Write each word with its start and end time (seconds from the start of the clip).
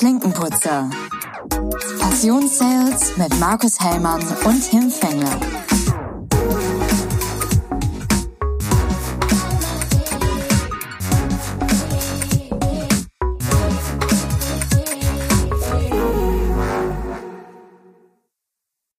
Klinkenputzer. 0.00 0.88
Passionssales 2.00 3.18
mit 3.18 3.38
Markus 3.38 3.78
Hellmann 3.78 4.22
und 4.46 4.70
Tim 4.70 4.90
Fengler. 4.90 5.38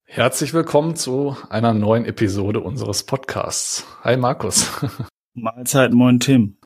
Herzlich 0.06 0.54
willkommen 0.54 0.96
zu 0.96 1.36
einer 1.50 1.74
neuen 1.74 2.06
Episode 2.06 2.60
unseres 2.60 3.02
Podcasts. 3.02 3.88
Hi 4.04 4.18
Markus. 4.18 4.70
Mahlzeit, 5.34 5.94
moin 5.94 6.20
Tim. 6.20 6.60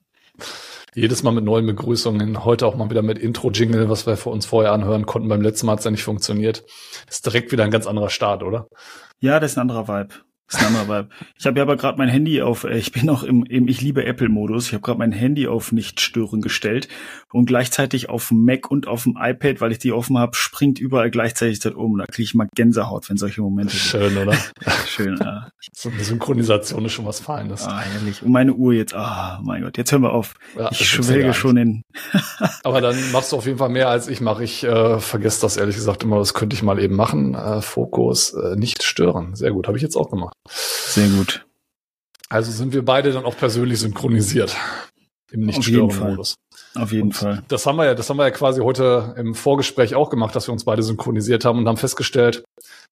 Jedes 0.96 1.24
Mal 1.24 1.32
mit 1.32 1.44
neuen 1.44 1.66
Begrüßungen. 1.66 2.46
Heute 2.46 2.66
auch 2.66 2.78
mal 2.78 2.90
wieder 2.90 3.02
mit 3.02 3.20
Intro-Jingle, 3.20 3.90
was 3.90 4.08
wir 4.08 4.16
für 4.16 4.30
uns 4.30 4.46
vorher 4.46 4.72
anhören 4.72 5.06
konnten. 5.06 5.28
Beim 5.28 5.42
letzten 5.42 5.66
Mal 5.66 5.74
hat 5.74 5.80
es 5.80 5.86
ja 5.86 5.92
nicht 5.92 6.04
funktioniert. 6.04 6.64
Ist 7.10 7.26
direkt 7.26 7.52
wieder 7.52 7.66
ein 7.66 7.70
ganz 7.70 7.86
anderer 7.86 8.10
Start, 8.10 8.44
oder? 8.44 8.70
Ja, 9.20 9.42
das 9.42 9.52
ist 9.52 9.58
ein 9.58 9.70
anderer 9.70 9.90
Vibe. 9.90 10.16
Das 10.48 10.62
ist 10.62 10.68
ein 10.68 10.76
anderer 10.76 11.00
Vibe. 11.00 11.10
Ich 11.40 11.46
habe 11.48 11.58
ja 11.58 11.64
aber 11.64 11.76
gerade 11.76 11.98
mein 11.98 12.08
Handy 12.08 12.42
auf, 12.42 12.66
äh, 12.66 12.78
ich 12.78 12.92
bin 12.92 13.06
noch 13.06 13.24
im, 13.24 13.46
im 13.46 13.68
Ich 13.68 13.82
liebe 13.82 14.06
Apple-Modus. 14.06 14.68
Ich 14.68 14.74
habe 14.74 14.82
gerade 14.82 15.00
mein 15.00 15.12
Handy 15.12 15.48
auf 15.48 15.72
Nicht-Stören 15.72 16.42
gestellt 16.42 16.88
und 17.34 17.48
gleichzeitig 17.48 18.10
auf 18.10 18.28
dem 18.28 18.46
Mac 18.46 18.70
und 18.70 18.88
auf 18.88 19.04
dem 19.04 19.18
iPad, 19.20 19.60
weil 19.60 19.72
ich 19.72 19.80
die 19.80 19.92
offen 19.92 20.20
habe, 20.20 20.36
springt 20.36 20.80
überall 20.80 21.10
gleichzeitig 21.10 21.60
das 21.60 21.74
um. 21.74 21.98
Da 21.98 22.06
kriege 22.06 22.26
ich 22.26 22.36
mal 22.36 22.48
Gänsehaut, 22.56 23.10
wenn 23.10 23.18
solche 23.18 23.42
Momente 23.42 23.76
sind. 23.76 23.82
Schön, 23.82 24.18
oder? 24.18 24.38
Schön, 24.88 25.18
ja. 25.20 25.50
So 25.74 25.90
eine 25.90 26.04
Synchronisation 26.04 26.86
ist 26.86 26.94
schon 26.94 27.06
was 27.06 27.20
Feines. 27.20 27.66
Ah, 27.66 27.80
herrlich. 27.80 28.22
Und 28.22 28.32
meine 28.32 28.54
Uhr 28.54 28.74
jetzt, 28.74 28.94
ah, 28.94 29.42
mein 29.44 29.64
Gott, 29.64 29.78
jetzt 29.78 29.92
hören 29.92 30.04
wir 30.04 30.14
auf. 30.14 30.36
Ja, 30.56 30.70
ich 30.72 30.88
schwelge 30.88 31.34
schon 31.34 31.58
in. 31.58 31.82
aber 32.64 32.82
dann 32.82 32.96
machst 33.12 33.32
du 33.32 33.38
auf 33.38 33.48
jeden 33.48 33.58
Fall 33.58 33.70
mehr 33.70 33.90
als 33.90 34.08
ich 34.08 34.22
mache. 34.22 34.44
Ich 34.44 34.64
äh, 34.64 35.00
vergesse 35.00 35.42
das 35.42 35.58
ehrlich 35.58 35.76
gesagt 35.76 36.04
immer, 36.04 36.20
das 36.20 36.36
könnte 36.36 36.56
ich 36.56 36.62
mal 36.62 36.80
eben 36.80 36.96
machen. 36.96 37.34
Äh, 37.34 37.62
Fokus, 37.62 38.34
äh, 38.34 38.56
nicht 38.56 38.84
stören. 38.84 39.34
Sehr 39.34 39.52
gut, 39.52 39.68
habe 39.68 39.78
ich 39.78 39.84
jetzt 39.84 39.96
auch 39.96 40.12
gemacht. 40.12 40.35
Sehr 40.48 41.10
gut. 41.10 41.46
Also 42.30 42.52
sind 42.52 42.74
wir 42.74 42.84
beide 42.84 43.12
dann 43.12 43.26
auch 43.26 43.38
persönlich 43.38 43.80
synchronisiert 43.80 44.56
im 45.32 45.42
Nicht-Stören-Modus. 45.42 46.36
Auf 46.76 46.92
jeden 46.92 47.08
und 47.08 47.14
Fall. 47.14 47.44
Das 47.48 47.66
haben 47.66 47.78
wir 47.78 47.86
ja, 47.86 47.96
das 47.96 48.10
haben 48.10 48.18
wir 48.18 48.26
ja 48.26 48.32
quasi 48.32 48.62
heute 48.62 49.16
im 49.18 49.34
Vorgespräch 49.36 49.96
auch 49.96 50.10
gemacht, 50.10 50.36
dass 50.36 50.48
wir 50.48 50.54
uns 50.54 50.66
beide 50.66 50.84
synchronisiert 50.84 51.46
haben 51.46 51.60
und 51.60 51.68
haben 51.68 51.78
festgestellt, 51.78 52.44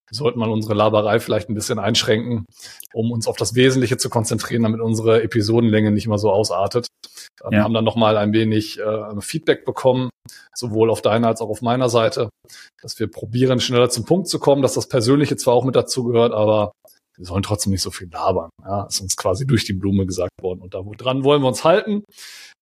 wir 0.10 0.18
sollten 0.18 0.40
mal 0.40 0.50
unsere 0.50 0.74
Laberei 0.74 1.20
vielleicht 1.20 1.50
ein 1.50 1.56
bisschen 1.56 1.80
einschränken, 1.80 2.46
um 2.94 3.12
uns 3.12 3.28
auf 3.28 3.38
das 3.38 3.56
Wesentliche 3.56 3.98
zu 3.98 4.10
konzentrieren, 4.10 4.64
damit 4.64 4.82
unsere 4.82 5.24
Episodenlänge 5.24 5.92
nicht 5.92 6.06
immer 6.06 6.18
so 6.18 6.32
ausartet. 6.32 6.88
Wir 7.50 7.58
ja. 7.58 7.64
haben 7.64 7.74
dann 7.74 7.84
nochmal 7.84 8.18
ein 8.18 8.34
wenig 8.34 8.80
äh, 8.80 9.22
Feedback 9.22 9.66
bekommen, 9.66 10.10
sowohl 10.54 10.90
auf 10.90 11.02
deiner 11.02 11.28
als 11.28 11.42
auch 11.42 11.50
auf 11.50 11.62
meiner 11.62 11.90
Seite, 11.90 12.30
dass 12.82 13.00
wir 13.00 13.10
probieren, 13.10 13.60
schneller 13.60 13.90
zum 13.90 14.06
Punkt 14.06 14.28
zu 14.28 14.40
kommen, 14.40 14.62
dass 14.62 14.74
das 14.74 14.88
Persönliche 14.88 15.36
zwar 15.36 15.54
auch 15.56 15.64
mit 15.64 15.76
dazu 15.76 16.04
gehört, 16.04 16.34
aber 16.34 16.74
wir 17.18 17.26
sollen 17.26 17.44
trotzdem 17.44 17.72
nicht 17.72 17.82
so 17.82 17.92
viel 17.92 18.10
labern. 18.10 18.50
Ja, 18.64 18.86
ist 18.86 19.02
uns 19.02 19.16
quasi 19.16 19.46
durch 19.46 19.66
die 19.66 19.74
Blume 19.74 20.06
gesagt 20.06 20.32
worden. 20.42 20.62
Und 20.62 20.74
da 20.74 20.82
dran 20.98 21.24
wollen 21.24 21.42
wir 21.42 21.48
uns 21.48 21.64
halten. 21.64 22.04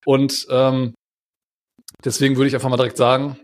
Und 0.05 0.47
ähm, 0.49 0.93
deswegen 2.03 2.35
würde 2.35 2.47
ich 2.47 2.55
einfach 2.55 2.69
mal 2.69 2.77
direkt 2.77 2.97
sagen, 2.97 3.37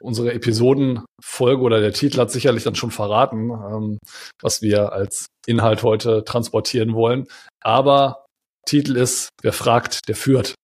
unsere 0.00 0.32
Episodenfolge 0.32 1.62
oder 1.62 1.80
der 1.80 1.92
Titel 1.92 2.18
hat 2.20 2.30
sicherlich 2.30 2.64
dann 2.64 2.74
schon 2.74 2.90
verraten, 2.90 3.50
ähm, 3.50 3.98
was 4.40 4.62
wir 4.62 4.92
als 4.92 5.26
Inhalt 5.46 5.82
heute 5.82 6.24
transportieren 6.24 6.94
wollen. 6.94 7.26
Aber 7.62 8.26
Titel 8.66 8.96
ist, 8.96 9.30
wer 9.42 9.52
fragt, 9.52 10.08
der 10.08 10.16
führt. 10.16 10.54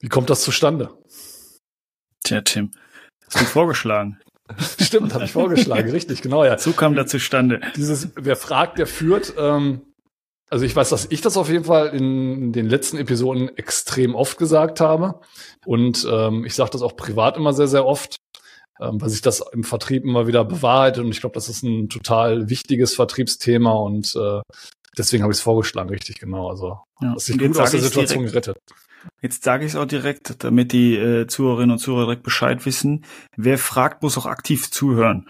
Wie 0.00 0.08
kommt 0.08 0.30
das 0.30 0.42
zustande? 0.42 0.90
Tja, 2.24 2.40
Tim, 2.40 2.72
hast 3.26 3.40
du 3.40 3.44
vorgeschlagen. 3.44 4.20
Stimmt, 4.80 5.14
habe 5.14 5.24
ich 5.24 5.32
vorgeschlagen, 5.32 5.90
richtig, 5.90 6.22
genau, 6.22 6.44
ja. 6.44 6.58
So 6.58 6.72
kam 6.72 6.94
da 6.94 7.06
zustande. 7.06 7.60
Dieses, 7.76 8.08
wer 8.14 8.36
fragt, 8.36 8.78
der 8.78 8.86
führt. 8.86 9.34
Ähm, 9.38 9.82
also 10.50 10.66
ich 10.66 10.76
weiß, 10.76 10.90
dass 10.90 11.06
ich 11.10 11.22
das 11.22 11.38
auf 11.38 11.48
jeden 11.48 11.64
Fall 11.64 11.88
in 11.88 12.52
den 12.52 12.68
letzten 12.68 12.98
Episoden 12.98 13.56
extrem 13.56 14.14
oft 14.14 14.36
gesagt 14.36 14.80
habe. 14.80 15.20
Und 15.64 16.06
ähm, 16.10 16.44
ich 16.44 16.54
sage 16.54 16.70
das 16.70 16.82
auch 16.82 16.94
privat 16.94 17.38
immer 17.38 17.54
sehr, 17.54 17.68
sehr 17.68 17.86
oft, 17.86 18.16
ähm, 18.78 19.00
weil 19.00 19.08
sich 19.08 19.22
das 19.22 19.42
im 19.52 19.64
Vertrieb 19.64 20.04
immer 20.04 20.26
wieder 20.26 20.44
bewahrheitet. 20.44 21.04
Und 21.04 21.10
ich 21.10 21.20
glaube, 21.20 21.34
das 21.34 21.48
ist 21.48 21.62
ein 21.62 21.88
total 21.88 22.50
wichtiges 22.50 22.94
Vertriebsthema 22.94 23.72
und 23.72 24.14
äh, 24.14 24.40
deswegen 24.98 25.22
habe 25.22 25.32
ich 25.32 25.38
es 25.38 25.42
vorgeschlagen, 25.42 25.88
richtig, 25.88 26.20
genau. 26.20 26.50
Also 26.50 26.78
ja. 27.00 27.14
das 27.14 27.24
sich 27.24 27.38
gut 27.38 27.58
aus 27.58 27.70
der 27.70 27.80
Situation 27.80 28.24
gerettet. 28.24 28.58
Jetzt 29.20 29.44
sage 29.44 29.64
ich 29.64 29.72
es 29.72 29.76
auch 29.76 29.86
direkt, 29.86 30.44
damit 30.44 30.72
die 30.72 30.96
äh, 30.96 31.26
Zuhörerinnen 31.26 31.72
und 31.72 31.78
Zuhörer 31.78 32.06
direkt 32.06 32.22
Bescheid 32.22 32.64
wissen. 32.66 33.04
Wer 33.36 33.58
fragt, 33.58 34.02
muss 34.02 34.18
auch 34.18 34.26
aktiv 34.26 34.70
zuhören. 34.70 35.28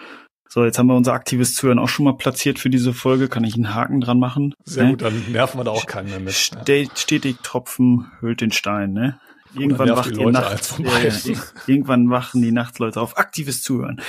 So, 0.48 0.64
jetzt 0.64 0.78
haben 0.78 0.88
wir 0.88 0.96
unser 0.96 1.14
aktives 1.14 1.54
Zuhören 1.54 1.78
auch 1.78 1.88
schon 1.88 2.04
mal 2.04 2.16
platziert 2.16 2.58
für 2.58 2.68
diese 2.68 2.92
Folge. 2.92 3.28
Kann 3.28 3.42
ich 3.42 3.54
einen 3.54 3.74
Haken 3.74 4.02
dran 4.02 4.18
machen? 4.18 4.54
Sehr 4.64 4.84
ne? 4.84 4.90
gut, 4.90 5.02
dann 5.02 5.32
nerven 5.32 5.58
wir 5.58 5.64
da 5.64 5.70
auch 5.70 5.86
keinen 5.86 6.10
mehr 6.10 6.20
mit. 6.20 6.34
Ste 6.34 6.88
stetig 6.94 7.38
Tropfen 7.42 8.10
hüllt 8.20 8.42
den 8.42 8.52
Stein, 8.52 8.92
ne? 8.92 9.18
Irgendwann 9.54 9.90
wacht 9.90 10.14
die, 10.14 10.24
nachts, 10.26 10.74
ja, 10.78 11.34
irgendwann 11.66 12.10
wachen 12.10 12.40
die 12.40 12.52
Nachtsleute 12.52 13.00
auf. 13.00 13.18
Aktives 13.18 13.62
Zuhören. 13.62 14.00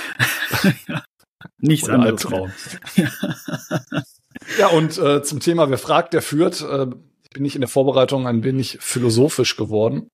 Nichts 1.58 1.88
anderes. 1.88 2.26
Ja. 2.94 3.10
ja, 4.58 4.66
und 4.68 4.98
äh, 4.98 5.22
zum 5.22 5.40
Thema, 5.40 5.70
wer 5.70 5.78
fragt, 5.78 6.14
der 6.14 6.22
führt. 6.22 6.62
Äh, 6.62 6.86
bin 7.34 7.44
ich 7.44 7.54
in 7.54 7.60
der 7.60 7.68
Vorbereitung 7.68 8.26
ein 8.26 8.42
wenig 8.44 8.78
philosophisch 8.80 9.56
geworden. 9.56 10.08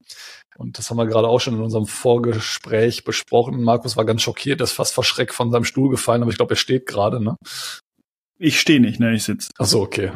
Und 0.57 0.79
das 0.79 0.91
haben 0.91 0.97
wir 0.97 1.07
gerade 1.07 1.29
auch 1.29 1.39
schon 1.39 1.55
in 1.55 1.63
unserem 1.63 1.87
Vorgespräch 1.87 3.05
besprochen. 3.05 3.63
Markus 3.63 3.97
war 3.97 4.05
ganz 4.05 4.23
schockiert, 4.23 4.61
ist 4.61 4.73
fast 4.73 4.95
verschreckt 4.95 5.33
von 5.33 5.53
seinem 5.53 5.65
Stuhl 5.65 5.89
gefallen, 5.91 6.23
aber 6.23 6.33
ich 6.33 6.37
glaube, 6.37 6.55
er 6.55 6.59
steht 6.59 6.87
gerade, 6.87 7.23
ne? 7.23 7.37
Ich 8.43 8.59
stehe 8.59 8.81
nicht, 8.81 8.99
ne, 9.01 9.15
ich 9.15 9.25
sitze. 9.25 9.51
Ach 9.59 9.67
so, 9.67 9.83
okay. 9.83 10.11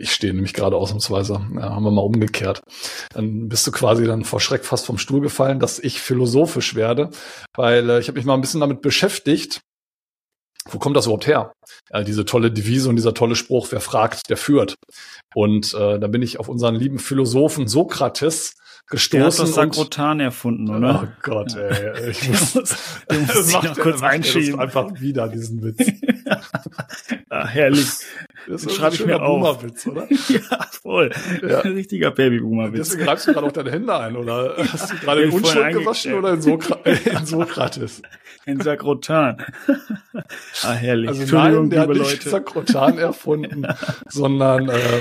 Ich 0.00 0.12
stehe 0.12 0.34
nämlich 0.34 0.52
gerade 0.52 0.76
ausnahmsweise. 0.76 1.34
Ja, 1.54 1.70
haben 1.70 1.84
wir 1.84 1.92
mal 1.92 2.02
umgekehrt. 2.02 2.60
Dann 3.12 3.48
bist 3.48 3.68
du 3.68 3.70
quasi 3.70 4.04
dann 4.04 4.24
vor 4.24 4.40
Schreck 4.40 4.64
fast 4.64 4.84
vom 4.84 4.98
Stuhl 4.98 5.20
gefallen, 5.20 5.60
dass 5.60 5.78
ich 5.78 6.00
philosophisch 6.00 6.74
werde, 6.74 7.10
weil 7.54 7.88
äh, 7.88 8.00
ich 8.00 8.08
habe 8.08 8.18
mich 8.18 8.26
mal 8.26 8.34
ein 8.34 8.40
bisschen 8.40 8.60
damit 8.60 8.82
beschäftigt, 8.82 9.60
wo 10.70 10.78
kommt 10.78 10.96
das 10.96 11.06
überhaupt 11.06 11.26
her? 11.26 11.52
Ja, 11.92 12.02
diese 12.02 12.24
tolle 12.24 12.50
Devise 12.50 12.88
und 12.88 12.96
dieser 12.96 13.14
tolle 13.14 13.36
Spruch, 13.36 13.68
wer 13.70 13.80
fragt, 13.80 14.28
der 14.30 14.36
führt. 14.36 14.76
Und 15.34 15.74
äh, 15.74 15.98
da 15.98 16.06
bin 16.06 16.22
ich 16.22 16.38
auf 16.38 16.48
unseren 16.48 16.74
lieben 16.74 16.98
Philosophen 16.98 17.66
Sokrates 17.68 18.54
gestoßen. 18.88 19.18
Der 19.18 19.26
hat 19.26 19.38
das 19.38 19.54
Sakrotan 19.54 20.20
erfunden, 20.20 20.70
oder? 20.70 21.02
Oh 21.04 21.08
Gott, 21.22 21.54
ey. 21.56 22.10
Ich 22.10 22.28
muss, 22.28 22.52
du 22.52 22.60
musst 23.20 23.36
das 23.36 23.52
macht, 23.52 23.64
noch 23.64 23.78
kurz 23.78 24.02
einschieben. 24.02 24.60
einfach 24.60 24.88
wieder 25.00 25.28
diesen 25.28 25.62
Witz. 25.62 25.78
ah, 27.28 27.46
herrlich. 27.46 27.86
Das, 28.48 28.62
das 28.62 28.74
schreibe 28.74 28.94
ich 28.94 29.04
mir 29.04 29.22
auf. 29.22 29.62
Witz, 29.62 29.86
oder? 29.86 30.08
ja, 30.10 30.66
voll. 30.82 31.10
Ja. 31.46 31.60
Ein 31.60 31.72
richtiger 31.72 32.10
Babyboomer-Witz. 32.10 32.88
Deswegen 32.88 33.04
greifst 33.04 33.28
du 33.28 33.32
gerade 33.32 33.46
auch 33.46 33.52
deine 33.52 33.70
Hände 33.70 33.94
ein, 33.96 34.16
oder 34.16 34.56
hast 34.56 34.92
du 34.92 34.96
gerade 34.96 35.22
in 35.22 35.30
Unschuld 35.30 35.72
gewaschen 35.72 36.14
oder 36.14 36.34
in, 36.34 36.40
Sokra 36.40 36.76
in 36.84 37.26
Sokrates? 37.26 38.02
In 38.48 38.62
Sakrotan. 38.62 39.44
ah, 40.62 40.72
herrlich. 40.72 41.10
Also 41.10 41.36
nein, 41.36 41.68
der 41.68 41.82
hat 41.82 41.90
nicht 41.90 41.98
Leute. 41.98 42.30
Sakrotan 42.30 42.96
erfunden, 42.98 43.66
sondern 44.08 44.70
äh, 44.70 45.00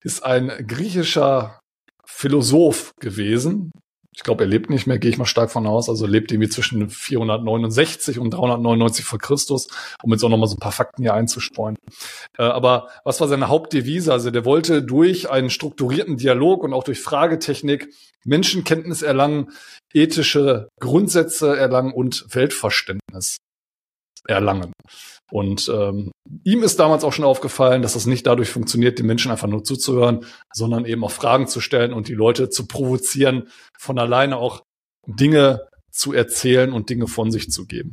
ist 0.00 0.24
ein 0.24 0.48
griechischer 0.66 1.60
Philosoph 2.04 2.92
gewesen. 2.98 3.70
Ich 4.14 4.24
glaube, 4.24 4.44
er 4.44 4.48
lebt 4.48 4.70
nicht 4.70 4.86
mehr, 4.86 4.98
gehe 4.98 5.10
ich 5.10 5.18
mal 5.18 5.24
stark 5.24 5.50
von 5.50 5.66
aus. 5.66 5.88
Also 5.88 6.06
lebt 6.06 6.32
irgendwie 6.32 6.48
zwischen 6.48 6.90
469 6.90 8.18
und 8.18 8.30
399 8.30 9.04
vor 9.04 9.18
Christus, 9.18 9.68
um 10.02 10.10
jetzt 10.10 10.24
auch 10.24 10.28
nochmal 10.28 10.48
so 10.48 10.56
ein 10.56 10.60
paar 10.60 10.72
Fakten 10.72 11.02
hier 11.02 11.14
einzustreuen. 11.14 11.76
Äh, 12.36 12.42
aber 12.42 12.88
was 13.04 13.20
war 13.20 13.28
seine 13.28 13.48
Hauptdevise? 13.48 14.12
Also 14.12 14.30
der 14.30 14.44
wollte 14.44 14.82
durch 14.82 15.30
einen 15.30 15.50
strukturierten 15.50 16.16
Dialog 16.16 16.64
und 16.64 16.74
auch 16.74 16.84
durch 16.84 17.00
Fragetechnik 17.00 17.88
Menschenkenntnis 18.24 19.02
erlangen, 19.02 19.52
ethische 19.92 20.68
Grundsätze 20.80 21.56
erlangen 21.56 21.92
und 21.92 22.26
Weltverständnis 22.34 23.38
erlangen. 24.26 24.72
Und 25.30 25.70
ähm, 25.72 26.10
ihm 26.44 26.62
ist 26.62 26.78
damals 26.80 27.04
auch 27.04 27.12
schon 27.12 27.24
aufgefallen, 27.24 27.82
dass 27.82 27.92
das 27.92 28.06
nicht 28.06 28.26
dadurch 28.26 28.50
funktioniert, 28.50 28.98
den 28.98 29.06
Menschen 29.06 29.30
einfach 29.30 29.46
nur 29.46 29.62
zuzuhören, 29.62 30.26
sondern 30.52 30.84
eben 30.84 31.04
auch 31.04 31.12
Fragen 31.12 31.46
zu 31.46 31.60
stellen 31.60 31.92
und 31.92 32.08
die 32.08 32.14
Leute 32.14 32.50
zu 32.50 32.66
provozieren, 32.66 33.48
von 33.78 33.98
alleine 33.98 34.36
auch 34.36 34.62
Dinge 35.06 35.68
zu 35.92 36.12
erzählen 36.12 36.72
und 36.72 36.90
Dinge 36.90 37.06
von 37.06 37.30
sich 37.30 37.50
zu 37.50 37.66
geben. 37.66 37.92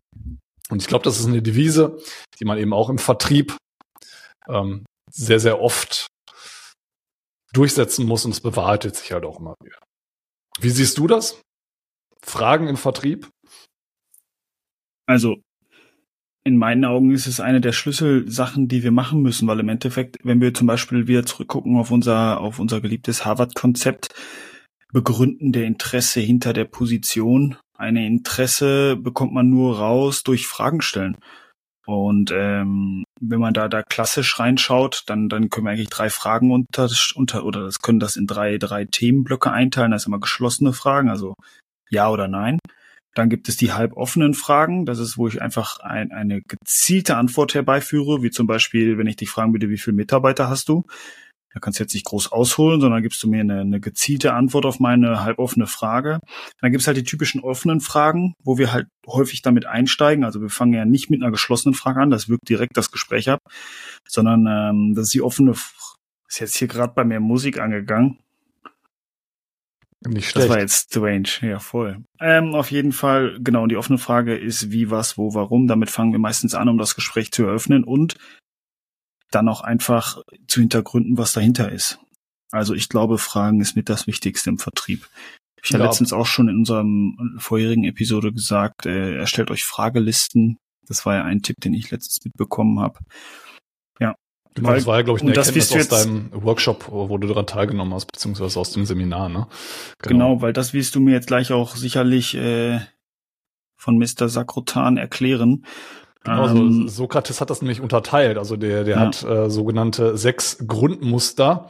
Und 0.70 0.82
ich 0.82 0.88
glaube, 0.88 1.04
das 1.04 1.20
ist 1.20 1.28
eine 1.28 1.42
Devise, 1.42 2.00
die 2.40 2.46
man 2.46 2.58
eben 2.58 2.74
auch 2.74 2.90
im 2.90 2.98
Vertrieb 2.98 3.56
ähm, 4.48 4.86
sehr, 5.12 5.40
sehr 5.40 5.62
oft 5.62 6.08
durchsetzen 7.54 8.06
muss 8.06 8.26
und 8.26 8.32
es 8.32 8.42
bewahrheitet 8.42 8.96
sich 8.96 9.12
halt 9.12 9.26
auch 9.26 9.40
immer 9.40 9.56
wieder. 9.64 9.78
Wie 10.60 10.70
siehst 10.70 10.98
du 10.98 11.08
das? 11.08 11.42
Fragen 12.22 12.68
im 12.68 12.78
Vertrieb? 12.78 13.30
Also 15.08 15.38
in 16.48 16.58
meinen 16.58 16.86
Augen 16.86 17.12
ist 17.12 17.28
es 17.28 17.40
eine 17.42 17.60
der 17.60 17.74
Schlüsselsachen, 17.74 18.70
die 18.70 18.82
wir 18.82 18.92
machen 18.92 19.22
müssen, 19.22 19.48
weil 19.48 19.60
im 19.60 19.70
Endeffekt, 19.70 20.18
wenn 20.24 20.40
wir 20.40 20.54
zum 20.54 20.66
Beispiel 20.66 21.08
wieder 21.08 21.26
zurückgucken 21.26 21.78
auf 21.78 21.92
unser, 21.92 22.40
auf 22.40 22.60
unser 22.60 22.80
geliebtes 22.80 23.26
Harvard-Konzept, 23.26 24.16
Begründen 24.94 25.52
der 25.52 25.66
Interesse 25.66 26.22
hinter 26.22 26.54
der 26.54 26.64
Position, 26.64 27.58
eine 27.78 28.08
Interesse 28.08 28.96
bekommt 28.96 29.34
man 29.34 29.50
nur 29.50 29.78
raus 29.78 30.24
durch 30.24 30.48
Fragen 30.48 30.82
stellen. 30.82 31.18
Und 31.86 32.32
ähm, 32.32 33.04
wenn 33.20 33.40
man 33.40 33.54
da 33.54 33.68
da 33.68 33.84
klassisch 33.84 34.40
reinschaut, 34.40 35.04
dann 35.08 35.30
dann 35.30 35.50
können 35.50 35.68
wir 35.68 35.72
eigentlich 35.72 35.90
drei 35.90 36.10
Fragen 36.10 36.52
unter 36.52 36.90
unter 37.16 37.46
oder 37.46 37.64
das 37.64 37.80
können 37.80 38.00
das 38.00 38.16
in 38.18 38.28
drei 38.28 38.58
drei 38.58 38.86
Themenblöcke 38.86 39.52
einteilen. 39.52 39.92
Das 39.92 40.04
sind 40.04 40.12
immer 40.12 40.20
geschlossene 40.20 40.74
Fragen, 40.74 41.10
also 41.10 41.34
ja 41.90 42.10
oder 42.10 42.28
nein. 42.28 42.60
Dann 43.18 43.30
gibt 43.30 43.50
es 43.50 43.58
die 43.58 43.74
halboffenen 43.74 44.36
Fragen. 44.36 44.86
Das 44.86 45.00
ist, 45.00 45.18
wo 45.18 45.28
ich 45.28 45.42
einfach 45.42 45.80
ein, 45.80 46.12
eine 46.12 46.44
gezielte 46.44 47.18
Antwort 47.18 47.56
herbeiführe, 47.56 48.22
wie 48.22 48.30
zum 48.30 48.46
Beispiel, 48.46 49.00
wenn 49.00 49.08
ich 49.08 49.16
dich 49.16 49.32
fragen 49.32 49.54
würde, 49.54 49.72
wie 49.72 49.80
viele 49.80 49.96
Mitarbeiter 49.96 50.50
hast 50.50 50.70
du? 50.70 50.84
Da 51.52 51.60
kannst 51.60 51.80
du 51.80 51.84
jetzt 51.84 51.96
nicht 51.96 52.06
groß 52.06 52.32
ausholen, 52.32 52.80
sondern 52.80 53.02
gibst 53.02 53.24
du 53.24 53.28
mir 53.28 53.40
eine, 53.40 53.62
eine 53.62 53.80
gezielte 53.80 54.36
Antwort 54.36 54.68
auf 54.68 54.80
meine 54.80 55.24
halboffene 55.24 55.66
Frage. 55.66 56.20
Dann 56.62 56.72
gibt 56.72 56.82
es 56.82 56.88
halt 56.88 56.98
die 56.98 57.04
typischen 57.04 57.42
offenen 57.42 57.82
Fragen, 57.82 58.36
wo 58.44 58.60
wir 58.60 58.72
halt 58.72 58.86
häufig 59.08 59.42
damit 59.42 59.66
einsteigen. 59.66 60.24
Also 60.24 60.40
wir 60.40 60.52
fangen 60.52 60.74
ja 60.74 60.86
nicht 60.86 61.10
mit 61.10 61.24
einer 61.24 61.32
geschlossenen 61.32 61.74
Frage 61.74 62.00
an, 62.00 62.12
das 62.12 62.30
wirkt 62.30 62.48
direkt 62.48 62.78
das 62.78 62.92
Gespräch 62.92 63.32
ab, 63.32 63.40
sondern 64.08 64.46
ähm, 64.48 64.94
das 64.94 65.06
ist 65.06 65.16
die 65.16 65.24
offene, 65.24 65.56
ist 66.28 66.40
jetzt 66.40 66.56
hier 66.56 66.68
gerade 66.68 66.94
bei 66.94 67.04
mir 67.04 67.20
Musik 67.20 67.60
angegangen. 67.60 68.20
Nicht 70.08 70.30
schlecht. 70.30 70.46
Das 70.46 70.50
war 70.50 70.60
jetzt 70.60 70.92
strange, 70.92 71.30
ja 71.42 71.60
voll. 71.60 72.04
Ähm, 72.20 72.56
auf 72.56 72.72
jeden 72.72 72.92
Fall, 72.92 73.38
genau, 73.40 73.64
und 73.64 73.70
die 73.70 73.78
offene 73.78 73.98
Frage 73.98 74.36
ist 74.36 74.72
wie, 74.72 74.90
was, 74.90 75.18
wo, 75.18 75.34
warum. 75.34 75.68
Damit 75.68 75.90
fangen 75.90 76.12
wir 76.12 76.20
meistens 76.20 76.56
an, 76.56 76.70
um 76.70 76.78
das 76.78 76.96
Gespräch 76.96 77.32
zu 77.32 77.44
eröffnen 77.44 77.84
und 77.84 78.18
dann 79.32 79.50
auch 79.50 79.62
einfach 79.62 80.22
zu 80.48 80.62
hintergründen, 80.62 81.18
was 81.18 81.34
dahinter 81.34 81.72
ist. 81.72 82.00
Also 82.52 82.74
ich 82.74 82.90
glaube, 82.90 83.18
Fragen 83.18 83.60
ist 83.60 83.76
mit 83.76 83.90
das 83.90 84.08
Wichtigste 84.08 84.50
im 84.50 84.58
Vertrieb. 84.58 85.08
Ich 85.64 85.74
habe 85.74 85.84
letztens 85.84 86.14
auch 86.14 86.28
schon 86.28 86.48
in 86.48 86.58
unserem 86.58 87.36
vorherigen 87.40 87.84
Episode 87.84 88.32
gesagt, 88.32 88.86
äh, 88.86 89.16
erstellt 89.18 89.52
euch 89.52 89.66
Fragelisten. 89.66 90.58
Das 90.88 91.06
war 91.06 91.16
ja 91.16 91.24
ein 91.24 91.42
Tipp, 91.42 91.58
den 91.60 91.74
ich 91.74 91.92
letztens 91.92 92.24
mitbekommen 92.24 92.80
habe. 92.80 93.00
Genau, 94.58 94.70
Weil, 94.70 94.76
das 94.78 94.88
war 94.88 94.98
ja, 94.98 95.04
glaube 95.04 95.20
ich, 95.20 95.24
eine 95.24 95.36
Erkenntnis 95.36 95.72
aus 95.72 95.88
deinem 95.88 96.32
Workshop, 96.34 96.88
wo 96.90 97.16
du 97.20 97.28
daran 97.28 97.46
teilgenommen 97.46 97.94
hast, 97.94 98.08
beziehungsweise 98.08 98.60
aus 98.60 98.72
dem 98.72 98.88
Seminar, 98.88 99.30
ne? 99.30 99.46
Genau. 100.02 100.30
genau, 100.30 100.42
weil 100.42 100.52
das 100.52 100.74
wirst 100.74 100.96
du 100.96 101.00
mir 101.00 101.12
jetzt 101.12 101.28
gleich 101.28 101.52
auch 101.52 101.76
sicherlich 101.76 102.34
äh, 102.36 102.80
von 103.76 104.00
Mr. 104.00 104.30
Sakrotan 104.30 104.98
erklären. 104.98 105.64
Genau, 106.24 106.48
ähm, 106.48 106.88
so 106.88 107.04
Sokrates 107.04 107.40
hat 107.40 107.52
das 107.52 107.62
nämlich 107.62 107.82
unterteilt. 107.82 108.40
Also 108.40 108.58
der, 108.58 108.84
der 108.84 108.96
ja. 108.96 109.02
hat 109.02 109.22
äh, 109.24 109.52
sogenannte 109.52 110.18
sechs 110.18 110.58
Grundmuster 110.66 111.70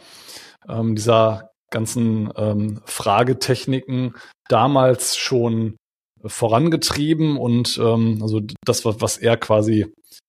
ähm, 0.70 0.96
dieser 0.96 1.52
ganzen 1.70 2.32
ähm, 2.38 2.80
Fragetechniken 2.86 4.16
damals 4.48 5.18
schon 5.18 5.76
vorangetrieben 6.28 7.38
und 7.38 7.80
ähm, 7.82 8.20
also 8.22 8.42
das, 8.66 8.86
was, 8.86 9.18
er 9.18 9.38
quasi 9.38 9.86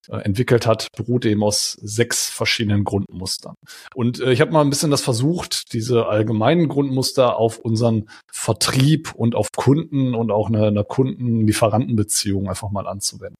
äh, 0.08 0.16
entwickelt 0.18 0.66
hat, 0.66 0.88
beruht 0.96 1.24
eben 1.26 1.42
aus 1.42 1.72
sechs 1.80 2.30
verschiedenen 2.30 2.84
Grundmustern. 2.84 3.54
Und 3.94 4.20
äh, 4.20 4.32
ich 4.32 4.40
habe 4.40 4.52
mal 4.52 4.62
ein 4.62 4.70
bisschen 4.70 4.90
das 4.90 5.02
versucht, 5.02 5.72
diese 5.72 6.06
allgemeinen 6.06 6.68
Grundmuster 6.68 7.36
auf 7.36 7.58
unseren 7.58 8.08
Vertrieb 8.32 9.14
und 9.14 9.34
auf 9.34 9.48
Kunden 9.54 10.14
und 10.14 10.30
auch 10.30 10.48
eine, 10.48 10.66
eine 10.66 10.84
Kunden-Lieferanten-Beziehung 10.84 12.48
einfach 12.48 12.70
mal 12.70 12.86
anzuwenden. 12.86 13.36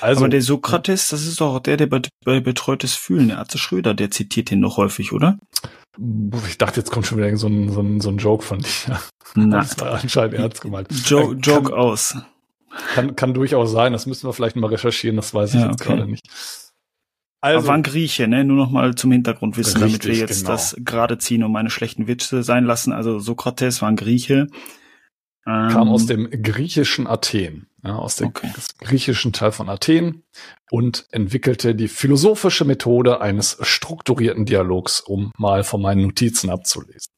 Also, 0.00 0.20
Aber 0.20 0.28
der 0.28 0.42
Sokrates, 0.42 1.08
das 1.08 1.26
ist 1.26 1.40
doch 1.40 1.60
der, 1.60 1.76
der 1.76 1.86
bei, 1.86 2.02
bei 2.24 2.40
Betreutes 2.40 2.94
Fühlen, 2.94 3.28
der 3.28 3.38
Arze 3.38 3.58
Schröder, 3.58 3.94
der 3.94 4.10
zitiert 4.10 4.50
den 4.50 4.60
noch 4.60 4.76
häufig, 4.76 5.12
oder? 5.12 5.38
Ich 6.48 6.58
dachte, 6.58 6.80
jetzt 6.80 6.90
kommt 6.90 7.06
schon 7.06 7.18
wieder 7.18 7.36
so 7.36 7.48
ein, 7.48 7.70
so 7.70 7.80
ein, 7.80 8.00
so 8.00 8.08
ein 8.10 8.18
Joke 8.18 8.44
von 8.44 8.60
dir. 8.60 9.00
Na. 9.34 9.60
Das 9.62 9.78
war 9.80 9.94
anscheinend 9.94 10.34
ernst 10.34 10.60
gemeint. 10.60 10.88
Jo 11.08 11.32
Joke 11.32 11.70
kann, 11.70 11.78
aus. 11.78 12.16
Kann, 12.94 13.16
kann 13.16 13.34
durchaus 13.34 13.70
sein, 13.70 13.92
das 13.92 14.06
müssen 14.06 14.26
wir 14.26 14.32
vielleicht 14.32 14.56
mal 14.56 14.68
recherchieren, 14.68 15.16
das 15.16 15.34
weiß 15.34 15.54
ich 15.54 15.60
ja, 15.60 15.70
jetzt 15.70 15.82
okay. 15.82 15.96
gerade 15.96 16.10
nicht. 16.10 16.26
Also, 17.40 17.58
Aber 17.58 17.68
war 17.68 17.74
ein 17.74 17.82
Grieche, 17.82 18.28
ne? 18.28 18.44
Nur 18.44 18.56
noch 18.56 18.70
mal 18.70 18.94
zum 18.94 19.10
Hintergrundwissen, 19.10 19.82
richtig, 19.82 20.00
damit 20.00 20.16
wir 20.16 20.26
jetzt 20.26 20.40
genau. 20.40 20.52
das 20.52 20.76
gerade 20.78 21.18
ziehen 21.18 21.42
und 21.42 21.52
meine 21.52 21.70
schlechten 21.70 22.06
Witze 22.06 22.42
sein 22.42 22.64
lassen. 22.64 22.92
Also 22.92 23.18
Sokrates 23.18 23.82
war 23.82 23.88
ein 23.88 23.96
Grieche. 23.96 24.46
Kam 25.44 25.88
aus 25.88 26.08
ähm, 26.08 26.30
dem 26.30 26.42
griechischen 26.42 27.08
Athen 27.08 27.66
ja, 27.84 27.96
aus 27.96 28.16
dem 28.16 28.28
okay. 28.28 28.50
griechischen 28.78 29.32
Teil 29.32 29.52
von 29.52 29.68
Athen 29.68 30.22
und 30.70 31.06
entwickelte 31.10 31.74
die 31.74 31.88
philosophische 31.88 32.64
Methode 32.64 33.20
eines 33.20 33.58
strukturierten 33.60 34.46
Dialogs, 34.46 35.00
um 35.00 35.32
mal 35.36 35.64
von 35.64 35.82
meinen 35.82 36.02
Notizen 36.02 36.50
abzulesen. 36.50 37.12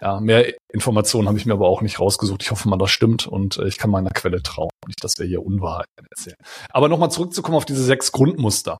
Ja, 0.00 0.20
mehr 0.20 0.54
Informationen 0.72 1.26
habe 1.26 1.38
ich 1.38 1.46
mir 1.46 1.54
aber 1.54 1.66
auch 1.66 1.82
nicht 1.82 1.98
rausgesucht. 1.98 2.42
Ich 2.42 2.50
hoffe 2.52 2.68
mal, 2.68 2.78
das 2.78 2.90
stimmt 2.90 3.26
und 3.26 3.58
äh, 3.58 3.66
ich 3.66 3.78
kann 3.78 3.90
meiner 3.90 4.10
Quelle 4.10 4.42
trauen. 4.42 4.70
Nicht, 4.86 5.02
dass 5.02 5.18
wir 5.18 5.26
hier 5.26 5.44
Unwahrheiten 5.44 6.06
erzählen. 6.10 6.36
Aber 6.70 6.88
nochmal 6.88 7.10
zurückzukommen 7.10 7.56
auf 7.56 7.64
diese 7.64 7.82
sechs 7.82 8.12
Grundmuster 8.12 8.78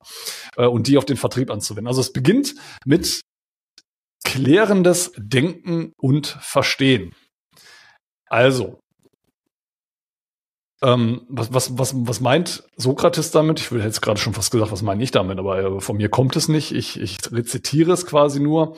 äh, 0.56 0.66
und 0.66 0.86
die 0.86 0.96
auf 0.96 1.04
den 1.04 1.16
Vertrieb 1.16 1.50
anzuwenden. 1.50 1.88
Also 1.88 2.00
es 2.00 2.12
beginnt 2.12 2.54
mit 2.84 3.20
klärendes 4.24 5.12
Denken 5.16 5.92
und 5.96 6.26
Verstehen. 6.40 7.12
Also, 8.26 8.78
ähm, 10.82 11.22
was, 11.28 11.52
was, 11.52 11.76
was, 11.76 11.92
was 11.96 12.20
meint 12.20 12.62
Sokrates 12.76 13.30
damit? 13.30 13.58
Ich 13.60 13.72
will 13.72 13.82
jetzt 13.82 14.00
gerade 14.00 14.20
schon 14.20 14.34
fast 14.34 14.52
gesagt, 14.52 14.70
was 14.70 14.82
meine 14.82 15.02
ich 15.02 15.10
damit, 15.10 15.38
aber 15.38 15.58
äh, 15.58 15.80
von 15.80 15.96
mir 15.96 16.08
kommt 16.08 16.36
es 16.36 16.48
nicht. 16.48 16.72
Ich, 16.72 17.00
ich 17.00 17.18
rezitiere 17.32 17.92
es 17.92 18.06
quasi 18.06 18.40
nur. 18.40 18.76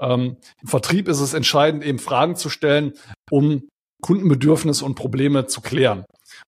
Ähm, 0.00 0.36
Im 0.62 0.68
Vertrieb 0.68 1.08
ist 1.08 1.20
es 1.20 1.34
entscheidend, 1.34 1.84
eben 1.84 1.98
Fragen 1.98 2.36
zu 2.36 2.48
stellen, 2.48 2.94
um 3.30 3.68
Kundenbedürfnisse 4.02 4.84
und 4.84 4.94
Probleme 4.94 5.46
zu 5.46 5.60
klären. 5.60 6.04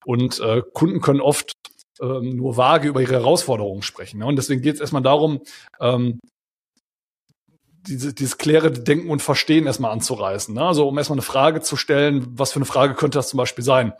Und 0.06 0.40
äh, 0.40 0.62
Kunden 0.72 1.00
können 1.00 1.20
oft 1.20 1.52
ähm, 2.00 2.36
nur 2.36 2.56
vage 2.56 2.88
über 2.88 3.00
ihre 3.00 3.14
Herausforderungen 3.14 3.82
sprechen. 3.82 4.18
Ne? 4.18 4.26
Und 4.26 4.36
deswegen 4.36 4.62
geht 4.62 4.76
es 4.76 4.80
erstmal 4.80 5.02
darum, 5.02 5.40
ähm, 5.80 6.18
diese, 7.86 8.14
dieses 8.14 8.38
kläre 8.38 8.70
Denken 8.70 9.10
und 9.10 9.22
Verstehen 9.22 9.66
erstmal 9.66 9.92
anzureißen. 9.92 10.54
Ne? 10.54 10.62
Also 10.62 10.88
um 10.88 10.96
erstmal 10.96 11.16
eine 11.16 11.22
Frage 11.22 11.60
zu 11.60 11.76
stellen, 11.76 12.26
was 12.30 12.52
für 12.52 12.56
eine 12.56 12.64
Frage 12.64 12.94
könnte 12.94 13.18
das 13.18 13.28
zum 13.28 13.38
Beispiel 13.38 13.64
sein? 13.64 13.92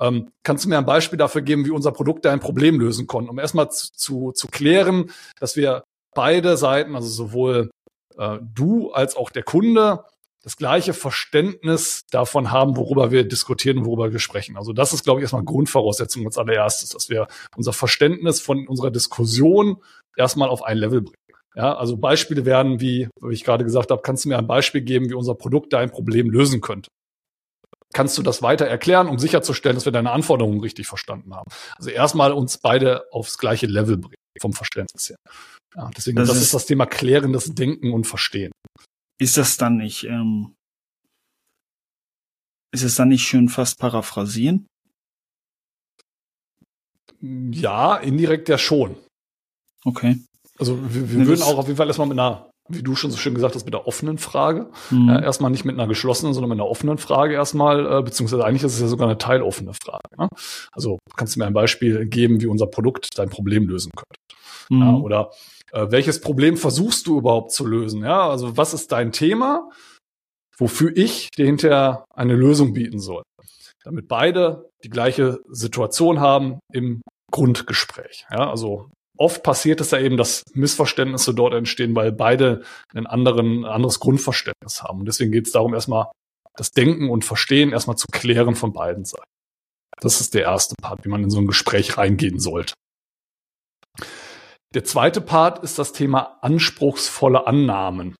Ähm, 0.00 0.30
kannst 0.42 0.64
du 0.64 0.68
mir 0.68 0.78
ein 0.78 0.86
Beispiel 0.86 1.18
dafür 1.18 1.42
geben, 1.42 1.64
wie 1.64 1.70
unser 1.70 1.92
Produkt 1.92 2.26
ein 2.26 2.40
Problem 2.40 2.80
lösen 2.80 3.06
konnte? 3.06 3.30
Um 3.30 3.38
erstmal 3.38 3.70
zu, 3.70 3.92
zu, 3.92 4.32
zu 4.32 4.48
klären, 4.48 5.10
dass 5.38 5.56
wir 5.56 5.84
beide 6.14 6.56
Seiten, 6.56 6.94
also 6.96 7.08
sowohl 7.08 7.70
äh, 8.16 8.38
du 8.40 8.92
als 8.92 9.16
auch 9.16 9.30
der 9.30 9.42
Kunde, 9.42 10.04
das 10.42 10.56
gleiche 10.56 10.94
Verständnis 10.94 12.06
davon 12.08 12.52
haben, 12.52 12.76
worüber 12.76 13.10
wir 13.10 13.26
diskutieren, 13.26 13.84
worüber 13.84 14.12
wir 14.12 14.20
sprechen. 14.20 14.56
Also 14.56 14.72
das 14.72 14.92
ist, 14.92 15.02
glaube 15.02 15.18
ich, 15.18 15.24
erstmal 15.24 15.42
Grundvoraussetzung 15.42 16.24
als 16.24 16.38
allererstes, 16.38 16.90
dass 16.90 17.10
wir 17.10 17.26
unser 17.56 17.72
Verständnis 17.72 18.40
von 18.40 18.68
unserer 18.68 18.92
Diskussion 18.92 19.78
erstmal 20.16 20.48
auf 20.48 20.62
ein 20.62 20.78
Level 20.78 21.02
bringen. 21.02 21.16
Ja, 21.56 21.74
also 21.74 21.96
Beispiele 21.96 22.44
werden, 22.44 22.80
wie, 22.80 23.08
wie 23.20 23.32
ich 23.32 23.42
gerade 23.42 23.64
gesagt 23.64 23.90
habe, 23.90 24.02
kannst 24.02 24.24
du 24.24 24.28
mir 24.28 24.36
ein 24.36 24.46
Beispiel 24.46 24.82
geben, 24.82 25.08
wie 25.08 25.14
unser 25.14 25.34
Produkt 25.34 25.72
dein 25.72 25.90
Problem 25.90 26.28
lösen 26.30 26.60
könnte? 26.60 26.90
Kannst 27.94 28.18
du 28.18 28.22
das 28.22 28.42
weiter 28.42 28.66
erklären, 28.66 29.08
um 29.08 29.18
sicherzustellen, 29.18 29.74
dass 29.74 29.86
wir 29.86 29.92
deine 29.92 30.10
Anforderungen 30.10 30.60
richtig 30.60 30.86
verstanden 30.86 31.34
haben? 31.34 31.50
Also 31.76 31.88
erstmal 31.88 32.32
uns 32.32 32.58
beide 32.58 33.10
aufs 33.10 33.38
gleiche 33.38 33.66
Level 33.66 33.96
bringen, 33.96 34.16
vom 34.38 34.52
Verständnis 34.52 35.08
her. 35.08 35.16
Ja, 35.74 35.90
deswegen, 35.96 36.16
das, 36.16 36.28
das 36.28 36.36
ist, 36.36 36.42
ist 36.44 36.54
das 36.54 36.66
Thema 36.66 36.84
klärendes 36.84 37.54
Denken 37.54 37.94
und 37.94 38.06
Verstehen. 38.06 38.52
Ist 39.18 39.38
das 39.38 39.56
dann 39.56 39.78
nicht, 39.78 40.04
ähm, 40.04 40.54
ist 42.74 42.82
es 42.82 42.96
dann 42.96 43.08
nicht 43.08 43.26
schön 43.26 43.48
fast 43.48 43.78
paraphrasieren? 43.78 44.66
Ja, 47.22 47.96
indirekt 47.96 48.50
ja 48.50 48.58
schon. 48.58 48.96
Okay. 49.84 50.20
Also 50.58 50.78
wir, 50.88 51.10
wir 51.10 51.26
würden 51.26 51.42
auch 51.42 51.58
auf 51.58 51.66
jeden 51.66 51.76
Fall 51.76 51.86
erstmal 51.86 52.08
mit 52.08 52.18
einer, 52.18 52.50
wie 52.68 52.82
du 52.82 52.94
schon 52.94 53.10
so 53.10 53.16
schön 53.16 53.34
gesagt 53.34 53.54
hast, 53.54 53.64
mit 53.64 53.74
einer 53.74 53.86
offenen 53.86 54.18
Frage. 54.18 54.70
Mhm. 54.90 55.08
Ja, 55.08 55.20
erstmal 55.20 55.50
nicht 55.50 55.64
mit 55.64 55.78
einer 55.78 55.88
geschlossenen, 55.88 56.34
sondern 56.34 56.50
mit 56.50 56.58
einer 56.58 56.68
offenen 56.68 56.98
Frage 56.98 57.34
erstmal, 57.34 58.00
äh, 58.00 58.02
beziehungsweise 58.02 58.44
eigentlich 58.44 58.62
ist 58.62 58.74
es 58.74 58.80
ja 58.80 58.88
sogar 58.88 59.08
eine 59.08 59.18
teiloffene 59.18 59.72
Frage. 59.74 60.16
Ne? 60.18 60.28
Also 60.72 60.98
kannst 61.16 61.36
du 61.36 61.40
mir 61.40 61.46
ein 61.46 61.52
Beispiel 61.52 62.06
geben, 62.06 62.40
wie 62.40 62.46
unser 62.46 62.66
Produkt 62.66 63.18
dein 63.18 63.28
Problem 63.28 63.68
lösen 63.68 63.92
könnte. 63.94 64.36
Mhm. 64.70 64.82
Ja, 64.82 64.94
oder 64.94 65.30
äh, 65.72 65.86
welches 65.90 66.20
Problem 66.20 66.56
versuchst 66.56 67.06
du 67.06 67.18
überhaupt 67.18 67.52
zu 67.52 67.66
lösen? 67.66 68.02
Ja, 68.02 68.28
also 68.28 68.56
was 68.56 68.74
ist 68.74 68.92
dein 68.92 69.12
Thema, 69.12 69.70
wofür 70.58 70.96
ich 70.96 71.30
dir 71.30 71.46
hinterher 71.46 72.04
eine 72.14 72.34
Lösung 72.34 72.72
bieten 72.72 72.98
soll? 72.98 73.22
Damit 73.84 74.08
beide 74.08 74.70
die 74.82 74.90
gleiche 74.90 75.38
Situation 75.48 76.20
haben 76.20 76.58
im 76.72 77.02
Grundgespräch. 77.30 78.26
Ja, 78.30 78.50
also 78.50 78.90
oft 79.18 79.42
passiert 79.42 79.80
es 79.80 79.90
ja 79.90 79.98
eben, 79.98 80.16
dass 80.16 80.42
Missverständnisse 80.54 81.34
dort 81.34 81.54
entstehen, 81.54 81.94
weil 81.94 82.12
beide 82.12 82.62
einen 82.94 83.06
anderen, 83.06 83.64
ein 83.64 83.64
anderes 83.64 84.00
Grundverständnis 84.00 84.82
haben. 84.82 85.00
Und 85.00 85.06
deswegen 85.06 85.32
geht 85.32 85.46
es 85.46 85.52
darum, 85.52 85.74
erstmal 85.74 86.10
das 86.54 86.70
Denken 86.70 87.10
und 87.10 87.24
Verstehen 87.24 87.72
erstmal 87.72 87.96
zu 87.96 88.06
klären 88.10 88.54
von 88.54 88.72
beiden 88.72 89.04
Seiten. 89.04 89.24
Das 90.00 90.20
ist 90.20 90.34
der 90.34 90.42
erste 90.42 90.74
Part, 90.80 91.04
wie 91.04 91.08
man 91.08 91.22
in 91.22 91.30
so 91.30 91.38
ein 91.38 91.46
Gespräch 91.46 91.96
reingehen 91.96 92.38
sollte. 92.38 92.74
Der 94.74 94.84
zweite 94.84 95.20
Part 95.20 95.62
ist 95.62 95.78
das 95.78 95.92
Thema 95.92 96.38
anspruchsvolle 96.42 97.46
Annahmen. 97.46 98.14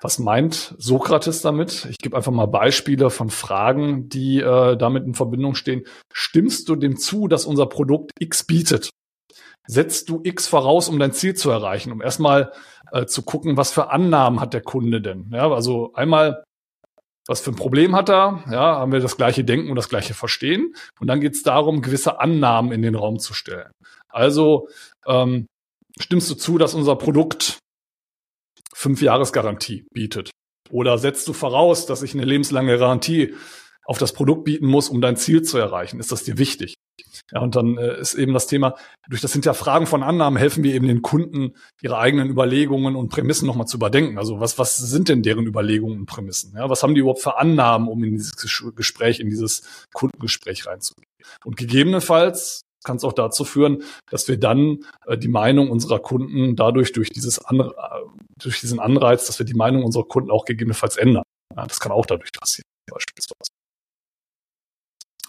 Was 0.00 0.18
meint 0.18 0.74
Sokrates 0.78 1.42
damit? 1.42 1.86
Ich 1.88 1.98
gebe 1.98 2.16
einfach 2.16 2.32
mal 2.32 2.46
Beispiele 2.46 3.10
von 3.10 3.30
Fragen, 3.30 4.08
die 4.08 4.40
äh, 4.40 4.76
damit 4.76 5.04
in 5.04 5.14
Verbindung 5.14 5.54
stehen. 5.54 5.84
Stimmst 6.12 6.68
du 6.68 6.74
dem 6.74 6.96
zu, 6.96 7.28
dass 7.28 7.46
unser 7.46 7.66
Produkt 7.66 8.10
X 8.18 8.44
bietet? 8.44 8.90
Setzt 9.66 10.08
du 10.08 10.20
X 10.24 10.48
voraus, 10.48 10.88
um 10.88 10.98
dein 10.98 11.12
Ziel 11.12 11.34
zu 11.34 11.50
erreichen, 11.50 11.92
um 11.92 12.02
erstmal 12.02 12.52
äh, 12.90 13.06
zu 13.06 13.22
gucken, 13.22 13.56
was 13.56 13.72
für 13.72 13.90
Annahmen 13.90 14.40
hat 14.40 14.54
der 14.54 14.62
Kunde 14.62 15.00
denn? 15.00 15.30
Ja, 15.32 15.50
also 15.50 15.92
einmal, 15.94 16.44
was 17.26 17.40
für 17.40 17.50
ein 17.50 17.56
Problem 17.56 17.94
hat 17.94 18.08
er? 18.10 18.42
Ja, 18.50 18.76
haben 18.78 18.92
wir 18.92 19.00
das 19.00 19.16
gleiche 19.16 19.44
Denken 19.44 19.70
und 19.70 19.76
das 19.76 19.88
gleiche 19.88 20.14
Verstehen? 20.14 20.74
Und 21.00 21.06
dann 21.06 21.20
geht 21.20 21.34
es 21.34 21.42
darum, 21.42 21.82
gewisse 21.82 22.20
Annahmen 22.20 22.72
in 22.72 22.82
den 22.82 22.96
Raum 22.96 23.18
zu 23.18 23.34
stellen. 23.34 23.70
Also 24.08 24.68
ähm, 25.06 25.46
stimmst 25.98 26.28
du 26.30 26.34
zu, 26.34 26.58
dass 26.58 26.74
unser 26.74 26.96
Produkt 26.96 27.58
fünf 28.74 29.00
Jahresgarantie 29.00 29.86
bietet? 29.92 30.30
Oder 30.70 30.98
setzt 30.98 31.28
du 31.28 31.32
voraus, 31.32 31.86
dass 31.86 32.02
ich 32.02 32.14
eine 32.14 32.24
lebenslange 32.24 32.78
Garantie 32.78 33.34
auf 33.84 33.98
das 33.98 34.12
Produkt 34.12 34.44
bieten 34.44 34.66
muss, 34.66 34.88
um 34.88 35.00
dein 35.00 35.16
Ziel 35.16 35.42
zu 35.42 35.58
erreichen? 35.58 36.00
Ist 36.00 36.10
das 36.10 36.24
dir 36.24 36.38
wichtig? 36.38 36.74
Ja, 37.32 37.40
und 37.40 37.56
dann 37.56 37.78
äh, 37.78 37.98
ist 38.00 38.14
eben 38.14 38.32
das 38.32 38.46
Thema, 38.46 38.76
durch 39.08 39.20
das 39.20 39.32
Hinterfragen 39.32 39.86
von 39.86 40.02
Annahmen 40.02 40.36
helfen 40.36 40.62
wir 40.64 40.74
eben 40.74 40.86
den 40.86 41.02
Kunden, 41.02 41.54
ihre 41.80 41.98
eigenen 41.98 42.28
Überlegungen 42.28 42.96
und 42.96 43.08
Prämissen 43.08 43.46
nochmal 43.46 43.66
zu 43.66 43.76
überdenken. 43.76 44.18
Also 44.18 44.40
was, 44.40 44.58
was 44.58 44.76
sind 44.76 45.08
denn 45.08 45.22
deren 45.22 45.46
Überlegungen 45.46 46.00
und 46.00 46.06
Prämissen? 46.06 46.54
Ja, 46.56 46.68
was 46.68 46.82
haben 46.82 46.94
die 46.94 47.00
überhaupt 47.00 47.22
für 47.22 47.38
Annahmen, 47.38 47.88
um 47.88 48.02
in 48.04 48.12
dieses 48.12 48.36
Gespräch, 48.74 49.20
in 49.20 49.30
dieses 49.30 49.86
Kundengespräch 49.92 50.66
reinzugehen? 50.66 51.08
Und 51.44 51.56
gegebenenfalls 51.56 52.62
kann 52.84 52.96
es 52.96 53.04
auch 53.04 53.12
dazu 53.12 53.44
führen, 53.44 53.84
dass 54.10 54.28
wir 54.28 54.38
dann 54.38 54.84
äh, 55.06 55.16
die 55.16 55.28
Meinung 55.28 55.70
unserer 55.70 56.00
Kunden 56.00 56.56
dadurch 56.56 56.92
durch 56.92 57.10
dieses 57.10 57.38
andere, 57.44 57.70
äh, 57.76 58.22
durch 58.40 58.60
diesen 58.60 58.80
Anreiz, 58.80 59.26
dass 59.26 59.38
wir 59.38 59.46
die 59.46 59.54
Meinung 59.54 59.84
unserer 59.84 60.04
Kunden 60.04 60.30
auch 60.30 60.44
gegebenenfalls 60.44 60.96
ändern. 60.96 61.22
Ja, 61.56 61.66
das 61.66 61.80
kann 61.80 61.92
auch 61.92 62.06
dadurch 62.06 62.32
passieren, 62.32 62.66
beispielsweise. 62.90 63.51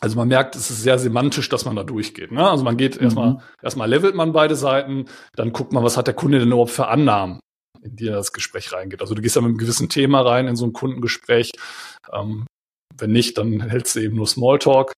Also 0.04 0.18
man 0.18 0.28
merkt, 0.28 0.58
es 0.58 0.70
ist 0.70 0.84
sehr 0.84 1.00
semantisch, 1.00 1.48
dass 1.48 1.64
man 1.64 1.78
da 1.78 1.86
durchgeht. 1.86 2.34
Ne? 2.34 2.46
Also 2.46 2.66
man 2.66 2.76
geht 2.76 2.98
mhm. 2.98 3.04
erstmal, 3.04 3.38
erstmal 3.62 3.90
levelt 3.90 4.16
man 4.16 4.34
beide 4.34 4.58
Seiten, 4.58 5.06
dann 5.34 5.54
guckt 5.54 5.72
man, 5.72 5.82
was 5.82 5.96
hat 5.96 6.08
der 6.08 6.14
Kunde 6.14 6.40
denn 6.40 6.50
überhaupt 6.50 6.72
für 6.72 6.90
Annahmen, 6.90 7.40
in 7.82 7.96
die 7.96 8.10
er 8.10 8.16
das 8.18 8.34
Gespräch 8.34 8.74
reingeht. 8.74 9.00
Also 9.00 9.16
du 9.16 9.22
gehst 9.22 9.38
ja 9.38 9.42
mit 9.42 9.52
einem 9.52 9.58
gewissen 9.60 9.88
Thema 9.88 10.20
rein 10.20 10.50
in 10.50 10.58
so 10.58 10.66
ein 10.66 10.74
Kundengespräch. 10.74 11.52
Ähm, 12.12 12.48
wenn 12.98 13.14
nicht, 13.14 13.38
dann 13.38 13.62
hältst 13.62 13.96
du 13.96 14.02
eben 14.02 14.18
nur 14.18 14.28
Smalltalk. 14.28 14.92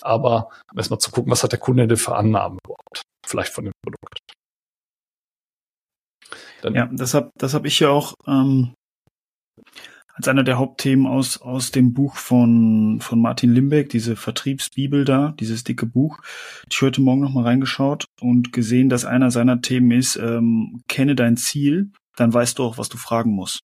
Aber 0.00 0.48
erstmal 0.74 1.00
zu 1.00 1.10
gucken, 1.10 1.30
was 1.30 1.42
hat 1.42 1.52
der 1.52 1.58
Kunde 1.58 1.86
denn 1.86 1.98
für 1.98 2.16
Annahmen 2.16 2.58
überhaupt, 2.64 3.02
vielleicht 3.26 3.52
von 3.52 3.64
dem 3.64 3.74
Produkt. 3.84 4.20
Dann 6.62 6.74
ja, 6.74 6.88
das 6.90 7.12
habe 7.12 7.28
das 7.36 7.52
hab 7.52 7.66
ich 7.66 7.78
ja 7.80 7.90
auch 7.90 8.14
ähm, 8.26 8.72
als 10.16 10.28
einer 10.28 10.44
der 10.44 10.56
Hauptthemen 10.56 11.06
aus, 11.06 11.42
aus 11.42 11.72
dem 11.72 11.92
Buch 11.92 12.16
von, 12.16 13.00
von 13.02 13.20
Martin 13.20 13.52
Limbeck, 13.52 13.90
diese 13.90 14.16
Vertriebsbibel 14.16 15.04
da, 15.04 15.34
dieses 15.38 15.62
dicke 15.62 15.84
Buch. 15.84 16.20
Ich 16.70 16.80
heute 16.80 17.02
Morgen 17.02 17.20
nochmal 17.20 17.44
reingeschaut 17.44 18.06
und 18.22 18.50
gesehen, 18.50 18.88
dass 18.88 19.04
einer 19.04 19.30
seiner 19.30 19.60
Themen 19.60 19.90
ist, 19.90 20.16
ähm, 20.16 20.82
kenne 20.88 21.16
dein 21.16 21.36
Ziel, 21.36 21.92
dann 22.16 22.32
weißt 22.32 22.58
du 22.58 22.62
auch, 22.62 22.78
was 22.78 22.88
du 22.88 22.96
fragen 22.96 23.32
musst. 23.32 23.60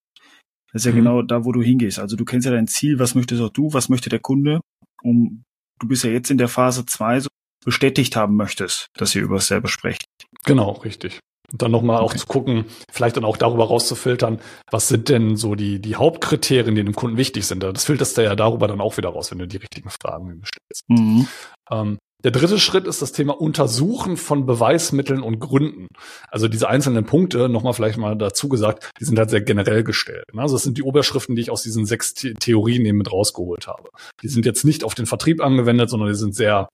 Das 0.72 0.82
ist 0.82 0.86
ja 0.86 0.92
mhm. 0.92 0.96
genau 0.96 1.22
da, 1.22 1.46
wo 1.46 1.52
du 1.52 1.62
hingehst. 1.62 1.98
Also 1.98 2.16
du 2.16 2.26
kennst 2.26 2.44
ja 2.44 2.52
dein 2.52 2.66
Ziel, 2.66 2.98
was 2.98 3.14
möchtest 3.14 3.40
auch 3.40 3.50
du, 3.50 3.72
was 3.72 3.88
möchte 3.88 4.10
der 4.10 4.20
Kunde, 4.20 4.60
um 5.02 5.44
du 5.80 5.88
bist 5.88 6.04
ja 6.04 6.10
jetzt 6.10 6.30
in 6.30 6.38
der 6.38 6.48
Phase 6.48 6.84
zwei 6.84 7.18
so 7.18 7.28
bestätigt 7.64 8.14
haben 8.14 8.36
möchtest, 8.36 8.88
dass 8.94 9.14
ihr 9.14 9.22
über 9.22 9.36
dasselbe 9.36 9.68
sprecht. 9.68 10.04
Genau, 10.44 10.72
richtig. 10.72 11.18
Und 11.52 11.60
dann 11.60 11.70
nochmal 11.70 12.02
okay. 12.02 12.04
auch 12.04 12.16
zu 12.16 12.26
gucken, 12.26 12.64
vielleicht 12.90 13.16
dann 13.16 13.24
auch 13.24 13.36
darüber 13.36 13.66
rauszufiltern, 13.66 14.40
was 14.70 14.88
sind 14.88 15.08
denn 15.08 15.36
so 15.36 15.54
die, 15.54 15.80
die 15.80 15.96
Hauptkriterien, 15.96 16.74
die 16.74 16.82
dem 16.82 16.94
Kunden 16.94 17.18
wichtig 17.18 17.46
sind. 17.46 17.62
Das 17.62 17.84
filterst 17.84 18.16
du 18.16 18.24
ja 18.24 18.34
darüber 18.34 18.68
dann 18.68 18.80
auch 18.80 18.96
wieder 18.96 19.10
raus, 19.10 19.30
wenn 19.30 19.38
du 19.38 19.46
die 19.46 19.58
richtigen 19.58 19.90
Fragen 19.90 20.42
stellst. 20.44 20.84
Mhm. 20.88 21.28
Ähm, 21.70 21.98
der 22.24 22.30
dritte 22.30 22.58
Schritt 22.60 22.86
ist 22.86 23.02
das 23.02 23.12
Thema 23.12 23.38
Untersuchen 23.40 24.16
von 24.16 24.46
Beweismitteln 24.46 25.22
und 25.22 25.40
Gründen. 25.40 25.88
Also 26.30 26.46
diese 26.46 26.68
einzelnen 26.68 27.04
Punkte, 27.04 27.48
nochmal 27.48 27.72
vielleicht 27.72 27.98
mal 27.98 28.16
dazu 28.16 28.48
gesagt, 28.48 28.90
die 29.00 29.04
sind 29.04 29.18
halt 29.18 29.30
sehr 29.30 29.40
generell 29.40 29.82
gestellt. 29.82 30.24
Ne? 30.32 30.42
Also 30.42 30.54
das 30.54 30.62
sind 30.62 30.78
die 30.78 30.84
Oberschriften, 30.84 31.34
die 31.34 31.42
ich 31.42 31.50
aus 31.50 31.62
diesen 31.62 31.84
sechs 31.84 32.14
Theorien 32.14 32.86
eben 32.86 32.98
mit 32.98 33.10
rausgeholt 33.10 33.66
habe. 33.66 33.88
Die 34.22 34.28
sind 34.28 34.46
jetzt 34.46 34.64
nicht 34.64 34.84
auf 34.84 34.94
den 34.94 35.06
Vertrieb 35.06 35.42
angewendet, 35.42 35.90
sondern 35.90 36.08
die 36.10 36.14
sind 36.14 36.34
sehr 36.34 36.68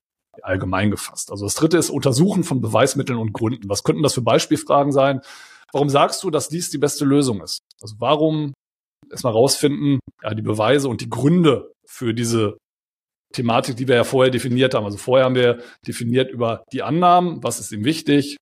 allgemein 0.45 0.91
gefasst. 0.91 1.31
Also 1.31 1.45
das 1.47 1.55
dritte 1.55 1.79
ist 1.79 1.91
Untersuchen 1.91 2.45
von 2.45 2.61
Beweismitteln 2.61 3.19
und 3.19 3.33
Gründen. 3.33 3.69
Was 3.69 3.83
könnten 3.83 4.03
das 4.03 4.15
für 4.15 4.23
Beispielfragen 4.23 4.93
sein? 4.93 5.21
Warum 5.73 5.89
sagst 5.89 6.23
du, 6.23 6.31
dass 6.31 6.49
dies 6.49 6.71
die 6.71 6.79
beste 6.79 7.05
Lösung 7.05 7.43
ist? 7.43 7.59
Also 7.81 7.97
warum 7.99 8.55
erstmal 9.11 9.33
rausfinden, 9.33 10.01
ja, 10.23 10.35
die 10.35 10.43
Beweise 10.43 10.89
und 10.89 11.01
die 11.01 11.11
Gründe 11.11 11.73
für 11.87 12.15
diese 12.15 12.59
Thematik, 13.33 13.77
die 13.77 13.89
wir 13.89 13.97
ja 13.97 14.05
vorher 14.05 14.31
definiert 14.31 14.75
haben. 14.75 14.85
Also 14.85 14.99
vorher 14.99 15.27
haben 15.27 15.35
wir 15.35 15.63
definiert 15.87 16.31
über 16.31 16.65
die 16.73 16.83
Annahmen, 16.83 17.43
was 17.43 17.61
ist 17.61 17.73
ihm 17.73 17.85
wichtig, 17.85 18.37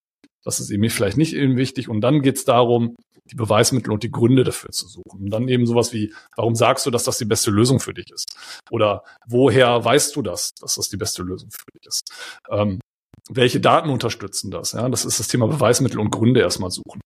was 0.47 0.61
ist 0.61 0.71
ihm 0.71 0.89
vielleicht 0.89 1.17
nicht 1.17 1.35
eben 1.35 1.57
wichtig. 1.57 1.89
Und 1.89 2.01
dann 2.01 2.23
geht 2.23 2.37
es 2.37 2.45
darum, 2.45 2.97
die 3.31 3.35
Beweismittel 3.35 3.93
und 3.93 4.05
die 4.05 4.11
Gründe 4.11 4.45
dafür 4.45 4.71
zu 4.71 4.87
suchen. 4.87 5.25
Und 5.25 5.31
dann 5.31 5.49
eben 5.49 5.67
sowas 5.67 5.93
wie, 5.93 6.15
warum 6.37 6.55
sagst 6.55 6.87
du, 6.87 6.91
dass 6.91 7.05
das 7.05 7.19
die 7.19 7.25
beste 7.25 7.51
Lösung 7.51 7.81
für 7.81 7.93
dich 7.93 8.11
ist? 8.13 8.27
Oder 8.71 9.03
woher 9.27 9.85
weißt 9.85 10.15
du 10.15 10.23
das, 10.23 10.53
dass 10.61 10.77
das 10.77 10.89
die 10.89 10.97
beste 10.97 11.23
Lösung 11.23 11.51
für 11.51 11.79
dich 11.79 11.87
ist? 11.87 12.09
Ähm, 12.49 12.79
welche 13.29 13.59
Daten 13.59 13.91
unterstützen 13.91 14.53
das? 14.53 14.73
Ja, 14.73 14.89
das 14.89 15.05
ist 15.05 15.19
das 15.19 15.27
Thema 15.27 15.49
Beweismittel 15.49 15.99
und 15.99 16.11
Gründe 16.11 16.41
erstmal 16.41 16.71
suchen. 16.71 17.01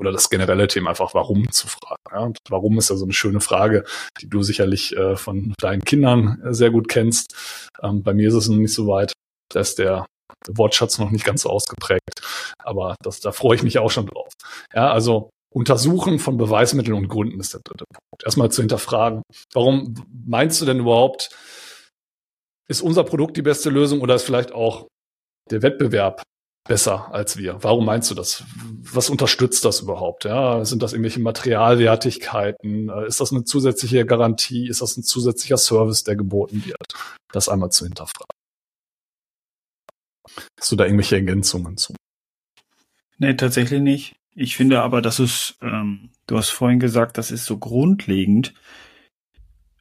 Oder 0.00 0.12
das 0.12 0.30
generelle 0.30 0.66
Thema 0.66 0.90
einfach 0.90 1.12
warum 1.12 1.50
zu 1.50 1.68
fragen. 1.68 2.02
Ja, 2.10 2.20
und 2.20 2.38
warum 2.48 2.78
ist 2.78 2.88
ja 2.88 2.96
so 2.96 3.04
eine 3.04 3.12
schöne 3.12 3.40
Frage, 3.40 3.84
die 4.20 4.28
du 4.28 4.42
sicherlich 4.42 4.96
äh, 4.96 5.16
von 5.16 5.52
deinen 5.58 5.82
Kindern 5.82 6.40
äh, 6.42 6.54
sehr 6.54 6.70
gut 6.70 6.88
kennst. 6.88 7.34
Ähm, 7.82 8.02
bei 8.02 8.14
mir 8.14 8.28
ist 8.28 8.34
es 8.34 8.48
noch 8.48 8.56
nicht 8.56 8.72
so 8.72 8.86
weit. 8.86 9.12
Da 9.52 9.60
ist 9.60 9.78
der 9.78 10.06
Wortschatz 10.52 10.98
noch 10.98 11.10
nicht 11.10 11.24
ganz 11.24 11.42
so 11.42 11.50
ausgeprägt. 11.50 12.20
Aber 12.58 12.96
das, 13.02 13.20
da 13.20 13.32
freue 13.32 13.56
ich 13.56 13.62
mich 13.62 13.78
auch 13.78 13.90
schon 13.90 14.06
drauf. 14.06 14.32
Ja, 14.74 14.92
also 14.92 15.30
Untersuchen 15.52 16.18
von 16.18 16.36
Beweismitteln 16.36 16.96
und 16.96 17.08
Gründen 17.08 17.40
ist 17.40 17.54
der 17.54 17.62
dritte 17.64 17.84
Punkt. 17.86 18.24
Erstmal 18.24 18.50
zu 18.50 18.60
hinterfragen, 18.60 19.22
warum 19.54 19.94
meinst 20.26 20.60
du 20.60 20.66
denn 20.66 20.80
überhaupt, 20.80 21.30
ist 22.68 22.82
unser 22.82 23.04
Produkt 23.04 23.36
die 23.36 23.42
beste 23.42 23.70
Lösung 23.70 24.00
oder 24.00 24.16
ist 24.16 24.24
vielleicht 24.24 24.52
auch 24.52 24.86
der 25.50 25.62
Wettbewerb 25.62 26.22
besser 26.68 27.12
als 27.12 27.36
wir? 27.38 27.62
Warum 27.62 27.86
meinst 27.86 28.10
du 28.10 28.14
das? 28.14 28.44
Was 28.92 29.08
unterstützt 29.08 29.64
das 29.64 29.80
überhaupt? 29.80 30.24
Ja, 30.24 30.64
sind 30.64 30.82
das 30.82 30.92
irgendwelche 30.92 31.20
Materialwertigkeiten? 31.20 32.90
Ist 33.06 33.20
das 33.20 33.32
eine 33.32 33.44
zusätzliche 33.44 34.04
Garantie? 34.04 34.68
Ist 34.68 34.82
das 34.82 34.96
ein 34.96 35.04
zusätzlicher 35.04 35.56
Service, 35.56 36.04
der 36.04 36.16
geboten 36.16 36.64
wird? 36.66 36.92
Das 37.32 37.48
einmal 37.48 37.70
zu 37.70 37.84
hinterfragen. 37.84 38.35
Hast 40.58 40.72
du 40.72 40.76
da 40.76 40.84
irgendwelche 40.84 41.16
Ergänzungen 41.16 41.76
zu? 41.76 41.94
Nee, 43.18 43.34
tatsächlich 43.34 43.80
nicht. 43.80 44.16
Ich 44.34 44.56
finde 44.56 44.82
aber, 44.82 45.00
dass 45.00 45.18
es, 45.18 45.56
ähm, 45.62 46.10
du 46.26 46.36
hast 46.36 46.50
vorhin 46.50 46.80
gesagt, 46.80 47.16
das 47.16 47.30
ist 47.30 47.46
so 47.46 47.58
grundlegend. 47.58 48.52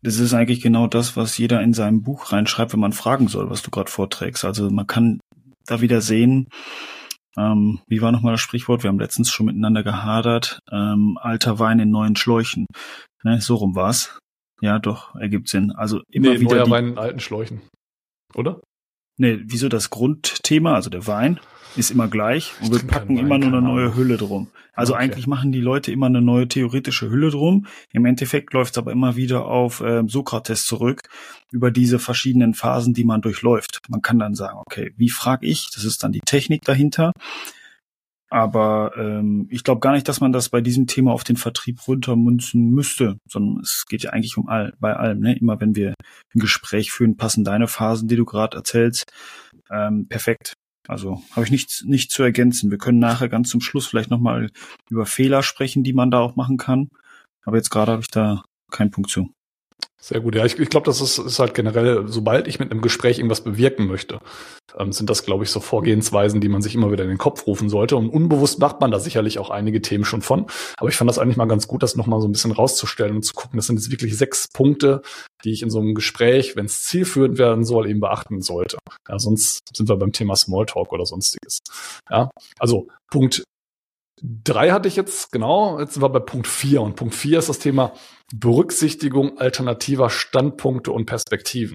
Das 0.01 0.19
ist 0.19 0.33
eigentlich 0.33 0.61
genau 0.61 0.87
das, 0.87 1.17
was 1.17 1.37
jeder 1.37 1.61
in 1.61 1.73
seinem 1.73 2.03
Buch 2.03 2.31
reinschreibt, 2.31 2.71
wenn 2.73 2.79
man 2.79 2.93
fragen 2.93 3.27
soll, 3.27 3.49
was 3.49 3.63
du 3.63 3.71
gerade 3.71 3.91
vorträgst. 3.91 4.45
Also 4.45 4.69
man 4.69 4.87
kann 4.87 5.19
da 5.65 5.81
wieder 5.81 5.99
sehen, 5.99 6.47
ähm, 7.37 7.79
wie 7.87 8.01
war 8.01 8.11
nochmal 8.11 8.33
das 8.33 8.41
Sprichwort? 8.41 8.83
Wir 8.83 8.89
haben 8.89 8.99
letztens 8.99 9.31
schon 9.31 9.47
miteinander 9.47 9.83
gehadert. 9.83 10.59
Ähm, 10.71 11.17
alter 11.21 11.59
Wein 11.59 11.79
in 11.79 11.89
neuen 11.89 12.15
Schläuchen. 12.15 12.65
Ne, 13.23 13.41
so 13.41 13.55
rum 13.55 13.75
war's. 13.75 14.19
Ja, 14.61 14.79
doch, 14.79 15.15
ergibt 15.15 15.49
Sinn. 15.49 15.71
Also 15.71 16.01
immer 16.09 16.29
nee, 16.29 16.39
wieder. 16.39 16.55
Neuer 16.55 16.69
Wein 16.69 16.87
in 16.89 16.97
alten 16.97 17.19
Schläuchen. 17.19 17.61
Oder? 18.35 18.61
Nee, 19.17 19.39
wieso 19.43 19.69
das 19.69 19.89
Grundthema, 19.89 20.75
also 20.75 20.89
der 20.89 21.07
Wein, 21.07 21.39
ist 21.77 21.91
immer 21.91 22.07
gleich 22.07 22.53
und 22.61 22.71
wir 22.71 22.87
packen 22.87 23.17
immer 23.17 23.37
nur 23.37 23.49
eine 23.49 23.61
neue 23.61 23.95
Hülle 23.95 24.17
drum. 24.17 24.47
Also 24.73 24.93
okay. 24.93 25.03
eigentlich 25.03 25.27
machen 25.27 25.51
die 25.51 25.61
Leute 25.61 25.91
immer 25.91 26.07
eine 26.07 26.21
neue 26.21 26.47
theoretische 26.47 27.09
Hülle 27.09 27.29
drum. 27.29 27.65
Im 27.91 28.05
Endeffekt 28.05 28.53
läuft 28.53 28.73
es 28.73 28.77
aber 28.77 28.91
immer 28.91 29.15
wieder 29.15 29.45
auf 29.45 29.81
äh, 29.81 30.03
Sokrates 30.07 30.65
zurück 30.65 31.03
über 31.51 31.71
diese 31.71 31.99
verschiedenen 31.99 32.53
Phasen, 32.53 32.93
die 32.93 33.05
man 33.05 33.21
durchläuft. 33.21 33.81
Man 33.87 34.01
kann 34.01 34.19
dann 34.19 34.35
sagen, 34.35 34.59
okay, 34.65 34.93
wie 34.97 35.09
frage 35.09 35.45
ich? 35.45 35.69
Das 35.73 35.85
ist 35.85 36.03
dann 36.03 36.11
die 36.11 36.21
Technik 36.21 36.63
dahinter. 36.63 37.13
Aber 38.35 38.91
ähm, 38.97 39.47
ich 39.49 39.63
glaube 39.63 39.79
gar 39.79 39.93
nicht, 39.93 40.09
dass 40.09 40.19
man 40.19 40.33
das 40.33 40.49
bei 40.49 40.59
diesem 40.59 40.87
Thema 40.87 41.13
auf 41.13 41.23
den 41.23 41.37
Vertrieb 41.37 41.87
runtermünzen 41.87 42.69
müsste, 42.69 43.17
sondern 43.29 43.61
es 43.61 43.85
geht 43.87 44.03
ja 44.03 44.09
eigentlich 44.09 44.35
um 44.35 44.49
all, 44.49 44.73
bei 44.77 44.93
allem. 44.93 45.21
Ne? 45.21 45.37
Immer 45.39 45.61
wenn 45.61 45.73
wir 45.73 45.93
ein 46.35 46.39
Gespräch 46.39 46.91
führen, 46.91 47.15
passen 47.15 47.45
deine 47.45 47.69
Phasen, 47.69 48.09
die 48.09 48.17
du 48.17 48.25
gerade 48.25 48.57
erzählst, 48.57 49.05
ähm, 49.71 50.09
perfekt. 50.09 50.53
Also 50.85 51.23
habe 51.31 51.45
ich 51.45 51.51
nichts, 51.51 51.85
nichts 51.85 52.13
zu 52.13 52.23
ergänzen. 52.23 52.71
Wir 52.71 52.77
können 52.77 52.99
nachher 52.99 53.29
ganz 53.29 53.47
zum 53.47 53.61
Schluss 53.61 53.87
vielleicht 53.87 54.09
nochmal 54.09 54.49
über 54.89 55.05
Fehler 55.05 55.41
sprechen, 55.41 55.85
die 55.85 55.93
man 55.93 56.11
da 56.11 56.19
auch 56.19 56.35
machen 56.35 56.57
kann. 56.57 56.89
Aber 57.45 57.55
jetzt 57.55 57.69
gerade 57.69 57.93
habe 57.93 58.01
ich 58.01 58.09
da 58.09 58.43
keinen 58.69 58.91
Punkt 58.91 59.11
zu. 59.11 59.29
Sehr 60.07 60.19
gut. 60.19 60.35
Ja, 60.35 60.45
ich, 60.45 60.59
ich 60.59 60.69
glaube, 60.69 60.85
das 60.85 61.01
ist, 61.01 61.17
ist 61.17 61.39
halt 61.39 61.55
generell, 61.55 62.03
sobald 62.07 62.47
ich 62.47 62.59
mit 62.59 62.69
einem 62.69 62.81
Gespräch 62.81 63.17
irgendwas 63.17 63.43
bewirken 63.43 63.87
möchte, 63.87 64.19
ähm, 64.77 64.91
sind 64.91 65.09
das, 65.09 65.25
glaube 65.25 65.45
ich, 65.45 65.49
so 65.49 65.59
Vorgehensweisen, 65.59 66.41
die 66.41 66.47
man 66.47 66.61
sich 66.61 66.75
immer 66.75 66.91
wieder 66.91 67.03
in 67.03 67.09
den 67.09 67.17
Kopf 67.17 67.47
rufen 67.47 67.69
sollte. 67.69 67.95
Und 67.95 68.11
unbewusst 68.11 68.59
macht 68.59 68.81
man 68.81 68.91
da 68.91 68.99
sicherlich 68.99 69.39
auch 69.39 69.49
einige 69.49 69.81
Themen 69.81 70.05
schon 70.05 70.21
von. 70.21 70.45
Aber 70.77 70.89
ich 70.89 70.95
fand 70.95 71.09
das 71.09 71.17
eigentlich 71.17 71.37
mal 71.37 71.47
ganz 71.47 71.67
gut, 71.67 71.81
das 71.81 71.95
nochmal 71.95 72.21
so 72.21 72.27
ein 72.27 72.31
bisschen 72.31 72.51
rauszustellen 72.51 73.15
und 73.15 73.23
zu 73.23 73.33
gucken. 73.33 73.57
Das 73.57 73.65
sind 73.65 73.77
jetzt 73.77 73.89
wirklich 73.89 74.15
sechs 74.15 74.47
Punkte, 74.53 75.01
die 75.43 75.51
ich 75.51 75.63
in 75.63 75.71
so 75.71 75.79
einem 75.79 75.95
Gespräch, 75.95 76.55
wenn 76.55 76.67
es 76.67 76.83
zielführend 76.83 77.39
werden 77.39 77.65
soll, 77.65 77.89
eben 77.89 77.99
beachten 77.99 78.43
sollte. 78.43 78.77
Ja, 79.09 79.17
sonst 79.17 79.61
sind 79.75 79.89
wir 79.89 79.97
beim 79.97 80.11
Thema 80.11 80.35
Smalltalk 80.35 80.93
oder 80.93 81.07
sonstiges. 81.07 81.61
Ja, 82.11 82.29
also 82.59 82.89
Punkt 83.09 83.43
Drei 84.21 84.71
hatte 84.71 84.87
ich 84.87 84.95
jetzt, 84.95 85.31
genau. 85.31 85.79
Jetzt 85.79 85.93
sind 85.93 86.03
wir 86.03 86.09
bei 86.09 86.19
Punkt 86.19 86.47
vier. 86.47 86.81
Und 86.81 86.95
Punkt 86.95 87.15
vier 87.15 87.39
ist 87.39 87.49
das 87.49 87.59
Thema 87.59 87.93
Berücksichtigung 88.33 89.37
alternativer 89.37 90.09
Standpunkte 90.09 90.91
und 90.91 91.05
Perspektiven. 91.05 91.73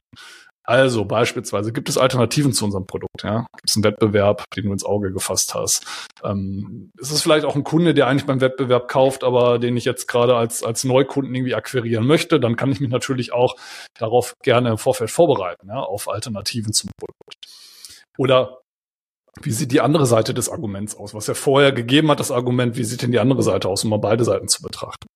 Also 0.70 1.04
beispielsweise 1.04 1.72
gibt 1.72 1.88
es 1.88 1.98
Alternativen 1.98 2.52
zu 2.52 2.64
unserem 2.64 2.86
Produkt. 2.86 3.24
Ja? 3.24 3.46
Gibt 3.56 3.68
es 3.68 3.74
einen 3.74 3.82
Wettbewerb, 3.82 4.44
den 4.54 4.66
du 4.66 4.72
ins 4.72 4.84
Auge 4.84 5.12
gefasst 5.12 5.52
hast? 5.52 5.84
Ähm, 6.22 6.92
ist 6.96 7.10
es 7.10 7.22
vielleicht 7.22 7.44
auch 7.44 7.56
ein 7.56 7.64
Kunde, 7.64 7.92
der 7.92 8.06
eigentlich 8.06 8.26
beim 8.26 8.40
Wettbewerb 8.40 8.86
kauft, 8.86 9.24
aber 9.24 9.58
den 9.58 9.76
ich 9.76 9.84
jetzt 9.84 10.06
gerade 10.06 10.36
als, 10.36 10.62
als 10.62 10.84
Neukunden 10.84 11.34
irgendwie 11.34 11.56
akquirieren 11.56 12.06
möchte? 12.06 12.38
Dann 12.38 12.54
kann 12.54 12.70
ich 12.70 12.78
mich 12.78 12.90
natürlich 12.90 13.32
auch 13.32 13.56
darauf 13.98 14.34
gerne 14.44 14.70
im 14.70 14.78
Vorfeld 14.78 15.10
vorbereiten, 15.10 15.66
ja? 15.66 15.80
auf 15.80 16.08
Alternativen 16.08 16.72
zum 16.72 16.90
Produkt. 16.96 17.34
Oder 18.16 18.59
wie 19.42 19.52
sieht 19.52 19.72
die 19.72 19.80
andere 19.80 20.06
Seite 20.06 20.34
des 20.34 20.48
Arguments 20.48 20.96
aus? 20.96 21.14
Was 21.14 21.28
er 21.28 21.34
vorher 21.34 21.72
gegeben 21.72 22.10
hat, 22.10 22.20
das 22.20 22.30
Argument, 22.30 22.76
wie 22.76 22.84
sieht 22.84 23.02
denn 23.02 23.12
die 23.12 23.18
andere 23.18 23.42
Seite 23.42 23.68
aus, 23.68 23.84
um 23.84 23.90
mal 23.90 23.98
beide 23.98 24.24
Seiten 24.24 24.48
zu 24.48 24.62
betrachten? 24.62 25.06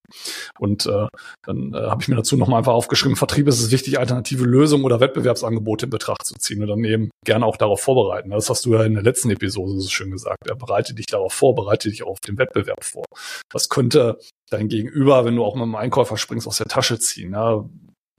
Und 0.58 0.86
äh, 0.86 1.06
dann 1.44 1.74
äh, 1.74 1.88
habe 1.88 2.02
ich 2.02 2.08
mir 2.08 2.16
dazu 2.16 2.36
nochmal 2.36 2.58
einfach 2.58 2.72
aufgeschrieben, 2.72 3.16
Vertrieb 3.16 3.48
ist 3.48 3.60
es 3.60 3.70
wichtig, 3.70 3.98
alternative 3.98 4.44
Lösungen 4.44 4.84
oder 4.84 5.00
Wettbewerbsangebote 5.00 5.86
in 5.86 5.90
Betracht 5.90 6.24
zu 6.24 6.34
ziehen 6.34 6.62
und 6.62 6.68
dann 6.68 6.84
eben 6.84 7.10
gerne 7.24 7.44
auch 7.44 7.56
darauf 7.56 7.80
vorbereiten. 7.80 8.30
Das 8.30 8.48
hast 8.48 8.64
du 8.64 8.74
ja 8.74 8.84
in 8.84 8.94
der 8.94 9.02
letzten 9.02 9.30
Episode 9.30 9.78
so 9.80 9.88
schön 9.88 10.10
gesagt. 10.10 10.48
Ja, 10.48 10.54
bereite 10.54 10.94
dich 10.94 11.06
darauf 11.06 11.32
vor, 11.32 11.54
bereite 11.54 11.90
dich 11.90 12.02
auf 12.04 12.20
den 12.20 12.38
Wettbewerb 12.38 12.84
vor. 12.84 13.04
Was 13.52 13.68
könnte 13.68 14.18
dein 14.50 14.68
Gegenüber, 14.68 15.24
wenn 15.24 15.36
du 15.36 15.44
auch 15.44 15.54
mit 15.54 15.64
einem 15.64 15.74
Einkäufer 15.74 16.16
springst, 16.16 16.46
aus 16.46 16.58
der 16.58 16.66
Tasche 16.66 16.98
ziehen? 16.98 17.32
Ja? 17.32 17.64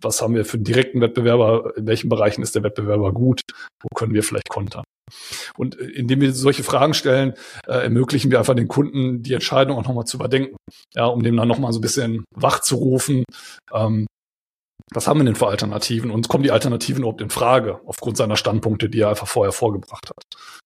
Was 0.02 0.22
haben 0.22 0.36
wir 0.36 0.46
für 0.46 0.58
einen 0.58 0.66
direkten 0.66 1.02
Wettbewerber? 1.02 1.74
In 1.78 1.88
welchen 1.88 2.10
Bereichen 2.10 2.42
ist 2.42 2.54
der 2.56 2.64
Wettbewerber 2.64 3.14
gut? 3.14 3.42
Wo 3.82 3.88
können 3.96 4.14
wir 4.14 4.24
vielleicht 4.24 4.50
kontern? 4.50 4.84
Und 5.58 5.80
äh, 5.80 5.86
indem 5.86 6.22
wir 6.22 6.34
solche 6.34 6.64
Fragen 6.64 6.94
stellen, 6.94 7.34
äh, 7.68 7.84
ermöglichen 7.84 8.32
wir 8.32 8.40
einfach 8.40 8.56
den 8.56 8.68
Kunden 8.68 9.22
die 9.22 9.34
Entscheidung 9.34 9.78
auch 9.78 9.84
nochmal 9.84 10.06
zu 10.06 10.18
überdenken. 10.18 10.56
Ja, 10.94 11.06
um 11.06 11.24
dem 11.24 11.38
dann 11.38 11.48
nochmal 11.48 11.74
so 11.74 11.80
ein 11.80 11.82
bisschen 11.82 12.26
wach 12.36 12.60
zu 12.60 12.76
rufen. 12.76 13.24
Ähm, 13.74 14.08
was 14.94 15.08
haben 15.08 15.20
wir 15.20 15.26
denn 15.26 15.36
für 15.36 15.48
Alternativen 15.48 16.12
und 16.12 16.28
kommen 16.28 16.44
die 16.44 16.52
Alternativen 16.52 17.02
überhaupt 17.02 17.22
in 17.22 17.32
Frage 17.32 17.80
aufgrund 17.86 18.18
seiner 18.18 18.38
Standpunkte, 18.38 18.88
die 18.88 19.00
er 19.00 19.10
einfach 19.10 19.28
vorher 19.28 19.52
vorgebracht 19.52 20.10
hat. 20.10 20.24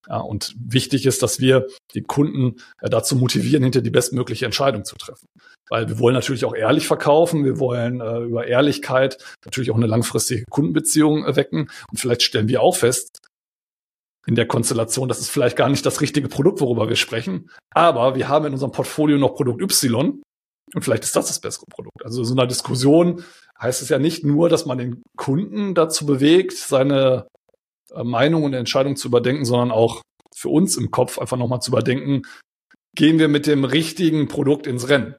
Ja, 0.07 0.17
und 0.17 0.53
wichtig 0.59 1.05
ist, 1.05 1.23
dass 1.23 1.39
wir 1.39 1.67
die 1.93 2.01
Kunden 2.01 2.57
äh, 2.81 2.89
dazu 2.89 3.15
motivieren, 3.15 3.63
hinter 3.63 3.81
die 3.81 3.89
bestmögliche 3.89 4.45
Entscheidung 4.45 4.83
zu 4.83 4.95
treffen. 4.97 5.27
Weil 5.69 5.87
wir 5.87 5.99
wollen 5.99 6.15
natürlich 6.15 6.43
auch 6.43 6.55
ehrlich 6.55 6.87
verkaufen, 6.87 7.45
wir 7.45 7.59
wollen 7.59 8.01
äh, 8.01 8.19
über 8.19 8.45
Ehrlichkeit 8.45 9.17
natürlich 9.45 9.71
auch 9.71 9.77
eine 9.77 9.87
langfristige 9.87 10.43
Kundenbeziehung 10.49 11.23
wecken 11.35 11.69
und 11.89 11.99
vielleicht 11.99 12.23
stellen 12.23 12.49
wir 12.49 12.61
auch 12.61 12.75
fest, 12.75 13.19
in 14.27 14.35
der 14.35 14.47
Konstellation, 14.47 15.07
das 15.07 15.19
ist 15.19 15.29
vielleicht 15.29 15.55
gar 15.55 15.69
nicht 15.69 15.85
das 15.85 16.01
richtige 16.01 16.27
Produkt, 16.27 16.61
worüber 16.61 16.89
wir 16.89 16.95
sprechen, 16.95 17.49
aber 17.71 18.15
wir 18.15 18.27
haben 18.27 18.45
in 18.45 18.53
unserem 18.53 18.71
Portfolio 18.71 19.17
noch 19.17 19.35
Produkt 19.35 19.61
Y 19.61 20.21
und 20.75 20.83
vielleicht 20.83 21.03
ist 21.03 21.15
das 21.15 21.27
das 21.27 21.39
bessere 21.39 21.65
Produkt. 21.69 22.03
Also 22.03 22.23
so 22.23 22.33
einer 22.33 22.47
Diskussion 22.47 23.23
heißt 23.59 23.81
es 23.81 23.89
ja 23.89 23.99
nicht 23.99 24.23
nur, 24.23 24.49
dass 24.49 24.65
man 24.65 24.77
den 24.77 25.01
Kunden 25.17 25.73
dazu 25.73 26.05
bewegt, 26.05 26.53
seine 26.53 27.27
äh, 27.91 28.03
Meinung 28.03 28.43
und 28.43 28.53
Entscheidung 28.53 28.95
zu 28.95 29.07
überdenken, 29.07 29.45
sondern 29.45 29.71
auch 29.71 30.01
für 30.35 30.49
uns 30.49 30.77
im 30.77 30.91
Kopf 30.91 31.17
einfach 31.17 31.37
nochmal 31.37 31.61
zu 31.61 31.71
überdenken, 31.71 32.21
gehen 32.95 33.19
wir 33.19 33.27
mit 33.27 33.47
dem 33.47 33.65
richtigen 33.65 34.27
Produkt 34.27 34.67
ins 34.67 34.89
Rennen? 34.89 35.15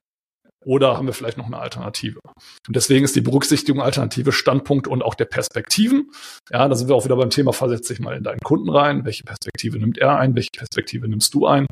Oder 0.64 0.97
haben 0.97 1.07
wir 1.07 1.14
vielleicht 1.14 1.38
noch 1.38 1.47
eine 1.47 1.59
Alternative? 1.59 2.21
Und 2.67 2.76
deswegen 2.76 3.05
ist 3.05 3.17
die 3.17 3.23
Berücksichtigung 3.23 3.81
alternative 3.81 4.33
Standpunkte 4.33 4.90
und 4.90 5.02
auch 5.02 5.14
der 5.14 5.25
Perspektiven. 5.25 6.11
Ja, 6.50 6.69
da 6.69 6.75
sind 6.75 6.88
wir 6.88 6.95
auch 6.95 7.05
wieder 7.05 7.17
beim 7.17 7.31
Thema, 7.31 7.52
versetz 7.52 7.88
dich 7.88 8.00
mal 8.00 8.17
in 8.17 8.25
deinen 8.25 8.40
Kunden 8.40 8.68
rein. 8.68 9.05
Welche 9.05 9.25
Perspektive 9.25 9.79
nimmt 9.79 9.96
er 9.99 10.18
ein? 10.18 10.35
Welche 10.35 10.51
Perspektive 10.57 11.09
nimmst 11.09 11.33
du 11.33 11.46
ein? 11.46 11.66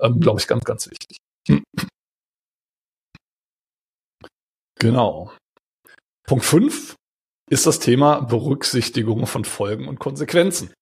Ähm, 0.00 0.20
Glaube 0.20 0.40
ich, 0.40 0.46
ganz, 0.46 0.64
ganz 0.64 0.88
wichtig. 0.90 1.18
Genau. 4.78 5.32
Punkt 6.26 6.44
fünf 6.44 6.94
ist 7.50 7.66
das 7.66 7.80
Thema 7.80 8.20
Berücksichtigung 8.20 9.26
von 9.26 9.44
Folgen 9.44 9.88
und 9.88 9.98
Konsequenzen. 9.98 10.72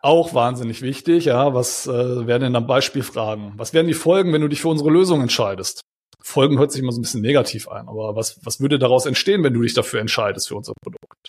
Auch 0.00 0.34
wahnsinnig 0.34 0.82
wichtig, 0.82 1.26
ja. 1.26 1.54
Was 1.54 1.86
äh, 1.86 2.26
werden 2.26 2.42
denn 2.42 2.52
dann 2.54 2.66
Beispielfragen? 2.66 3.52
Was 3.56 3.72
wären 3.72 3.86
die 3.86 3.94
Folgen, 3.94 4.32
wenn 4.32 4.40
du 4.40 4.48
dich 4.48 4.62
für 4.62 4.68
unsere 4.68 4.90
Lösung 4.90 5.20
entscheidest? 5.20 5.82
Folgen 6.26 6.58
hört 6.58 6.72
sich 6.72 6.82
immer 6.82 6.90
so 6.90 6.98
ein 6.98 7.02
bisschen 7.02 7.22
negativ 7.22 7.68
ein, 7.68 7.88
aber 7.88 8.16
was, 8.16 8.44
was 8.44 8.60
würde 8.60 8.80
daraus 8.80 9.06
entstehen, 9.06 9.44
wenn 9.44 9.54
du 9.54 9.62
dich 9.62 9.74
dafür 9.74 10.00
entscheidest 10.00 10.48
für 10.48 10.56
unser 10.56 10.72
Produkt? 10.82 11.28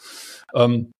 Ähm, 0.55 0.91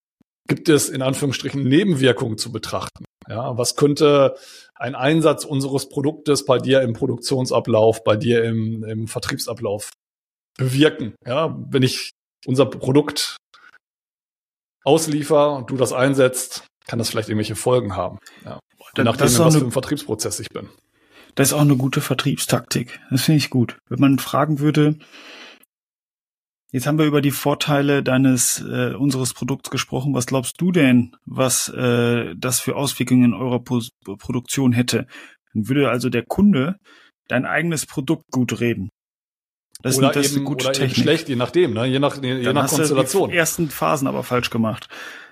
gibt 0.47 0.69
es 0.69 0.89
in 0.89 1.01
Anführungsstrichen 1.01 1.63
Nebenwirkungen 1.63 2.37
zu 2.37 2.51
betrachten? 2.51 3.05
Ja, 3.27 3.57
was 3.57 3.75
könnte 3.75 4.35
ein 4.75 4.93
Einsatz 4.93 5.45
unseres 5.45 5.89
Produktes 5.89 6.45
bei 6.45 6.59
dir 6.59 6.81
im 6.81 6.93
Produktionsablauf, 6.93 8.03
bei 8.03 8.15
dir 8.15 8.43
im, 8.43 8.83
im 8.83 9.07
Vertriebsablauf 9.07 9.89
bewirken? 10.57 11.15
Ja, 11.25 11.57
wenn 11.69 11.81
ich 11.81 12.11
unser 12.45 12.67
Produkt 12.67 13.35
ausliefer 14.85 15.55
und 15.55 15.71
du 15.71 15.75
das 15.75 15.91
einsetzt, 15.91 16.65
kann 16.85 16.99
das 16.99 17.09
vielleicht 17.09 17.29
irgendwelche 17.29 17.55
Folgen 17.55 17.95
haben. 17.95 18.19
Ja. 18.45 18.59
Je 18.95 19.03
nachdem, 19.03 19.25
was 19.25 19.55
für 19.57 19.65
ein 19.65 19.71
Vertriebsprozess 19.71 20.39
ich 20.39 20.49
bin. 20.49 20.69
Das 21.37 21.49
ist 21.49 21.53
auch 21.53 21.61
eine 21.61 21.77
gute 21.77 22.01
Vertriebstaktik. 22.01 22.99
Das 23.11 23.21
finde 23.21 23.37
ich 23.37 23.51
gut. 23.51 23.77
Wenn 23.89 23.99
man 23.99 24.17
fragen 24.17 24.57
würde, 24.57 24.97
jetzt 26.71 26.87
haben 26.87 26.97
wir 26.97 27.05
über 27.05 27.21
die 27.21 27.29
Vorteile 27.29 28.01
deines 28.01 28.59
äh, 28.67 28.95
unseres 28.95 29.35
Produkts 29.35 29.69
gesprochen. 29.69 30.15
Was 30.15 30.25
glaubst 30.25 30.59
du 30.59 30.71
denn, 30.71 31.15
was 31.25 31.69
äh, 31.69 32.33
das 32.35 32.59
für 32.59 32.75
Auswirkungen 32.75 33.23
in 33.23 33.33
eurer 33.35 33.59
po 33.59 33.81
Produktion 34.17 34.71
hätte? 34.73 35.05
Dann 35.53 35.69
würde 35.69 35.91
also 35.91 36.09
der 36.09 36.25
Kunde 36.25 36.77
dein 37.27 37.45
eigenes 37.45 37.85
Produkt 37.85 38.23
gut 38.31 38.59
reden. 38.59 38.89
Das 39.83 39.99
oder 39.99 40.09
ist, 40.09 40.15
das 40.15 40.25
eben, 40.31 40.37
eine 40.37 40.45
gute 40.45 40.65
oder 40.65 40.73
Technik. 40.73 40.97
eben 40.97 41.03
schlecht, 41.03 41.29
je 41.29 41.35
nachdem, 41.35 41.73
ne? 41.75 41.85
je 41.85 41.99
nach, 41.99 42.19
je, 42.19 42.39
je 42.39 42.51
nach 42.51 42.67
Konstellation. 42.67 43.29
Du 43.29 43.33
die 43.33 43.37
ersten 43.37 43.69
Phasen 43.69 44.07
aber 44.07 44.23
falsch 44.23 44.49
gemacht. 44.49 44.89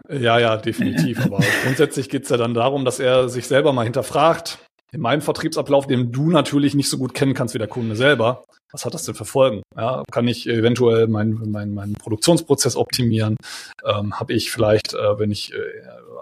Ja, 0.07 0.37
ja, 0.37 0.57
definitiv. 0.57 1.19
aber 1.25 1.39
grundsätzlich 1.63 2.09
geht's 2.09 2.29
ja 2.29 2.37
dann 2.37 2.53
darum, 2.53 2.85
dass 2.85 2.99
er 2.99 3.27
sich 3.27 3.47
selber 3.47 3.73
mal 3.73 3.85
hinterfragt, 3.85 4.59
in 4.95 5.01
meinem 5.01 5.21
Vertriebsablauf, 5.21 5.87
den 5.87 6.13
du 6.13 6.29
natürlich 6.29 6.73
nicht 6.73 6.89
so 6.89 6.97
gut 6.97 7.13
kennen 7.13 7.33
kannst 7.33 7.53
wie 7.53 7.59
der 7.59 7.67
Kunde 7.67 7.97
selber, 7.97 8.45
was 8.71 8.85
hat 8.85 8.93
das 8.93 9.03
denn 9.03 9.13
für 9.13 9.25
Folgen? 9.25 9.61
Ja, 9.75 10.03
kann 10.09 10.25
ich 10.27 10.47
eventuell 10.47 11.07
meinen 11.07 11.51
mein, 11.51 11.73
mein 11.73 11.93
Produktionsprozess 11.93 12.77
optimieren? 12.77 13.35
Ähm, 13.83 14.17
Habe 14.17 14.33
ich 14.33 14.51
vielleicht, 14.51 14.93
äh, 14.93 15.19
wenn 15.19 15.31
ich 15.31 15.53
äh, 15.53 15.57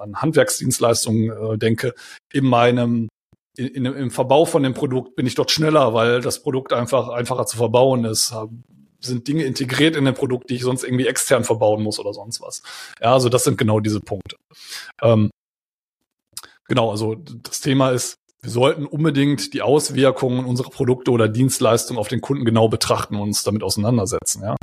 an 0.02 0.22
Handwerksdienstleistungen 0.22 1.54
äh, 1.54 1.58
denke, 1.60 1.94
in 2.32 2.46
meinem 2.46 3.10
in, 3.56 3.68
in, 3.68 3.86
im 3.86 4.10
Verbau 4.10 4.46
von 4.46 4.64
dem 4.64 4.74
Produkt 4.74 5.16
bin 5.16 5.28
ich 5.28 5.36
dort 5.36 5.52
schneller, 5.52 5.94
weil 5.94 6.22
das 6.22 6.42
Produkt 6.42 6.74
einfach 6.74 7.10
einfacher 7.10 7.46
zu 7.46 7.58
verbauen 7.58 8.06
ist. 8.06 8.34
Sind 9.02 9.28
Dinge 9.28 9.44
integriert 9.44 9.96
in 9.96 10.06
dem 10.06 10.16
Produkt, 10.16 10.50
die 10.50 10.56
ich 10.56 10.64
sonst 10.64 10.84
irgendwie 10.84 11.06
extern 11.06 11.44
verbauen 11.44 11.84
muss 11.84 12.00
oder 12.00 12.14
sonst 12.14 12.42
was. 12.42 12.64
Ja, 13.00 13.14
also 13.14 13.30
das 13.30 13.44
sind 13.44 13.60
genau 13.60 13.80
diese 13.80 14.00
Punkte. 14.00 14.38
Ähm, 15.04 15.30
genau, 16.68 16.90
also 16.90 17.16
das 17.16 17.62
Thema 17.62 17.92
ist, 17.92 18.18
wir 18.44 18.52
sollten 18.52 18.86
unbedingt 18.86 19.54
die 19.54 19.62
Auswirkungen 19.62 20.46
unserer 20.46 20.70
Produkte 20.70 21.12
oder 21.12 21.30
Dienstleistungen 21.30 21.98
auf 21.98 22.10
den 22.10 22.20
Kunden 22.20 22.44
genau 22.44 22.68
betrachten 22.68 23.16
und 23.16 23.22
uns 23.22 23.44
damit 23.44 23.64
auseinandersetzen. 23.64 24.44
Ja? 24.44 24.56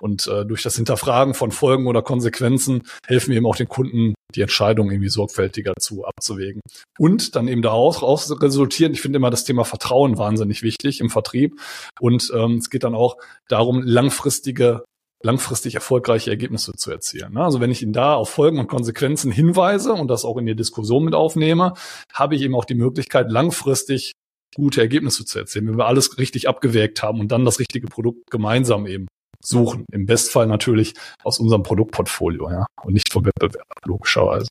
Und 0.00 0.26
äh, 0.26 0.46
durch 0.46 0.62
das 0.62 0.76
Hinterfragen 0.76 1.34
von 1.34 1.52
Folgen 1.52 1.86
oder 1.86 2.00
Konsequenzen 2.00 2.84
helfen 3.06 3.30
wir 3.30 3.36
eben 3.36 3.46
auch 3.46 3.56
den 3.56 3.68
Kunden, 3.68 4.14
die 4.34 4.40
Entscheidung 4.40 4.90
irgendwie 4.90 5.10
sorgfältiger 5.10 5.74
zu 5.78 6.06
abzuwägen. 6.06 6.62
Und 6.98 7.36
dann 7.36 7.46
eben 7.46 7.60
daraus 7.60 8.02
resultieren, 8.02 8.94
ich 8.94 9.02
finde 9.02 9.18
immer 9.18 9.30
das 9.30 9.44
Thema 9.44 9.64
Vertrauen 9.64 10.16
wahnsinnig 10.16 10.62
wichtig 10.62 11.00
im 11.00 11.10
Vertrieb. 11.10 11.60
Und 12.00 12.32
ähm, 12.34 12.56
es 12.56 12.70
geht 12.70 12.84
dann 12.84 12.94
auch 12.94 13.18
darum, 13.48 13.82
langfristige 13.82 14.84
langfristig 15.22 15.74
erfolgreiche 15.74 16.30
Ergebnisse 16.30 16.72
zu 16.72 16.90
erzielen. 16.90 17.34
Ne? 17.34 17.42
Also 17.42 17.60
wenn 17.60 17.70
ich 17.70 17.82
ihn 17.82 17.92
da 17.92 18.14
auf 18.14 18.30
Folgen 18.30 18.58
und 18.58 18.68
Konsequenzen 18.68 19.32
hinweise 19.32 19.92
und 19.92 20.08
das 20.08 20.24
auch 20.24 20.36
in 20.36 20.46
die 20.46 20.56
Diskussion 20.56 21.04
mit 21.04 21.14
aufnehme, 21.14 21.74
habe 22.12 22.34
ich 22.34 22.42
eben 22.42 22.54
auch 22.54 22.64
die 22.64 22.74
Möglichkeit, 22.74 23.30
langfristig 23.30 24.12
gute 24.54 24.80
Ergebnisse 24.80 25.24
zu 25.24 25.38
erzielen, 25.38 25.68
wenn 25.68 25.78
wir 25.78 25.86
alles 25.86 26.18
richtig 26.18 26.48
abgewägt 26.48 27.02
haben 27.02 27.20
und 27.20 27.32
dann 27.32 27.44
das 27.44 27.58
richtige 27.58 27.88
Produkt 27.88 28.30
gemeinsam 28.30 28.86
eben 28.86 29.06
suchen. 29.44 29.84
Im 29.92 30.06
Bestfall 30.06 30.46
natürlich 30.46 30.94
aus 31.22 31.38
unserem 31.38 31.62
Produktportfolio, 31.62 32.50
ja, 32.50 32.66
und 32.82 32.94
nicht 32.94 33.12
vom 33.12 33.24
Wettbewerb, 33.24 33.66
logischerweise. 33.84 34.48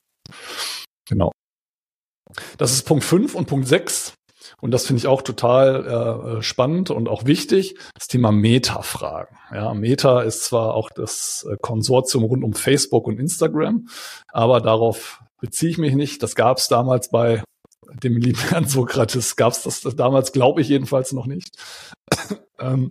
Genau. 1.07 1.31
Das 2.57 2.71
ist 2.71 2.83
Punkt 2.83 3.03
5 3.03 3.35
und 3.35 3.47
Punkt 3.47 3.67
6 3.67 4.13
und 4.61 4.71
das 4.71 4.85
finde 4.85 4.99
ich 4.99 5.07
auch 5.07 5.21
total 5.21 6.37
äh, 6.37 6.41
spannend 6.41 6.89
und 6.89 7.07
auch 7.07 7.25
wichtig, 7.25 7.77
das 7.93 8.07
Thema 8.07 8.31
Meta-Fragen. 8.31 9.37
Ja, 9.53 9.73
Meta 9.73 10.21
ist 10.21 10.43
zwar 10.43 10.73
auch 10.73 10.89
das 10.89 11.45
äh, 11.49 11.57
Konsortium 11.61 12.23
rund 12.23 12.43
um 12.43 12.53
Facebook 12.53 13.07
und 13.07 13.19
Instagram, 13.19 13.87
aber 14.31 14.61
darauf 14.61 15.21
beziehe 15.39 15.71
ich 15.71 15.77
mich 15.77 15.95
nicht. 15.95 16.23
Das 16.23 16.35
gab 16.35 16.57
es 16.57 16.67
damals 16.67 17.09
bei 17.09 17.43
dem 18.03 18.17
lieben 18.17 18.39
Herrn 18.49 18.67
Sokrates, 18.67 19.35
gab 19.35 19.53
es 19.53 19.63
das, 19.63 19.81
das 19.81 19.95
damals, 19.95 20.31
glaube 20.31 20.61
ich 20.61 20.69
jedenfalls 20.69 21.13
noch 21.13 21.27
nicht. 21.27 21.57
ähm, 22.59 22.89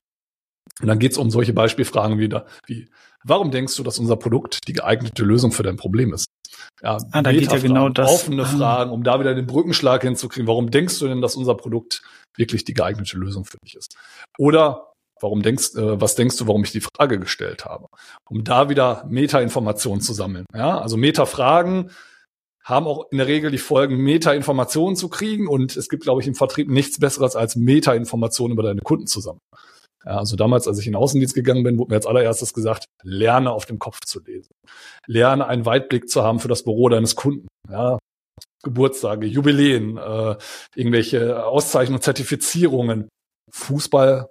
und 0.80 0.88
dann 0.88 0.98
geht 0.98 1.12
es 1.12 1.18
um 1.18 1.30
solche 1.30 1.52
Beispielfragen 1.52 2.18
wieder, 2.18 2.46
wie, 2.66 2.88
warum 3.24 3.50
denkst 3.50 3.74
du, 3.76 3.82
dass 3.82 3.98
unser 3.98 4.16
Produkt 4.16 4.68
die 4.68 4.72
geeignete 4.72 5.24
Lösung 5.24 5.52
für 5.52 5.62
dein 5.62 5.76
Problem 5.76 6.12
ist? 6.12 6.26
Ja, 6.82 6.98
ah, 7.12 7.22
da 7.22 7.32
geht 7.32 7.50
ja 7.50 7.58
genau 7.58 7.88
das. 7.88 8.10
Offene 8.10 8.42
ah. 8.42 8.46
Fragen, 8.46 8.90
um 8.90 9.02
da 9.02 9.18
wieder 9.20 9.34
den 9.34 9.46
Brückenschlag 9.46 10.02
hinzukriegen. 10.02 10.46
Warum 10.46 10.70
denkst 10.70 10.98
du 10.98 11.08
denn, 11.08 11.20
dass 11.20 11.36
unser 11.36 11.54
Produkt 11.54 12.02
wirklich 12.36 12.64
die 12.64 12.74
geeignete 12.74 13.16
Lösung 13.16 13.44
für 13.44 13.58
dich 13.64 13.76
ist? 13.76 13.96
Oder 14.38 14.92
warum 15.20 15.42
denkst, 15.42 15.74
äh, 15.76 16.00
was 16.00 16.14
denkst 16.14 16.36
du, 16.36 16.46
warum 16.46 16.64
ich 16.64 16.72
die 16.72 16.82
Frage 16.82 17.18
gestellt 17.18 17.64
habe? 17.64 17.86
Um 18.28 18.44
da 18.44 18.68
wieder 18.68 19.06
Meta-Informationen 19.08 20.00
zu 20.00 20.12
sammeln. 20.12 20.46
Ja, 20.54 20.78
also 20.78 20.96
Meta-Fragen 20.96 21.90
haben 22.62 22.86
auch 22.86 23.10
in 23.10 23.18
der 23.18 23.26
Regel 23.26 23.50
die 23.50 23.58
Folgen, 23.58 23.96
Meta-Informationen 23.96 24.96
zu 24.96 25.08
kriegen. 25.08 25.48
Und 25.48 25.76
es 25.76 25.88
gibt, 25.88 26.04
glaube 26.04 26.22
ich, 26.22 26.26
im 26.26 26.34
Vertrieb 26.34 26.68
nichts 26.68 26.98
Besseres 26.98 27.36
als 27.36 27.56
Meta-Informationen 27.56 28.52
über 28.52 28.62
deine 28.62 28.80
Kunden 28.80 29.06
zusammen. 29.06 29.40
Ja, 29.52 29.58
also 30.04 30.36
damals, 30.36 30.68
als 30.68 30.78
ich 30.78 30.86
in 30.86 30.92
den 30.92 31.00
Außendienst 31.00 31.34
gegangen 31.34 31.62
bin, 31.62 31.78
wurde 31.78 31.90
mir 31.90 31.96
als 31.96 32.06
allererstes 32.06 32.52
gesagt, 32.52 32.86
lerne 33.02 33.50
auf 33.52 33.66
dem 33.66 33.78
Kopf 33.78 34.00
zu 34.04 34.22
lesen. 34.22 34.52
Lerne 35.06 35.46
einen 35.46 35.66
Weitblick 35.66 36.08
zu 36.08 36.22
haben 36.22 36.40
für 36.40 36.48
das 36.48 36.64
Büro 36.64 36.88
deines 36.88 37.16
Kunden. 37.16 37.48
Ja, 37.70 37.98
Geburtstage, 38.62 39.26
Jubiläen, 39.26 39.96
äh, 39.96 40.36
irgendwelche 40.74 41.44
Auszeichnungen, 41.46 42.02
Zertifizierungen, 42.02 43.08
Fußball, 43.50 44.30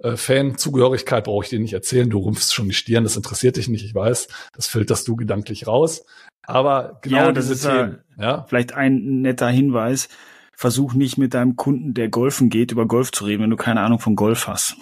äh, 0.00 0.16
Fan-Zugehörigkeit 0.16 1.24
brauche 1.24 1.44
ich 1.44 1.50
dir 1.50 1.58
nicht 1.58 1.72
erzählen. 1.72 2.08
Du 2.08 2.18
rümpfst 2.18 2.52
schon 2.52 2.68
die 2.68 2.74
Stirn, 2.74 3.04
das 3.04 3.16
interessiert 3.16 3.56
dich 3.56 3.68
nicht, 3.68 3.84
ich 3.84 3.94
weiß. 3.94 4.28
Das 4.52 4.66
filterst 4.66 5.08
du 5.08 5.16
gedanklich 5.16 5.66
raus. 5.66 6.04
Aber 6.46 6.98
genau 7.02 7.16
ja, 7.16 7.32
das 7.32 7.48
ist 7.48 7.62
Themen, 7.62 8.02
ja. 8.18 8.44
Vielleicht 8.48 8.74
ein 8.74 9.22
netter 9.22 9.48
Hinweis 9.48 10.08
versuch 10.56 10.94
nicht 10.94 11.18
mit 11.18 11.34
deinem 11.34 11.56
Kunden, 11.56 11.94
der 11.94 12.08
golfen 12.08 12.50
geht, 12.50 12.72
über 12.72 12.86
Golf 12.86 13.12
zu 13.12 13.24
reden, 13.24 13.42
wenn 13.42 13.50
du 13.50 13.56
keine 13.56 13.80
Ahnung 13.80 13.98
von 13.98 14.16
Golf 14.16 14.46
hast. 14.46 14.76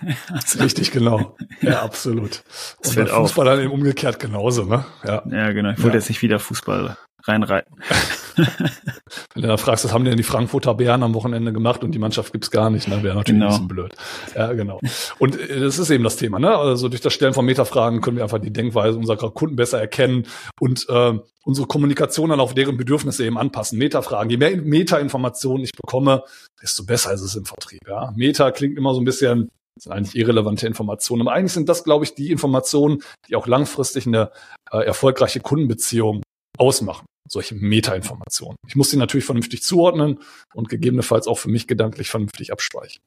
Richtig, 0.60 0.92
genau. 0.92 1.36
Ja, 1.60 1.82
absolut. 1.82 2.44
Das 2.82 2.96
Und 2.96 3.04
bei 3.04 3.06
Fußball 3.06 3.48
auf. 3.48 3.54
dann 3.54 3.64
eben 3.64 3.72
umgekehrt 3.72 4.20
genauso, 4.20 4.64
ne? 4.64 4.84
Ja, 5.04 5.24
ja 5.28 5.50
genau. 5.52 5.70
Ich 5.70 5.78
wollte 5.78 5.96
ja. 5.96 6.00
jetzt 6.00 6.08
nicht 6.08 6.22
wieder 6.22 6.38
Fußball 6.38 6.96
reinreiten. 7.28 7.76
Wenn 9.34 9.42
du 9.42 9.48
da 9.48 9.56
fragst, 9.56 9.84
was 9.84 9.92
haben 9.92 10.04
denn 10.04 10.16
die 10.16 10.22
Frankfurter 10.22 10.74
Bären 10.74 11.02
am 11.02 11.14
Wochenende 11.14 11.52
gemacht 11.52 11.82
und 11.82 11.92
die 11.92 11.98
Mannschaft 11.98 12.32
gibt's 12.32 12.50
gar 12.50 12.70
nicht, 12.70 12.88
ne? 12.88 13.02
Wäre 13.02 13.16
natürlich 13.16 13.40
genau. 13.40 13.46
ein 13.46 13.52
bisschen 13.52 13.68
blöd. 13.68 13.94
Ja, 14.34 14.52
genau. 14.52 14.80
Und 15.18 15.38
äh, 15.38 15.60
das 15.60 15.78
ist 15.78 15.90
eben 15.90 16.04
das 16.04 16.16
Thema, 16.16 16.38
ne? 16.38 16.56
Also 16.56 16.88
durch 16.88 17.00
das 17.00 17.12
Stellen 17.12 17.34
von 17.34 17.44
Metafragen 17.44 18.00
können 18.00 18.16
wir 18.16 18.24
einfach 18.24 18.38
die 18.38 18.52
Denkweise 18.52 18.96
unserer 18.98 19.30
Kunden 19.30 19.56
besser 19.56 19.80
erkennen 19.80 20.26
und 20.60 20.86
äh, 20.88 21.18
unsere 21.44 21.66
Kommunikation 21.66 22.30
dann 22.30 22.40
auf 22.40 22.54
deren 22.54 22.76
Bedürfnisse 22.76 23.24
eben 23.24 23.38
anpassen. 23.38 23.78
Metafragen. 23.78 24.30
Je 24.30 24.36
mehr 24.36 24.56
Meta-Informationen 24.56 25.64
ich 25.64 25.72
bekomme, 25.72 26.22
desto 26.62 26.84
besser 26.84 27.12
ist 27.12 27.22
es 27.22 27.34
im 27.34 27.44
Vertrieb. 27.44 27.80
Ja? 27.88 28.12
Meta 28.16 28.50
klingt 28.50 28.78
immer 28.78 28.94
so 28.94 29.00
ein 29.00 29.04
bisschen 29.04 29.50
das 29.74 29.84
sind 29.84 29.92
eigentlich 29.92 30.16
irrelevante 30.16 30.66
Informationen. 30.66 31.22
Aber 31.22 31.32
eigentlich 31.32 31.52
sind 31.52 31.68
das, 31.68 31.84
glaube 31.84 32.04
ich, 32.04 32.16
die 32.16 32.32
Informationen, 32.32 32.98
die 33.28 33.36
auch 33.36 33.46
langfristig 33.46 34.08
eine 34.08 34.32
äh, 34.72 34.78
erfolgreiche 34.78 35.38
Kundenbeziehung 35.38 36.22
ausmachen 36.58 37.06
solche 37.26 37.54
Meta-Informationen. 37.54 38.56
Ich 38.66 38.76
muss 38.76 38.90
sie 38.90 38.96
natürlich 38.96 39.24
vernünftig 39.24 39.62
zuordnen 39.62 40.20
und 40.54 40.68
gegebenenfalls 40.68 41.26
auch 41.26 41.38
für 41.38 41.50
mich 41.50 41.66
gedanklich 41.66 42.08
vernünftig 42.10 42.52
abspeichern. 42.52 43.02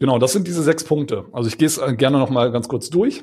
Genau, 0.00 0.18
das 0.18 0.32
sind 0.32 0.46
diese 0.46 0.62
sechs 0.62 0.82
Punkte. 0.82 1.26
Also 1.32 1.48
ich 1.48 1.58
gehe 1.58 1.66
es 1.66 1.78
äh, 1.78 1.94
gerne 1.94 2.18
noch 2.18 2.30
mal 2.30 2.50
ganz 2.50 2.68
kurz 2.68 2.88
durch. 2.88 3.22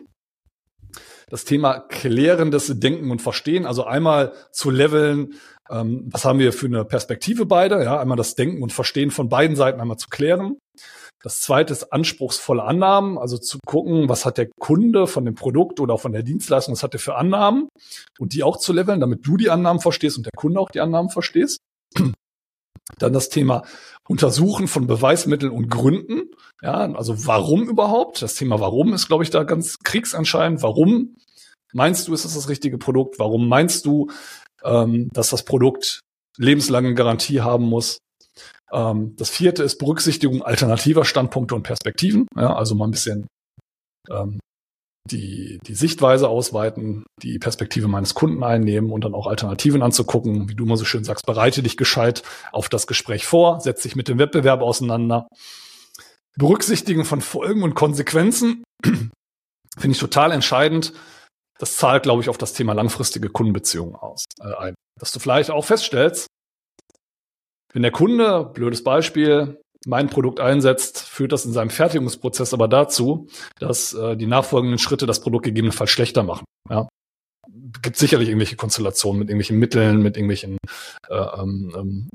Das 1.29 1.43
Thema 1.43 1.79
klärendes 1.79 2.79
Denken 2.79 3.11
und 3.11 3.21
Verstehen, 3.21 3.65
also 3.65 3.83
einmal 3.83 4.33
zu 4.51 4.69
leveln, 4.69 5.33
ähm, 5.69 6.07
was 6.09 6.23
haben 6.23 6.39
wir 6.39 6.53
für 6.53 6.67
eine 6.67 6.85
Perspektive 6.85 7.45
beide, 7.45 7.83
ja, 7.83 7.99
einmal 7.99 8.15
das 8.15 8.35
Denken 8.35 8.63
und 8.63 8.71
Verstehen 8.71 9.11
von 9.11 9.27
beiden 9.27 9.57
Seiten 9.57 9.81
einmal 9.81 9.97
zu 9.97 10.07
klären. 10.07 10.57
Das 11.23 11.41
zweite 11.41 11.73
ist 11.73 11.91
anspruchsvolle 11.91 12.63
Annahmen, 12.63 13.17
also 13.17 13.37
zu 13.37 13.57
gucken, 13.65 14.07
was 14.07 14.25
hat 14.25 14.37
der 14.37 14.49
Kunde 14.59 15.07
von 15.07 15.25
dem 15.25 15.33
Produkt 15.33 15.79
oder 15.79 15.97
von 15.97 16.11
der 16.11 16.23
Dienstleistung, 16.23 16.73
was 16.73 16.83
hat 16.83 16.93
er 16.93 16.99
für 16.99 17.15
Annahmen 17.15 17.69
und 18.19 18.33
die 18.33 18.43
auch 18.43 18.57
zu 18.57 18.71
leveln, 18.71 18.99
damit 18.99 19.25
du 19.25 19.35
die 19.35 19.49
Annahmen 19.49 19.81
verstehst 19.81 20.17
und 20.17 20.25
der 20.25 20.31
Kunde 20.35 20.59
auch 20.59 20.69
die 20.69 20.79
Annahmen 20.79 21.09
verstehst. 21.09 21.59
Dann 22.99 23.13
das 23.13 23.29
Thema 23.29 23.63
Untersuchen 24.07 24.67
von 24.67 24.87
Beweismitteln 24.87 25.51
und 25.51 25.69
Gründen. 25.69 26.31
Ja, 26.61 26.91
also 26.93 27.27
warum 27.27 27.67
überhaupt? 27.67 28.21
Das 28.21 28.35
Thema 28.35 28.59
Warum 28.59 28.93
ist, 28.93 29.07
glaube 29.07 29.23
ich, 29.23 29.29
da 29.29 29.43
ganz 29.43 29.79
kriegsentscheidend. 29.79 30.63
Warum 30.63 31.17
meinst 31.73 32.07
du, 32.07 32.13
ist 32.13 32.23
das 32.23 32.35
das 32.35 32.47
richtige 32.47 32.77
Produkt? 32.77 33.19
Warum 33.19 33.49
meinst 33.49 33.85
du, 33.85 34.09
ähm, 34.63 35.09
dass 35.11 35.29
das 35.29 35.43
Produkt 35.43 35.99
lebenslange 36.37 36.93
Garantie 36.93 37.41
haben 37.41 37.65
muss? 37.65 37.97
Ähm, 38.71 39.15
das 39.15 39.29
vierte 39.29 39.63
ist 39.63 39.77
Berücksichtigung 39.77 40.41
alternativer 40.41 41.05
Standpunkte 41.05 41.55
und 41.55 41.63
Perspektiven. 41.63 42.27
Ja, 42.35 42.55
also 42.55 42.75
mal 42.75 42.85
ein 42.85 42.91
bisschen 42.91 43.27
ähm, 44.09 44.39
die, 45.07 45.59
die 45.65 45.73
Sichtweise 45.73 46.27
ausweiten, 46.27 47.05
die 47.21 47.39
Perspektive 47.39 47.87
meines 47.87 48.13
Kunden 48.13 48.43
einnehmen 48.43 48.91
und 48.91 49.03
dann 49.03 49.15
auch 49.15 49.27
Alternativen 49.27 49.81
anzugucken. 49.81 50.49
Wie 50.49 50.55
du 50.55 50.65
immer 50.65 50.77
so 50.77 50.85
schön 50.85 51.03
sagst, 51.03 51.25
bereite 51.25 51.63
dich 51.63 51.77
gescheit 51.77 52.23
auf 52.51 52.69
das 52.69 52.87
Gespräch 52.87 53.25
vor, 53.25 53.61
setz 53.61 53.83
dich 53.83 53.95
mit 53.95 54.07
dem 54.07 54.19
Wettbewerb 54.19 54.61
auseinander. 54.61 55.27
Berücksichtigen 56.37 57.05
von 57.05 57.21
Folgen 57.21 57.63
und 57.63 57.73
Konsequenzen 57.73 58.63
finde 58.83 59.11
ich 59.91 59.99
total 59.99 60.31
entscheidend. 60.31 60.93
Das 61.59 61.77
zahlt, 61.77 62.03
glaube 62.03 62.21
ich, 62.21 62.29
auf 62.29 62.37
das 62.37 62.53
Thema 62.53 62.73
langfristige 62.73 63.29
Kundenbeziehungen 63.29 63.95
aus, 63.95 64.25
äh, 64.41 64.53
ein. 64.53 64.75
Dass 64.99 65.11
du 65.11 65.19
vielleicht 65.19 65.49
auch 65.49 65.65
feststellst, 65.65 66.27
wenn 67.77 67.83
der 67.83 67.91
Kunde, 67.91 68.49
blödes 68.55 68.83
Beispiel, 68.83 69.61
mein 69.85 70.09
Produkt 70.09 70.39
einsetzt, 70.39 70.99
führt 70.99 71.31
das 71.31 71.45
in 71.45 71.53
seinem 71.53 71.69
Fertigungsprozess 71.69 72.51
aber 72.51 72.67
dazu, 72.67 73.27
dass 73.59 73.93
äh, 73.93 74.17
die 74.17 74.25
nachfolgenden 74.25 74.79
Schritte 74.79 75.05
das 75.05 75.21
Produkt 75.21 75.45
gegebenenfalls 75.45 75.91
schlechter 75.91 76.23
machen. 76.23 76.43
Ja. 76.71 76.87
Gibt 77.83 77.97
sicherlich 77.97 78.29
irgendwelche 78.29 78.55
Konstellationen 78.55 79.19
mit 79.19 79.29
irgendwelchen 79.29 79.59
Mitteln, 79.59 80.01
mit 80.01 80.17
irgendwelchen 80.17 80.57
äh, 81.07 81.15
ähm, 81.39 81.71
ähm, 81.77 82.09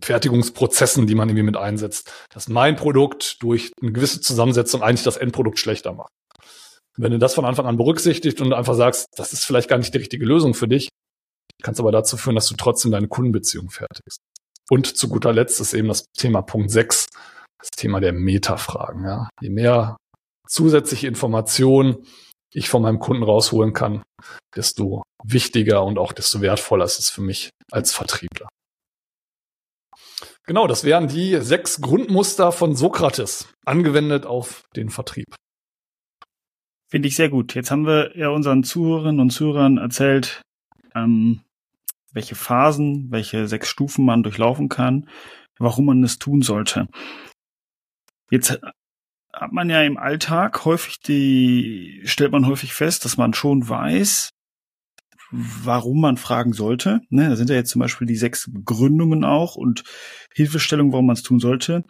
Fertigungsprozessen, 0.00 1.08
die 1.08 1.16
man 1.16 1.28
irgendwie 1.28 1.46
mit 1.46 1.56
einsetzt, 1.56 2.12
dass 2.32 2.48
mein 2.48 2.76
Produkt 2.76 3.42
durch 3.42 3.72
eine 3.82 3.90
gewisse 3.90 4.20
Zusammensetzung 4.20 4.84
eigentlich 4.84 5.02
das 5.02 5.16
Endprodukt 5.16 5.58
schlechter 5.58 5.94
macht. 5.94 6.12
Wenn 6.96 7.10
du 7.10 7.18
das 7.18 7.34
von 7.34 7.44
Anfang 7.44 7.66
an 7.66 7.76
berücksichtigt 7.76 8.40
und 8.40 8.52
einfach 8.52 8.76
sagst, 8.76 9.08
das 9.16 9.32
ist 9.32 9.44
vielleicht 9.44 9.68
gar 9.68 9.78
nicht 9.78 9.92
die 9.94 9.98
richtige 9.98 10.24
Lösung 10.24 10.54
für 10.54 10.68
dich, 10.68 10.90
kann 11.60 11.74
es 11.74 11.80
aber 11.80 11.90
dazu 11.90 12.16
führen, 12.16 12.36
dass 12.36 12.46
du 12.46 12.54
trotzdem 12.54 12.92
deine 12.92 13.08
Kundenbeziehung 13.08 13.68
fertigst. 13.68 14.20
Und 14.70 14.96
zu 14.96 15.08
guter 15.08 15.32
Letzt 15.32 15.60
ist 15.60 15.74
eben 15.74 15.88
das 15.88 16.06
Thema 16.16 16.42
Punkt 16.42 16.70
6, 16.70 17.06
das 17.58 17.70
Thema 17.70 18.00
der 18.00 18.12
Metafragen. 18.12 19.04
Ja. 19.04 19.28
Je 19.40 19.50
mehr 19.50 19.96
zusätzliche 20.46 21.06
Informationen 21.06 22.06
ich 22.54 22.68
von 22.68 22.82
meinem 22.82 22.98
Kunden 22.98 23.22
rausholen 23.22 23.72
kann, 23.72 24.02
desto 24.54 25.02
wichtiger 25.24 25.84
und 25.84 25.98
auch 25.98 26.12
desto 26.12 26.40
wertvoller 26.40 26.84
ist 26.84 26.98
es 26.98 27.10
für 27.10 27.22
mich 27.22 27.50
als 27.70 27.94
Vertriebler. 27.94 28.48
Genau, 30.44 30.66
das 30.66 30.84
wären 30.84 31.08
die 31.08 31.40
sechs 31.40 31.80
Grundmuster 31.80 32.52
von 32.52 32.74
Sokrates, 32.74 33.48
angewendet 33.64 34.26
auf 34.26 34.64
den 34.76 34.90
Vertrieb. 34.90 35.34
Finde 36.90 37.08
ich 37.08 37.16
sehr 37.16 37.30
gut. 37.30 37.54
Jetzt 37.54 37.70
haben 37.70 37.86
wir 37.86 38.16
ja 38.18 38.28
unseren 38.28 38.64
Zuhörerinnen 38.64 39.20
und 39.20 39.30
Zuhörern 39.30 39.78
erzählt, 39.78 40.42
ähm, 40.94 41.40
welche 42.12 42.34
Phasen, 42.34 43.10
welche 43.10 43.48
sechs 43.48 43.68
Stufen 43.68 44.04
man 44.04 44.22
durchlaufen 44.22 44.68
kann, 44.68 45.08
warum 45.58 45.86
man 45.86 46.02
es 46.02 46.18
tun 46.18 46.42
sollte. 46.42 46.88
Jetzt 48.30 48.60
hat 49.32 49.52
man 49.52 49.70
ja 49.70 49.82
im 49.82 49.96
Alltag 49.96 50.64
häufig 50.64 51.00
die, 51.00 52.02
stellt 52.04 52.32
man 52.32 52.46
häufig 52.46 52.74
fest, 52.74 53.04
dass 53.04 53.16
man 53.16 53.34
schon 53.34 53.68
weiß, 53.68 54.30
warum 55.30 56.00
man 56.00 56.18
fragen 56.18 56.52
sollte. 56.52 57.00
Ne, 57.08 57.28
da 57.30 57.36
sind 57.36 57.48
ja 57.48 57.56
jetzt 57.56 57.70
zum 57.70 57.80
Beispiel 57.80 58.06
die 58.06 58.16
sechs 58.16 58.50
Begründungen 58.52 59.24
auch 59.24 59.56
und 59.56 59.82
Hilfestellungen, 60.34 60.92
warum 60.92 61.06
man 61.06 61.14
es 61.14 61.22
tun 61.22 61.40
sollte, 61.40 61.84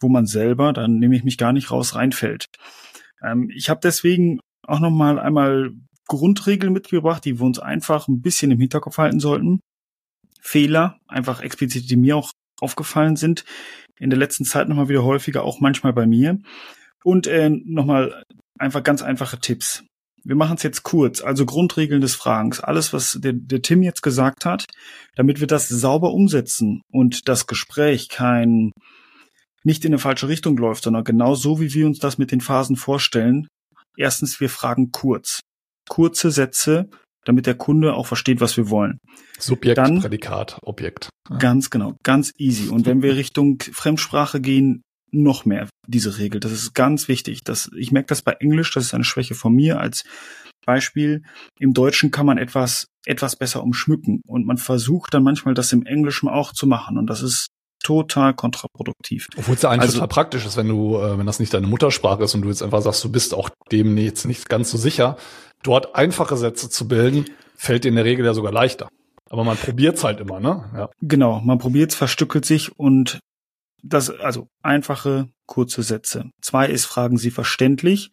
wo 0.00 0.08
man 0.08 0.26
selber, 0.26 0.72
dann 0.72 0.98
nehme 0.98 1.16
ich 1.16 1.24
mich 1.24 1.38
gar 1.38 1.52
nicht 1.52 1.70
raus, 1.70 1.94
reinfällt. 1.94 2.46
Ähm, 3.22 3.48
ich 3.54 3.70
habe 3.70 3.80
deswegen 3.82 4.40
auch 4.62 4.80
noch 4.80 4.90
mal 4.90 5.18
einmal 5.18 5.70
Grundregeln 6.06 6.72
mitgebracht, 6.72 7.24
die 7.24 7.38
wir 7.38 7.46
uns 7.46 7.58
einfach 7.58 8.08
ein 8.08 8.20
bisschen 8.20 8.50
im 8.50 8.60
Hinterkopf 8.60 8.98
halten 8.98 9.20
sollten. 9.20 9.60
Fehler, 10.40 10.98
einfach 11.06 11.40
explizit, 11.40 11.90
die 11.90 11.96
mir 11.96 12.16
auch 12.16 12.32
aufgefallen 12.60 13.16
sind, 13.16 13.44
in 13.98 14.10
der 14.10 14.18
letzten 14.18 14.44
Zeit 14.44 14.68
nochmal 14.68 14.88
wieder 14.88 15.04
häufiger, 15.04 15.44
auch 15.44 15.60
manchmal 15.60 15.92
bei 15.92 16.06
mir. 16.06 16.38
Und 17.04 17.26
äh, 17.26 17.50
nochmal 17.50 18.24
einfach 18.58 18.82
ganz 18.82 19.02
einfache 19.02 19.38
Tipps. 19.38 19.84
Wir 20.24 20.36
machen 20.36 20.56
es 20.56 20.62
jetzt 20.62 20.84
kurz. 20.84 21.20
Also 21.20 21.46
Grundregeln 21.46 22.00
des 22.00 22.14
Fragens. 22.14 22.60
Alles, 22.60 22.92
was 22.92 23.18
der, 23.20 23.32
der 23.32 23.62
Tim 23.62 23.82
jetzt 23.82 24.02
gesagt 24.02 24.44
hat, 24.44 24.66
damit 25.16 25.40
wir 25.40 25.48
das 25.48 25.68
sauber 25.68 26.12
umsetzen 26.12 26.82
und 26.92 27.28
das 27.28 27.46
Gespräch 27.46 28.08
kein 28.08 28.70
nicht 29.64 29.84
in 29.84 29.90
eine 29.90 29.98
falsche 29.98 30.28
Richtung 30.28 30.56
läuft, 30.56 30.84
sondern 30.84 31.04
genau 31.04 31.34
so, 31.34 31.60
wie 31.60 31.72
wir 31.72 31.86
uns 31.86 31.98
das 31.98 32.18
mit 32.18 32.32
den 32.32 32.40
Phasen 32.40 32.76
vorstellen. 32.76 33.46
Erstens, 33.96 34.40
wir 34.40 34.48
fragen 34.48 34.90
kurz. 34.90 35.40
Kurze 35.92 36.30
Sätze, 36.30 36.88
damit 37.26 37.44
der 37.44 37.54
Kunde 37.54 37.92
auch 37.92 38.06
versteht, 38.06 38.40
was 38.40 38.56
wir 38.56 38.70
wollen. 38.70 38.96
Subjekt, 39.38 39.76
Dann, 39.76 40.00
Prädikat, 40.00 40.58
Objekt. 40.62 41.10
Ja. 41.28 41.36
Ganz 41.36 41.68
genau, 41.68 41.96
ganz 42.02 42.32
easy. 42.38 42.70
Und 42.70 42.86
wenn 42.86 43.02
wir 43.02 43.14
Richtung 43.14 43.58
Fremdsprache 43.60 44.40
gehen, 44.40 44.80
noch 45.10 45.44
mehr 45.44 45.68
diese 45.86 46.16
Regel. 46.16 46.40
Das 46.40 46.50
ist 46.50 46.72
ganz 46.72 47.08
wichtig. 47.08 47.40
Das, 47.44 47.68
ich 47.76 47.92
merke 47.92 48.06
das 48.06 48.22
bei 48.22 48.32
Englisch, 48.40 48.72
das 48.72 48.86
ist 48.86 48.94
eine 48.94 49.04
Schwäche 49.04 49.34
von 49.34 49.52
mir 49.54 49.78
als 49.78 50.04
Beispiel. 50.64 51.24
Im 51.58 51.74
Deutschen 51.74 52.10
kann 52.10 52.24
man 52.24 52.38
etwas, 52.38 52.86
etwas 53.04 53.36
besser 53.36 53.62
umschmücken 53.62 54.22
und 54.26 54.46
man 54.46 54.56
versucht 54.56 55.12
dann 55.12 55.24
manchmal 55.24 55.52
das 55.52 55.74
im 55.74 55.84
Englischen 55.84 56.30
auch 56.30 56.54
zu 56.54 56.66
machen 56.66 56.96
und 56.96 57.08
das 57.08 57.20
ist 57.20 57.48
total 57.82 58.32
kontraproduktiv. 58.32 59.26
Obwohl 59.36 59.56
es 59.56 59.62
ja 59.62 59.68
eigentlich 59.68 59.82
also, 59.82 59.94
total 59.94 60.08
praktisch 60.08 60.46
ist, 60.46 60.56
wenn 60.56 60.68
du, 60.68 60.96
äh, 60.96 61.18
wenn 61.18 61.26
das 61.26 61.40
nicht 61.40 61.52
deine 61.52 61.66
Muttersprache 61.66 62.22
ist 62.22 62.34
und 62.34 62.42
du 62.42 62.48
jetzt 62.48 62.62
einfach 62.62 62.80
sagst, 62.80 63.04
du 63.04 63.10
bist 63.10 63.34
auch 63.34 63.50
dem 63.70 63.98
jetzt 63.98 64.24
nicht 64.24 64.48
ganz 64.48 64.70
so 64.70 64.78
sicher, 64.78 65.16
dort 65.62 65.94
einfache 65.94 66.36
Sätze 66.36 66.68
zu 66.70 66.88
bilden, 66.88 67.26
fällt 67.56 67.84
dir 67.84 67.88
in 67.88 67.96
der 67.96 68.04
Regel 68.04 68.24
ja 68.24 68.34
sogar 68.34 68.52
leichter. 68.52 68.88
Aber 69.30 69.44
man 69.44 69.56
probiert's 69.56 70.04
halt 70.04 70.20
immer, 70.20 70.40
ne? 70.40 70.70
Ja. 70.74 70.90
Genau, 71.00 71.40
man 71.40 71.58
probiert's, 71.58 71.94
verstückelt 71.94 72.44
sich 72.44 72.78
und 72.78 73.18
das, 73.82 74.10
also 74.10 74.48
einfache, 74.62 75.28
kurze 75.46 75.82
Sätze. 75.82 76.30
Zwei 76.40 76.66
ist, 76.66 76.84
fragen 76.84 77.16
Sie 77.18 77.30
verständlich. 77.30 78.10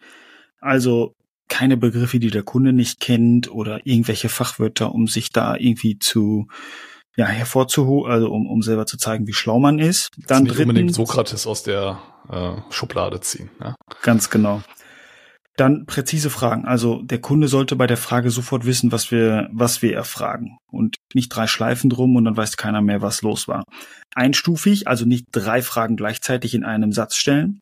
Also 0.59 1.13
keine 1.47 1.77
Begriffe, 1.77 2.19
die 2.19 2.29
der 2.29 2.43
Kunde 2.43 2.73
nicht 2.73 2.99
kennt 2.99 3.51
oder 3.51 3.85
irgendwelche 3.85 4.29
Fachwörter, 4.29 4.93
um 4.93 5.07
sich 5.07 5.29
da 5.29 5.55
irgendwie 5.55 5.99
zu 5.99 6.47
ja, 7.17 7.25
hervorzuholen, 7.25 8.11
also 8.11 8.31
um, 8.31 8.47
um 8.47 8.61
selber 8.61 8.85
zu 8.85 8.97
zeigen, 8.97 9.27
wie 9.27 9.33
schlau 9.33 9.59
man 9.59 9.79
ist. 9.79 10.11
Dann 10.27 10.43
nicht 10.43 10.53
drittens, 10.55 10.69
unbedingt 10.69 10.95
Sokrates 10.95 11.47
aus 11.47 11.63
der 11.63 11.99
äh, 12.29 12.51
Schublade 12.69 13.19
ziehen. 13.19 13.49
Ja? 13.59 13.75
Ganz 14.03 14.29
genau. 14.29 14.61
Dann 15.59 15.85
präzise 15.85 16.29
Fragen. 16.29 16.63
Also 16.63 17.01
der 17.01 17.19
Kunde 17.19 17.49
sollte 17.49 17.75
bei 17.75 17.85
der 17.85 17.97
Frage 17.97 18.31
sofort 18.31 18.65
wissen, 18.65 18.93
was 18.93 19.11
wir, 19.11 19.49
was 19.51 19.81
wir 19.81 19.93
erfragen. 19.93 20.57
Und 20.71 20.95
nicht 21.13 21.27
drei 21.27 21.47
Schleifen 21.47 21.89
drum 21.89 22.15
und 22.15 22.23
dann 22.23 22.37
weiß 22.37 22.55
keiner 22.55 22.81
mehr, 22.81 23.01
was 23.01 23.23
los 23.23 23.49
war. 23.49 23.65
Einstufig, 24.15 24.87
also 24.87 25.03
nicht 25.03 25.25
drei 25.33 25.61
Fragen 25.61 25.97
gleichzeitig 25.97 26.55
in 26.55 26.63
einem 26.63 26.93
Satz 26.93 27.17
stellen. 27.17 27.59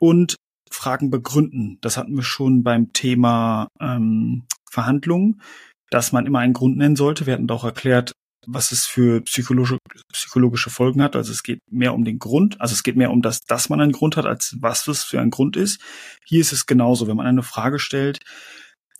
Und 0.00 0.36
Fragen 0.70 1.10
begründen. 1.10 1.76
Das 1.82 1.98
hatten 1.98 2.16
wir 2.16 2.22
schon 2.22 2.62
beim 2.62 2.94
Thema 2.94 3.68
ähm, 3.78 4.44
Verhandlungen, 4.70 5.42
dass 5.90 6.12
man 6.12 6.24
immer 6.24 6.38
einen 6.38 6.54
Grund 6.54 6.78
nennen 6.78 6.96
sollte. 6.96 7.26
Wir 7.26 7.34
hatten 7.34 7.50
auch 7.50 7.64
erklärt, 7.64 8.12
was 8.50 8.72
es 8.72 8.86
für 8.86 9.20
psychologische, 9.22 9.78
psychologische 10.12 10.70
Folgen 10.70 11.02
hat. 11.02 11.16
Also 11.16 11.32
es 11.32 11.42
geht 11.42 11.60
mehr 11.70 11.94
um 11.94 12.04
den 12.04 12.18
Grund, 12.18 12.60
also 12.60 12.72
es 12.72 12.82
geht 12.82 12.96
mehr 12.96 13.10
um 13.10 13.20
das, 13.20 13.40
dass 13.42 13.68
man 13.68 13.80
einen 13.80 13.92
Grund 13.92 14.16
hat, 14.16 14.26
als 14.26 14.56
was 14.60 14.88
es 14.88 15.04
für 15.04 15.20
ein 15.20 15.30
Grund 15.30 15.56
ist. 15.56 15.80
Hier 16.24 16.40
ist 16.40 16.52
es 16.52 16.66
genauso, 16.66 17.06
wenn 17.06 17.16
man 17.16 17.26
eine 17.26 17.42
Frage 17.42 17.78
stellt, 17.78 18.20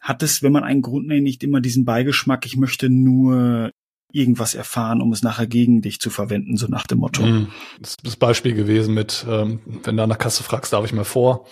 hat 0.01 0.23
es, 0.23 0.43
wenn 0.43 0.53
man 0.53 0.65
einen 0.65 0.83
Grund 0.83 1.09
nennt, 1.09 1.23
nicht 1.23 1.43
immer 1.43 1.61
diesen 1.61 1.85
Beigeschmack, 1.85 2.45
ich 2.47 2.57
möchte 2.57 2.89
nur 2.91 3.71
irgendwas 4.13 4.55
erfahren, 4.55 5.03
um 5.03 5.13
es 5.13 5.23
nachher 5.23 5.47
gegen 5.47 5.83
dich 5.83 5.99
zu 6.01 6.11
verwenden, 6.11 6.57
so 6.57 6.67
nach 6.67 6.87
dem 6.87 6.99
Motto. 6.99 7.25
Mhm. 7.25 7.49
Das 7.81 7.91
ist 7.91 7.99
das 8.05 8.17
Beispiel 8.17 8.55
gewesen 8.55 8.95
mit, 8.95 9.27
ähm, 9.29 9.61
wenn 9.85 9.97
du 9.97 10.03
an 10.03 10.09
der 10.09 10.19
Kasse 10.19 10.43
fragst, 10.43 10.73
darf 10.73 10.85
ich 10.85 10.93
mal 10.93 11.05
vor? 11.05 11.47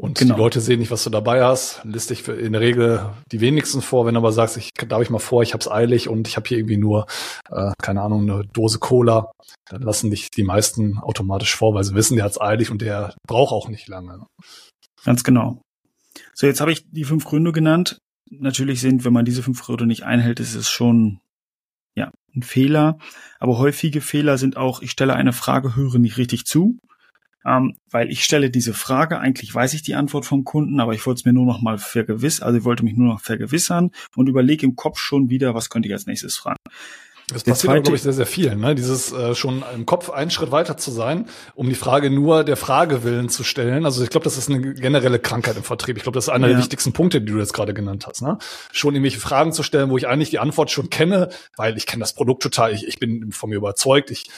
Und 0.00 0.16
genau. 0.16 0.34
die 0.34 0.40
Leute 0.40 0.60
sehen 0.62 0.78
nicht, 0.78 0.90
was 0.90 1.04
du 1.04 1.10
dabei 1.10 1.44
hast. 1.44 1.84
List 1.84 2.08
dich 2.08 2.26
in 2.26 2.52
der 2.52 2.62
Regel 2.62 3.10
die 3.30 3.42
wenigsten 3.42 3.82
vor. 3.82 4.06
Wenn 4.06 4.14
du 4.14 4.20
aber 4.20 4.32
sagst, 4.32 4.56
ich 4.56 4.70
darf 4.72 5.02
ich 5.02 5.10
mal 5.10 5.18
vor, 5.18 5.42
ich 5.42 5.52
hab's 5.52 5.70
eilig 5.70 6.08
und 6.08 6.26
ich 6.26 6.36
habe 6.36 6.48
hier 6.48 6.56
irgendwie 6.56 6.78
nur, 6.78 7.06
äh, 7.50 7.72
keine 7.82 8.00
Ahnung, 8.00 8.22
eine 8.22 8.46
Dose 8.46 8.78
Cola, 8.78 9.30
dann 9.68 9.82
lassen 9.82 10.10
dich 10.10 10.30
die 10.30 10.42
meisten 10.42 10.96
automatisch 10.96 11.54
vor, 11.54 11.74
weil 11.74 11.84
sie 11.84 11.94
wissen, 11.94 12.16
der 12.16 12.24
hat's 12.24 12.40
eilig 12.40 12.70
und 12.70 12.80
der 12.80 13.14
braucht 13.28 13.52
auch 13.52 13.68
nicht 13.68 13.88
lange. 13.88 14.24
Ganz 15.04 15.22
genau. 15.22 15.60
So, 16.32 16.46
jetzt 16.46 16.62
habe 16.62 16.72
ich 16.72 16.90
die 16.90 17.04
fünf 17.04 17.26
Gründe 17.26 17.52
genannt. 17.52 17.98
Natürlich 18.30 18.80
sind, 18.80 19.04
wenn 19.04 19.12
man 19.12 19.26
diese 19.26 19.42
fünf 19.42 19.60
Gründe 19.60 19.86
nicht 19.86 20.04
einhält, 20.04 20.40
ist 20.40 20.54
es 20.54 20.70
schon 20.70 21.20
ja 21.94 22.10
ein 22.34 22.42
Fehler. 22.42 22.96
Aber 23.38 23.58
häufige 23.58 24.00
Fehler 24.00 24.38
sind 24.38 24.56
auch, 24.56 24.80
ich 24.80 24.92
stelle 24.92 25.12
eine 25.12 25.34
Frage, 25.34 25.76
höre 25.76 25.98
nicht 25.98 26.16
richtig 26.16 26.46
zu 26.46 26.78
ähm, 27.44 27.76
weil 27.90 28.10
ich 28.10 28.24
stelle 28.24 28.50
diese 28.50 28.74
Frage, 28.74 29.18
eigentlich 29.18 29.54
weiß 29.54 29.74
ich 29.74 29.82
die 29.82 29.94
Antwort 29.94 30.26
vom 30.26 30.44
Kunden, 30.44 30.80
aber 30.80 30.94
ich 30.94 31.04
wollte 31.06 31.20
es 31.20 31.24
mir 31.24 31.32
nur 31.32 31.46
noch 31.46 31.60
mal 31.62 31.78
vergewissern, 31.78 32.46
also 32.46 32.58
ich 32.58 32.64
wollte 32.64 32.84
mich 32.84 32.96
nur 32.96 33.14
noch 33.14 33.20
vergewissern 33.20 33.90
und 34.16 34.28
überlege 34.28 34.66
im 34.66 34.76
Kopf 34.76 34.98
schon 34.98 35.30
wieder, 35.30 35.54
was 35.54 35.70
könnte 35.70 35.88
ich 35.88 35.94
als 35.94 36.06
nächstes 36.06 36.36
fragen. 36.36 36.56
Das 37.32 37.44
der 37.44 37.52
passiert, 37.52 37.84
glaube 37.84 37.96
ich, 37.96 38.02
sehr, 38.02 38.12
sehr 38.12 38.26
viel. 38.26 38.54
Ne? 38.56 38.74
Dieses 38.74 39.12
äh, 39.12 39.34
schon 39.34 39.62
im 39.74 39.86
Kopf 39.86 40.10
einen 40.10 40.30
Schritt 40.30 40.50
weiter 40.50 40.76
zu 40.76 40.90
sein, 40.90 41.26
um 41.54 41.68
die 41.68 41.74
Frage 41.74 42.10
nur 42.10 42.44
der 42.44 42.56
Frage 42.56 43.04
willen 43.04 43.28
zu 43.28 43.44
stellen. 43.44 43.84
Also 43.84 44.02
ich 44.02 44.10
glaube, 44.10 44.24
das 44.24 44.36
ist 44.36 44.48
eine 44.48 44.74
generelle 44.74 45.18
Krankheit 45.18 45.56
im 45.56 45.62
Vertrieb. 45.62 45.96
Ich 45.96 46.02
glaube, 46.02 46.16
das 46.16 46.24
ist 46.24 46.30
einer 46.30 46.48
ja. 46.48 46.54
der 46.54 46.62
wichtigsten 46.62 46.92
Punkte, 46.92 47.20
die 47.20 47.32
du 47.32 47.38
jetzt 47.38 47.52
gerade 47.52 47.74
genannt 47.74 48.06
hast. 48.06 48.22
Ne? 48.22 48.38
Schon 48.72 48.94
irgendwelche 48.94 49.20
Fragen 49.20 49.52
zu 49.52 49.62
stellen, 49.62 49.90
wo 49.90 49.96
ich 49.96 50.08
eigentlich 50.08 50.30
die 50.30 50.38
Antwort 50.38 50.70
schon 50.70 50.90
kenne, 50.90 51.28
weil 51.56 51.76
ich 51.76 51.86
kenne 51.86 52.00
das 52.00 52.14
Produkt 52.14 52.42
total, 52.42 52.72
ich, 52.72 52.86
ich 52.86 52.98
bin 52.98 53.32
von 53.32 53.50
mir 53.50 53.56
überzeugt, 53.56 54.10
ich 54.10 54.28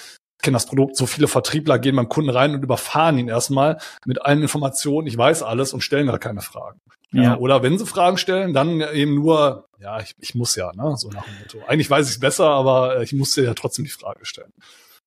kenne 0.42 0.56
das 0.56 0.66
Produkt, 0.66 0.96
so 0.96 1.06
viele 1.06 1.28
Vertriebler 1.28 1.78
gehen 1.78 1.96
beim 1.96 2.08
Kunden 2.08 2.30
rein 2.30 2.54
und 2.54 2.62
überfahren 2.62 3.18
ihn 3.18 3.28
erstmal 3.28 3.78
mit 4.04 4.24
allen 4.24 4.42
Informationen, 4.42 5.06
ich 5.06 5.16
weiß 5.16 5.42
alles 5.42 5.72
und 5.72 5.80
stellen 5.80 6.08
gar 6.08 6.18
keine 6.18 6.42
Fragen. 6.42 6.80
Ja. 7.12 7.22
ja. 7.22 7.38
Oder 7.38 7.62
wenn 7.62 7.78
sie 7.78 7.86
Fragen 7.86 8.18
stellen, 8.18 8.52
dann 8.52 8.80
eben 8.80 9.14
nur, 9.14 9.68
ja, 9.80 10.00
ich, 10.00 10.14
ich 10.18 10.34
muss 10.34 10.56
ja, 10.56 10.72
ne, 10.74 10.94
so 10.96 11.08
nach 11.10 11.24
dem 11.24 11.38
Motto. 11.38 11.58
Eigentlich 11.66 11.90
weiß 11.90 12.06
ich 12.08 12.14
es 12.14 12.20
besser, 12.20 12.48
aber 12.48 13.02
ich 13.02 13.12
muss 13.12 13.32
dir 13.32 13.44
ja 13.44 13.54
trotzdem 13.54 13.84
die 13.84 13.90
Frage 13.90 14.24
stellen. 14.24 14.52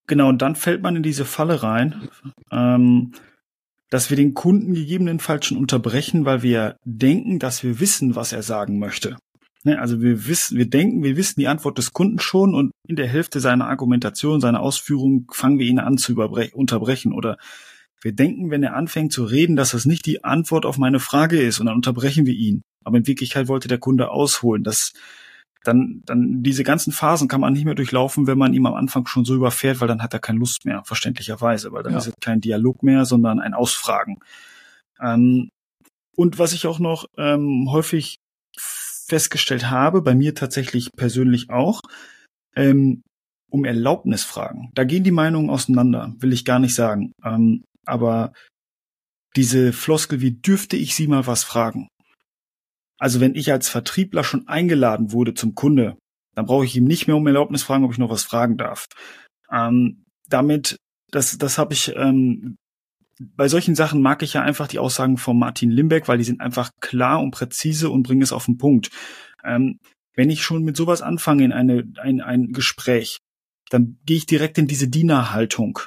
Genau, 0.08 0.30
und 0.30 0.42
dann 0.42 0.56
fällt 0.56 0.84
man 0.84 0.96
in 0.96 1.04
diese 1.04 1.26
Falle 1.26 1.64
rein, 1.64 2.10
ähm, 2.52 3.14
dass 3.90 4.10
wir 4.10 4.18
den 4.18 4.34
Kunden 4.34 4.74
gegebenenfalls 4.74 5.48
schon 5.48 5.58
unterbrechen, 5.58 6.26
weil 6.26 6.44
wir 6.44 6.78
denken, 6.86 7.40
dass 7.40 7.64
wir 7.64 7.80
wissen, 7.80 8.16
was 8.16 8.34
er 8.34 8.44
sagen 8.44 8.78
möchte. 8.78 9.18
Ne, 9.66 9.80
also 9.80 10.00
wir 10.00 10.28
wissen, 10.28 10.60
wir 10.60 10.70
denken, 10.70 11.04
wir 11.04 11.18
wissen 11.18 11.40
die 11.40 11.48
Antwort 11.48 11.80
des 11.80 11.92
Kunden 11.92 12.20
schon 12.20 12.54
und 12.54 12.72
in 12.88 12.96
der 12.96 13.08
Hälfte 13.08 13.40
seiner 13.40 13.68
Argumentation, 13.68 14.40
seiner 14.40 14.60
Ausführung 14.62 15.26
fangen 15.32 15.58
wir 15.58 15.66
ihn 15.66 15.80
an 15.80 15.98
zu 15.98 16.16
unterbrechen 16.16 17.14
oder 17.14 17.38
wir 18.00 18.14
denken, 18.14 18.52
wenn 18.52 18.62
er 18.62 18.76
anfängt 18.76 19.12
zu 19.12 19.24
reden, 19.24 19.56
dass 19.56 19.72
das 19.72 19.86
nicht 19.86 20.06
die 20.06 20.24
Antwort 20.24 20.68
auf 20.68 20.78
meine 20.78 21.00
Frage 21.00 21.42
ist 21.42 21.60
und 21.60 21.66
dann 21.66 21.74
unterbrechen 21.74 22.28
wir 22.28 22.36
ihn. 22.36 22.62
Aber 22.84 22.98
in 22.98 23.08
Wirklichkeit 23.08 23.48
wollte 23.48 23.68
der 23.68 23.80
Kunde 23.80 24.12
ausholen. 24.12 24.64
Das, 24.64 24.94
dann, 25.64 26.04
dann 26.06 26.44
diese 26.44 26.64
ganzen 26.64 26.94
Phasen 26.94 27.28
kann 27.28 27.42
man 27.42 27.54
nicht 27.54 27.66
mehr 27.66 27.74
durchlaufen, 27.74 28.28
wenn 28.28 28.38
man 28.38 28.54
ihm 28.54 28.68
am 28.68 28.76
Anfang 28.76 29.08
schon 29.08 29.26
so 29.26 29.34
überfährt, 29.34 29.82
weil 29.82 29.88
dann 29.88 30.04
hat 30.04 30.14
er 30.14 30.20
keine 30.20 30.38
Lust 30.38 30.66
mehr, 30.66 30.84
verständlicherweise, 30.86 31.72
weil 31.72 31.82
dann 31.82 31.94
ja. 31.94 31.98
ist 31.98 32.06
es 32.06 32.14
kein 32.22 32.40
Dialog 32.40 32.84
mehr, 32.84 33.06
sondern 33.06 33.40
ein 33.40 33.56
Ausfragen. 33.56 34.20
Ähm, 35.02 35.50
und 36.16 36.38
was 36.38 36.54
ich 36.54 36.68
auch 36.68 36.78
noch 36.78 37.08
ähm, 37.18 37.72
häufig 37.72 38.18
festgestellt 39.08 39.70
habe, 39.70 40.02
bei 40.02 40.16
mir 40.16 40.36
tatsächlich 40.36 40.90
persönlich 40.96 41.50
auch, 41.50 41.82
ähm, 42.56 43.02
um 43.52 43.66
Erlaubnis 43.66 44.24
fragen. 44.24 44.72
Da 44.74 44.84
gehen 44.84 45.04
die 45.04 45.12
Meinungen 45.12 45.50
auseinander, 45.50 46.14
will 46.18 46.34
ich 46.34 46.46
gar 46.46 46.60
nicht 46.60 46.76
sagen. 46.76 47.12
Ähm, 47.24 47.64
aber 47.86 48.34
diese 49.36 49.74
Floskel, 49.74 50.22
wie 50.22 50.32
dürfte 50.32 50.78
ich 50.78 50.96
Sie 50.96 51.08
mal 51.08 51.28
was 51.28 51.44
fragen? 51.44 51.88
Also 52.98 53.20
wenn 53.20 53.36
ich 53.36 53.52
als 53.52 53.70
Vertriebler 53.70 54.24
schon 54.24 54.48
eingeladen 54.48 55.12
wurde 55.12 55.34
zum 55.34 55.54
Kunde, 55.54 55.98
dann 56.36 56.46
brauche 56.46 56.66
ich 56.66 56.76
ihm 56.76 56.86
nicht 56.86 57.08
mehr 57.08 57.16
um 57.16 57.28
Erlaubnis 57.28 57.64
fragen, 57.64 57.84
ob 57.84 57.92
ich 57.92 57.98
noch 57.98 58.10
was 58.10 58.24
fragen 58.24 58.58
darf. 58.58 58.88
Ähm, 59.52 60.04
damit, 60.28 60.78
das, 61.12 61.38
das 61.38 61.58
habe 61.58 61.74
ich 61.74 61.94
ähm, 61.96 62.56
bei 63.20 63.48
solchen 63.48 63.76
Sachen 63.76 64.02
mag 64.02 64.24
ich 64.24 64.34
ja 64.34 64.42
einfach 64.42 64.68
die 64.68 64.80
Aussagen 64.80 65.18
von 65.18 65.38
Martin 65.38 65.72
Limbeck, 65.72 66.08
weil 66.08 66.18
die 66.18 66.24
sind 66.24 66.42
einfach 66.42 66.72
klar 66.82 67.22
und 67.22 67.32
präzise 67.32 67.90
und 67.90 68.04
bringen 68.04 68.22
es 68.22 68.34
auf 68.34 68.46
den 68.46 68.58
Punkt. 68.58 68.90
Ähm, 69.44 69.80
wenn 70.16 70.30
ich 70.30 70.44
schon 70.44 70.64
mit 70.64 70.78
sowas 70.78 71.02
anfange 71.02 71.44
in 71.46 71.52
eine, 71.52 71.84
ein, 71.98 72.22
ein 72.22 72.52
Gespräch, 72.52 73.20
dann 73.70 73.98
gehe 74.06 74.18
ich 74.18 74.26
direkt 74.26 74.58
in 74.58 74.68
diese 74.68 74.88
Dienerhaltung 74.88 75.80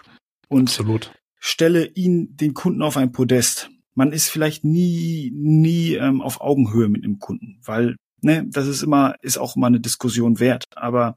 und 0.49 0.69
Absolut. 0.69 1.13
stelle 1.39 1.87
ihn, 1.87 2.37
den 2.37 2.55
Kunden 2.55 2.83
auf 2.83 2.97
ein 2.97 3.13
Podest. 3.13 3.71
Man 3.95 4.13
ist 4.13 4.29
vielleicht 4.29 4.65
nie, 4.65 5.31
nie 5.35 5.95
ähm, 5.95 6.21
auf 6.21 6.41
Augenhöhe 6.41 6.89
mit 6.89 7.05
dem 7.05 7.19
Kunden, 7.19 7.61
weil 7.65 7.97
ne, 8.21 8.47
das 8.49 8.67
ist 8.67 8.83
immer, 8.83 9.17
ist 9.23 9.39
auch 9.39 9.57
immer 9.57 9.67
eine 9.67 9.81
Diskussion 9.81 10.41
wert. 10.41 10.65
Aber 10.77 11.15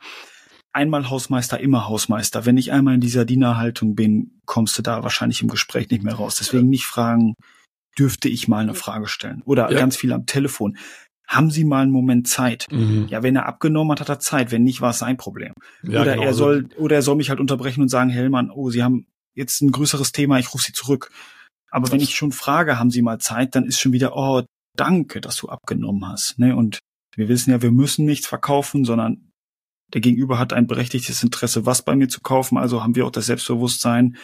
einmal 0.73 1.09
Hausmeister, 1.09 1.59
immer 1.59 1.87
Hausmeister. 1.87 2.45
Wenn 2.45 2.57
ich 2.57 2.71
einmal 2.71 2.95
in 2.95 3.01
dieser 3.01 3.25
Dienerhaltung 3.25 3.95
bin, 3.95 4.41
kommst 4.45 4.77
du 4.77 4.81
da 4.81 5.03
wahrscheinlich 5.03 5.41
im 5.41 5.47
Gespräch 5.47 5.89
nicht 5.89 6.03
mehr 6.03 6.15
raus. 6.15 6.35
Deswegen 6.35 6.69
nicht 6.69 6.85
fragen, 6.85 7.35
dürfte 7.97 8.29
ich 8.29 8.47
mal 8.47 8.63
eine 8.63 8.73
Frage 8.73 9.07
stellen? 9.07 9.41
Oder 9.45 9.71
ja. 9.71 9.77
ganz 9.77 9.97
viel 9.97 10.13
am 10.13 10.25
Telefon. 10.25 10.77
Haben 11.27 11.49
Sie 11.49 11.63
mal 11.63 11.83
einen 11.83 11.91
Moment 11.91 12.27
Zeit? 12.27 12.67
Mhm. 12.71 13.07
Ja, 13.09 13.23
wenn 13.23 13.35
er 13.35 13.45
abgenommen 13.45 13.91
hat, 13.91 14.01
hat 14.01 14.09
er 14.09 14.19
Zeit. 14.19 14.51
Wenn 14.51 14.63
nicht, 14.63 14.81
war 14.81 14.91
es 14.91 14.99
sein 14.99 15.17
Problem. 15.17 15.53
Ja, 15.83 16.01
oder 16.01 16.13
genau 16.13 16.25
er 16.25 16.33
soll, 16.33 16.69
oder 16.77 16.97
er 16.97 17.01
soll 17.01 17.15
mich 17.15 17.29
halt 17.29 17.39
unterbrechen 17.39 17.81
und 17.81 17.89
sagen, 17.89 18.09
Hellmann, 18.09 18.51
oh, 18.51 18.69
Sie 18.69 18.83
haben 18.83 19.07
jetzt 19.33 19.61
ein 19.61 19.71
größeres 19.71 20.11
Thema, 20.11 20.39
ich 20.39 20.53
rufe 20.53 20.63
Sie 20.63 20.73
zurück. 20.73 21.11
Aber 21.69 21.83
das 21.83 21.93
wenn 21.93 22.01
ich 22.01 22.15
schon 22.15 22.33
frage, 22.33 22.77
haben 22.77 22.91
Sie 22.91 23.01
mal 23.01 23.19
Zeit, 23.19 23.55
dann 23.55 23.65
ist 23.65 23.79
schon 23.79 23.93
wieder, 23.93 24.15
oh, 24.15 24.43
danke, 24.75 25.21
dass 25.21 25.37
du 25.37 25.47
abgenommen 25.47 26.05
hast. 26.07 26.37
Ne? 26.37 26.55
Und 26.55 26.79
wir 27.15 27.29
wissen 27.29 27.51
ja, 27.51 27.61
wir 27.61 27.71
müssen 27.71 28.05
nichts 28.05 28.27
verkaufen, 28.27 28.83
sondern 28.83 29.30
der 29.93 30.01
Gegenüber 30.01 30.39
hat 30.39 30.53
ein 30.53 30.67
berechtigtes 30.67 31.23
Interesse, 31.23 31.65
was 31.65 31.81
bei 31.81 31.95
mir 31.95 32.07
zu 32.07 32.21
kaufen. 32.21 32.57
Also 32.57 32.83
haben 32.83 32.95
wir 32.95 33.05
auch 33.05 33.11
das 33.11 33.25
Selbstbewusstsein. 33.25 34.17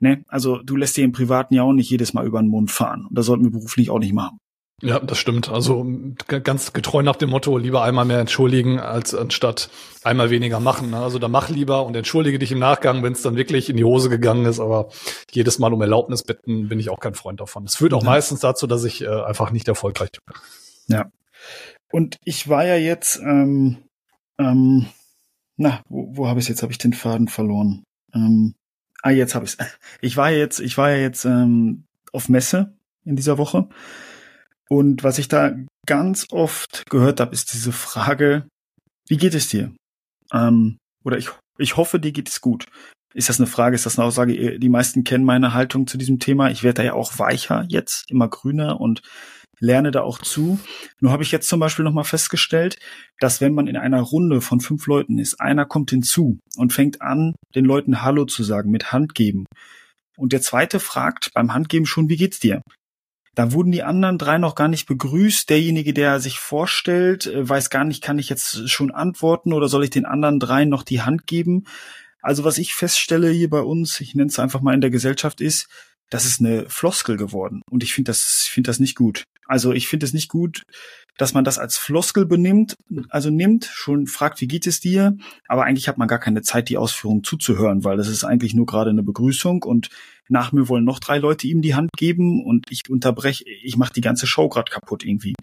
Ne? 0.00 0.24
Also 0.28 0.58
du 0.62 0.76
lässt 0.76 0.96
dir 0.96 1.04
im 1.04 1.12
Privaten 1.12 1.54
ja 1.54 1.62
auch 1.62 1.72
nicht 1.72 1.90
jedes 1.90 2.14
Mal 2.14 2.26
über 2.26 2.40
den 2.40 2.48
Mund 2.48 2.70
fahren. 2.70 3.06
Und 3.08 3.16
das 3.16 3.26
sollten 3.26 3.44
wir 3.44 3.52
beruflich 3.52 3.90
auch 3.90 3.98
nicht 3.98 4.12
machen. 4.12 4.38
Ja, 4.82 4.98
das 4.98 5.18
stimmt. 5.18 5.48
Also 5.48 5.86
ganz 6.26 6.72
getreu 6.72 7.02
nach 7.02 7.16
dem 7.16 7.30
Motto, 7.30 7.56
lieber 7.56 7.82
einmal 7.84 8.04
mehr 8.04 8.18
entschuldigen, 8.18 8.80
als 8.80 9.14
anstatt 9.14 9.70
einmal 10.02 10.30
weniger 10.30 10.58
machen. 10.58 10.90
Ne? 10.90 10.98
Also 10.98 11.18
da 11.18 11.28
mach 11.28 11.48
lieber 11.48 11.86
und 11.86 11.94
entschuldige 11.94 12.38
dich 12.38 12.50
im 12.50 12.58
Nachgang, 12.58 13.02
wenn 13.02 13.12
es 13.12 13.22
dann 13.22 13.36
wirklich 13.36 13.70
in 13.70 13.76
die 13.76 13.84
Hose 13.84 14.10
gegangen 14.10 14.44
ist. 14.46 14.58
Aber 14.60 14.88
jedes 15.30 15.58
Mal 15.58 15.72
um 15.72 15.80
Erlaubnis 15.80 16.22
bitten, 16.24 16.68
bin 16.68 16.80
ich 16.80 16.90
auch 16.90 16.98
kein 16.98 17.14
Freund 17.14 17.40
davon. 17.40 17.64
Es 17.64 17.76
führt 17.76 17.94
auch 17.94 18.02
ja. 18.02 18.10
meistens 18.10 18.40
dazu, 18.40 18.66
dass 18.66 18.84
ich 18.84 19.02
äh, 19.02 19.08
einfach 19.08 19.52
nicht 19.52 19.68
erfolgreich 19.68 20.10
bin. 20.10 20.34
Ja. 20.88 21.06
Und 21.92 22.18
ich 22.24 22.48
war 22.48 22.66
ja 22.66 22.76
jetzt, 22.76 23.20
ähm, 23.20 23.78
ähm, 24.38 24.86
na, 25.56 25.82
wo, 25.88 26.16
wo 26.16 26.28
habe 26.28 26.40
ich 26.40 26.48
jetzt? 26.48 26.62
Habe 26.62 26.72
ich 26.72 26.78
den 26.78 26.92
Faden 26.92 27.28
verloren? 27.28 27.84
Ähm, 28.14 28.54
ah, 29.02 29.10
jetzt 29.10 29.34
habe 29.34 29.44
ich. 29.44 29.56
Ich 30.00 30.16
war 30.16 30.30
jetzt, 30.30 30.60
ich 30.60 30.76
war 30.76 30.90
ja 30.90 30.96
jetzt 30.96 31.24
ähm, 31.24 31.84
auf 32.12 32.28
Messe 32.28 32.76
in 33.04 33.16
dieser 33.16 33.38
Woche 33.38 33.68
und 34.68 35.04
was 35.04 35.18
ich 35.18 35.28
da 35.28 35.54
ganz 35.86 36.26
oft 36.30 36.84
gehört 36.90 37.20
habe, 37.20 37.34
ist 37.34 37.52
diese 37.52 37.72
Frage, 37.72 38.48
wie 39.08 39.16
geht 39.16 39.34
es 39.34 39.48
dir? 39.48 39.74
Ähm, 40.32 40.78
oder 41.04 41.18
ich, 41.18 41.28
ich 41.58 41.76
hoffe, 41.76 42.00
dir 42.00 42.12
geht 42.12 42.28
es 42.28 42.40
gut. 42.40 42.66
Ist 43.14 43.28
das 43.28 43.38
eine 43.38 43.46
Frage, 43.46 43.76
ist 43.76 43.86
das 43.86 43.98
eine 43.98 44.06
Aussage? 44.06 44.58
Die 44.58 44.68
meisten 44.68 45.04
kennen 45.04 45.24
meine 45.24 45.54
Haltung 45.54 45.86
zu 45.86 45.96
diesem 45.96 46.18
Thema. 46.18 46.50
Ich 46.50 46.62
werde 46.64 46.78
da 46.78 46.82
ja 46.82 46.92
auch 46.94 47.18
weicher 47.18 47.64
jetzt, 47.68 48.10
immer 48.10 48.28
grüner 48.28 48.80
und 48.80 49.02
lerne 49.60 49.92
da 49.92 50.02
auch 50.02 50.18
zu. 50.18 50.58
Nur 51.00 51.12
habe 51.12 51.22
ich 51.22 51.30
jetzt 51.32 51.48
zum 51.48 51.60
Beispiel 51.60 51.84
nochmal 51.84 52.04
festgestellt, 52.04 52.76
dass 53.20 53.40
wenn 53.40 53.54
man 53.54 53.68
in 53.68 53.76
einer 53.76 54.00
Runde 54.00 54.40
von 54.40 54.60
fünf 54.60 54.86
Leuten 54.86 55.18
ist, 55.18 55.40
einer 55.40 55.64
kommt 55.64 55.90
hinzu 55.90 56.38
und 56.56 56.72
fängt 56.72 57.02
an, 57.02 57.36
den 57.54 57.64
Leuten 57.64 58.02
Hallo 58.02 58.24
zu 58.24 58.42
sagen, 58.42 58.70
mit 58.70 58.92
Hand 58.92 59.14
geben. 59.14 59.46
Und 60.16 60.32
der 60.32 60.42
zweite 60.42 60.80
fragt 60.80 61.30
beim 61.34 61.54
Handgeben 61.54 61.86
schon, 61.86 62.08
wie 62.08 62.16
geht's 62.16 62.40
dir? 62.40 62.62
Da 63.34 63.52
wurden 63.52 63.72
die 63.72 63.82
anderen 63.82 64.16
drei 64.16 64.38
noch 64.38 64.54
gar 64.54 64.68
nicht 64.68 64.86
begrüßt. 64.86 65.50
Derjenige, 65.50 65.92
der 65.92 66.20
sich 66.20 66.38
vorstellt, 66.38 67.26
äh, 67.26 67.48
weiß 67.48 67.68
gar 67.70 67.84
nicht, 67.84 68.02
kann 68.02 68.18
ich 68.18 68.28
jetzt 68.28 68.70
schon 68.70 68.92
antworten 68.92 69.52
oder 69.52 69.68
soll 69.68 69.84
ich 69.84 69.90
den 69.90 70.04
anderen 70.04 70.38
dreien 70.38 70.68
noch 70.68 70.84
die 70.84 71.02
Hand 71.02 71.26
geben? 71.26 71.64
Also 72.24 72.42
was 72.42 72.56
ich 72.56 72.74
feststelle 72.74 73.30
hier 73.30 73.50
bei 73.50 73.60
uns, 73.60 74.00
ich 74.00 74.14
nenne 74.14 74.28
es 74.28 74.38
einfach 74.38 74.62
mal 74.62 74.72
in 74.72 74.80
der 74.80 74.88
Gesellschaft, 74.88 75.42
ist, 75.42 75.68
das 76.08 76.24
ist 76.24 76.40
eine 76.40 76.64
Floskel 76.70 77.18
geworden. 77.18 77.60
Und 77.70 77.82
ich 77.82 77.92
finde 77.92 78.10
das, 78.10 78.48
finde 78.50 78.68
das 78.68 78.80
nicht 78.80 78.96
gut. 78.96 79.24
Also 79.46 79.72
ich 79.72 79.88
finde 79.88 80.06
es 80.06 80.14
nicht 80.14 80.30
gut, 80.30 80.62
dass 81.18 81.34
man 81.34 81.44
das 81.44 81.58
als 81.58 81.76
Floskel 81.76 82.24
benimmt, 82.24 82.76
also 83.10 83.28
nimmt, 83.28 83.66
schon 83.66 84.06
fragt, 84.06 84.40
wie 84.40 84.48
geht 84.48 84.66
es 84.66 84.80
dir, 84.80 85.18
aber 85.48 85.64
eigentlich 85.64 85.86
hat 85.86 85.98
man 85.98 86.08
gar 86.08 86.18
keine 86.18 86.40
Zeit, 86.40 86.70
die 86.70 86.78
Ausführung 86.78 87.24
zuzuhören, 87.24 87.84
weil 87.84 87.98
das 87.98 88.08
ist 88.08 88.24
eigentlich 88.24 88.54
nur 88.54 88.64
gerade 88.64 88.88
eine 88.88 89.02
Begrüßung 89.02 89.62
und 89.62 89.90
nach 90.28 90.52
mir 90.52 90.66
wollen 90.68 90.84
noch 90.84 91.00
drei 91.00 91.18
Leute 91.18 91.46
ihm 91.46 91.60
die 91.60 91.74
Hand 91.74 91.90
geben 91.94 92.42
und 92.42 92.70
ich 92.70 92.88
unterbreche, 92.88 93.44
ich 93.44 93.76
mache 93.76 93.92
die 93.92 94.00
ganze 94.00 94.26
Show 94.26 94.48
gerade 94.48 94.72
kaputt 94.72 95.04
irgendwie. 95.04 95.34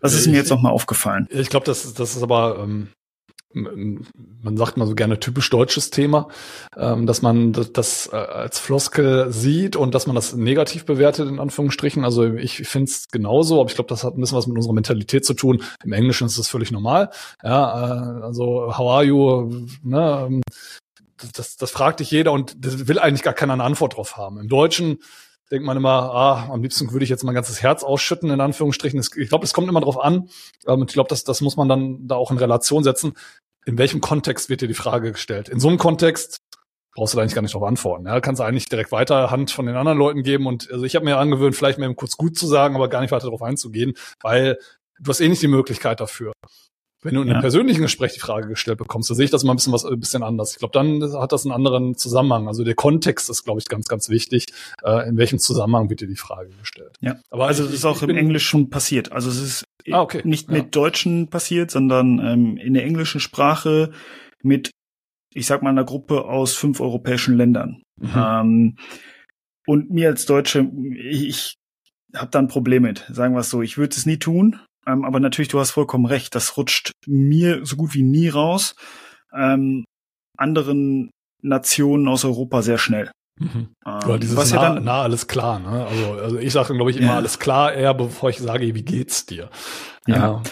Das 0.00 0.12
ist 0.12 0.26
ich, 0.26 0.32
mir 0.32 0.36
jetzt 0.36 0.50
nochmal 0.50 0.72
aufgefallen. 0.72 1.26
Ich 1.30 1.48
glaube, 1.48 1.64
das, 1.64 1.94
das 1.94 2.14
ist 2.14 2.22
aber 2.22 2.58
ähm, 2.62 2.88
man 3.52 4.56
sagt 4.56 4.76
mal 4.76 4.86
so 4.86 4.94
gerne 4.94 5.18
typisch 5.18 5.50
deutsches 5.50 5.90
Thema, 5.90 6.28
ähm, 6.76 7.06
dass 7.06 7.20
man 7.20 7.52
das, 7.52 8.08
äh, 8.12 8.16
als 8.16 8.58
Floskel 8.58 9.32
sieht 9.32 9.74
und 9.74 9.94
dass 9.94 10.06
man 10.06 10.14
das 10.14 10.34
negativ 10.34 10.84
bewertet, 10.84 11.28
in 11.28 11.40
Anführungsstrichen. 11.40 12.04
Also 12.04 12.24
ich 12.24 12.58
finde 12.68 12.90
es 12.90 13.08
genauso, 13.08 13.60
aber 13.60 13.68
ich 13.68 13.74
glaube, 13.74 13.88
das 13.88 14.04
hat 14.04 14.16
ein 14.16 14.20
bisschen 14.20 14.38
was 14.38 14.46
mit 14.46 14.56
unserer 14.56 14.74
Mentalität 14.74 15.24
zu 15.24 15.34
tun. 15.34 15.62
Im 15.84 15.92
Englischen 15.92 16.26
ist 16.26 16.38
das 16.38 16.48
völlig 16.48 16.70
normal. 16.70 17.10
Ja, 17.42 18.20
äh, 18.20 18.22
also 18.22 18.76
how 18.78 18.90
are 18.92 19.04
you? 19.04 19.66
Ne, 19.82 20.26
ähm, 20.28 20.42
das, 21.34 21.56
das 21.56 21.70
fragt 21.70 22.00
dich 22.00 22.10
jeder 22.10 22.32
und 22.32 22.64
das 22.64 22.88
will 22.88 22.98
eigentlich 22.98 23.22
gar 23.22 23.34
keiner 23.34 23.52
eine 23.52 23.64
Antwort 23.64 23.96
drauf 23.96 24.16
haben. 24.16 24.38
Im 24.38 24.48
Deutschen 24.48 24.98
denkt 25.50 25.66
man 25.66 25.76
immer, 25.76 25.90
ah, 25.90 26.48
am 26.50 26.62
liebsten 26.62 26.92
würde 26.92 27.04
ich 27.04 27.10
jetzt 27.10 27.24
mein 27.24 27.34
ganzes 27.34 27.62
Herz 27.62 27.82
ausschütten, 27.82 28.30
in 28.30 28.40
Anführungsstrichen. 28.40 29.00
Ich 29.00 29.28
glaube, 29.28 29.44
es 29.44 29.52
kommt 29.52 29.68
immer 29.68 29.80
drauf 29.80 29.98
an. 29.98 30.28
Ähm, 30.66 30.84
ich 30.86 30.92
glaube, 30.92 31.08
das, 31.08 31.24
das 31.24 31.40
muss 31.40 31.56
man 31.56 31.68
dann 31.68 32.06
da 32.06 32.16
auch 32.16 32.30
in 32.30 32.38
Relation 32.38 32.84
setzen. 32.84 33.14
In 33.66 33.78
welchem 33.78 34.00
Kontext 34.00 34.48
wird 34.48 34.60
dir 34.60 34.68
die 34.68 34.74
Frage 34.74 35.12
gestellt? 35.12 35.48
In 35.48 35.60
so 35.60 35.68
einem 35.68 35.78
Kontext 35.78 36.38
brauchst 36.94 37.14
du 37.14 37.16
da 37.16 37.22
eigentlich 37.22 37.34
gar 37.34 37.42
nicht 37.42 37.54
drauf 37.54 37.62
antworten. 37.62 38.06
Ja, 38.06 38.20
kannst 38.20 38.40
du 38.40 38.44
eigentlich 38.44 38.68
direkt 38.68 38.92
weiter 38.92 39.30
Hand 39.30 39.50
von 39.50 39.66
den 39.66 39.76
anderen 39.76 39.98
Leuten 39.98 40.22
geben. 40.22 40.46
Und 40.46 40.70
also 40.70 40.84
ich 40.84 40.96
habe 40.96 41.04
mir 41.04 41.18
angewöhnt, 41.18 41.56
vielleicht 41.56 41.78
mal 41.78 41.86
eben 41.86 41.96
kurz 41.96 42.16
gut 42.16 42.36
zu 42.36 42.46
sagen, 42.46 42.74
aber 42.74 42.88
gar 42.88 43.00
nicht 43.00 43.12
weiter 43.12 43.26
darauf 43.26 43.42
einzugehen, 43.42 43.94
weil 44.22 44.58
du 44.98 45.08
hast 45.08 45.20
eh 45.20 45.28
nicht 45.28 45.42
die 45.42 45.48
Möglichkeit 45.48 46.00
dafür. 46.00 46.32
Wenn 47.02 47.14
du 47.14 47.22
in 47.22 47.28
einem 47.28 47.36
ja. 47.36 47.40
persönlichen 47.40 47.80
Gespräch 47.80 48.12
die 48.12 48.20
Frage 48.20 48.48
gestellt 48.48 48.76
bekommst, 48.76 49.08
da 49.10 49.14
sehe 49.14 49.24
ich 49.24 49.30
das 49.30 49.42
mal 49.42 49.54
ein 49.54 49.56
bisschen 49.56 49.72
was 49.72 49.86
ein 49.86 49.98
bisschen 49.98 50.22
anders. 50.22 50.52
Ich 50.52 50.58
glaube, 50.58 50.72
dann 50.72 51.02
hat 51.18 51.32
das 51.32 51.46
einen 51.46 51.52
anderen 51.52 51.96
Zusammenhang. 51.96 52.46
Also 52.46 52.62
der 52.62 52.74
Kontext 52.74 53.30
ist, 53.30 53.44
glaube 53.44 53.58
ich, 53.58 53.68
ganz, 53.68 53.88
ganz 53.88 54.10
wichtig. 54.10 54.46
Äh, 54.84 55.08
in 55.08 55.16
welchem 55.16 55.38
Zusammenhang 55.38 55.88
wird 55.88 56.02
dir 56.02 56.08
die 56.08 56.16
Frage 56.16 56.50
gestellt? 56.50 56.96
Ja, 57.00 57.18
aber 57.30 57.46
also 57.46 57.64
es 57.64 57.72
ist 57.72 57.84
auch 57.86 58.02
im 58.02 58.10
Englischen 58.10 58.68
passiert. 58.68 59.12
Also 59.12 59.30
es 59.30 59.40
ist 59.40 59.64
ah, 59.90 60.02
okay. 60.02 60.20
nicht 60.24 60.48
ja. 60.48 60.58
mit 60.58 60.76
Deutschen 60.76 61.28
passiert, 61.28 61.70
sondern 61.70 62.18
ähm, 62.18 62.56
in 62.58 62.74
der 62.74 62.84
englischen 62.84 63.20
Sprache 63.20 63.92
mit, 64.42 64.70
ich 65.32 65.46
sag 65.46 65.62
mal, 65.62 65.70
einer 65.70 65.84
Gruppe 65.84 66.24
aus 66.24 66.54
fünf 66.54 66.80
europäischen 66.80 67.34
Ländern. 67.34 67.82
Mhm. 67.96 68.12
Ähm, 68.14 68.76
und 69.66 69.90
mir 69.90 70.08
als 70.08 70.26
Deutsche, 70.26 70.70
ich, 70.98 71.24
ich 71.28 71.56
habe 72.14 72.30
da 72.30 72.40
ein 72.40 72.48
Problem 72.48 72.82
mit, 72.82 73.06
sagen 73.10 73.34
wir 73.34 73.40
es 73.40 73.48
so. 73.50 73.62
Ich 73.62 73.78
würde 73.78 73.94
es 73.94 74.04
nie 74.04 74.18
tun, 74.18 74.60
ähm, 74.86 75.04
aber 75.04 75.20
natürlich, 75.20 75.48
du 75.48 75.60
hast 75.60 75.72
vollkommen 75.72 76.06
recht. 76.06 76.34
Das 76.34 76.56
rutscht 76.56 76.92
mir 77.06 77.64
so 77.64 77.76
gut 77.76 77.94
wie 77.94 78.02
nie 78.02 78.28
raus. 78.28 78.74
Ähm, 79.32 79.84
anderen 80.36 81.10
Nationen 81.42 82.08
aus 82.08 82.24
Europa 82.24 82.62
sehr 82.62 82.78
schnell. 82.78 83.10
Mhm. 83.38 83.74
Ähm, 83.86 84.20
dieses 84.20 84.36
was 84.36 84.52
nah, 84.52 84.62
ja 84.62 84.74
dann, 84.74 84.84
na, 84.84 85.02
alles 85.02 85.26
klar. 85.26 85.58
Ne? 85.58 85.86
Also, 85.86 86.12
also 86.12 86.38
ich 86.38 86.52
sage, 86.52 86.74
glaube 86.74 86.90
ich, 86.90 86.98
immer 86.98 87.08
ja. 87.08 87.16
alles 87.16 87.38
klar, 87.38 87.72
eher 87.72 87.94
bevor 87.94 88.30
ich 88.30 88.38
sage, 88.38 88.74
wie 88.74 88.82
geht's 88.82 89.26
dir? 89.26 89.50
Ja. 90.06 90.16
ja. 90.16 90.42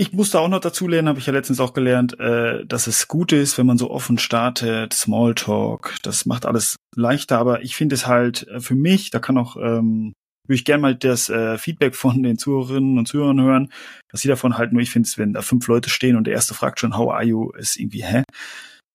Ich 0.00 0.12
musste 0.12 0.38
auch 0.38 0.46
noch 0.46 0.60
dazu 0.60 0.86
lernen, 0.86 1.08
habe 1.08 1.18
ich 1.18 1.26
ja 1.26 1.32
letztens 1.32 1.58
auch 1.58 1.72
gelernt, 1.72 2.20
äh, 2.20 2.64
dass 2.64 2.86
es 2.86 3.08
gut 3.08 3.32
ist, 3.32 3.58
wenn 3.58 3.66
man 3.66 3.78
so 3.78 3.90
offen 3.90 4.18
startet, 4.18 4.92
Smalltalk, 4.92 5.96
das 6.04 6.24
macht 6.24 6.46
alles 6.46 6.76
leichter, 6.94 7.38
aber 7.38 7.62
ich 7.62 7.74
finde 7.74 7.96
es 7.96 8.06
halt 8.06 8.46
äh, 8.46 8.60
für 8.60 8.76
mich, 8.76 9.10
da 9.10 9.18
kann 9.18 9.36
auch 9.36 9.56
ähm, 9.56 10.14
würde 10.48 10.56
ich 10.56 10.64
gerne 10.64 10.82
mal 10.82 10.94
das 10.94 11.28
äh, 11.28 11.58
Feedback 11.58 11.94
von 11.94 12.22
den 12.22 12.38
Zuhörerinnen 12.38 12.98
und 12.98 13.06
Zuhörern 13.06 13.40
hören, 13.40 13.72
dass 14.08 14.22
sie 14.22 14.28
davon 14.28 14.56
halten, 14.58 14.74
nur 14.74 14.82
ich 14.82 14.90
finde 14.90 15.06
es, 15.06 15.18
wenn 15.18 15.32
da 15.32 15.42
fünf 15.42 15.66
Leute 15.68 15.90
stehen 15.90 16.16
und 16.16 16.26
der 16.26 16.34
erste 16.34 16.54
fragt 16.54 16.80
schon, 16.80 16.96
how 16.96 17.12
are 17.12 17.24
you, 17.24 17.50
ist 17.52 17.78
irgendwie, 17.78 18.04
hä? 18.04 18.22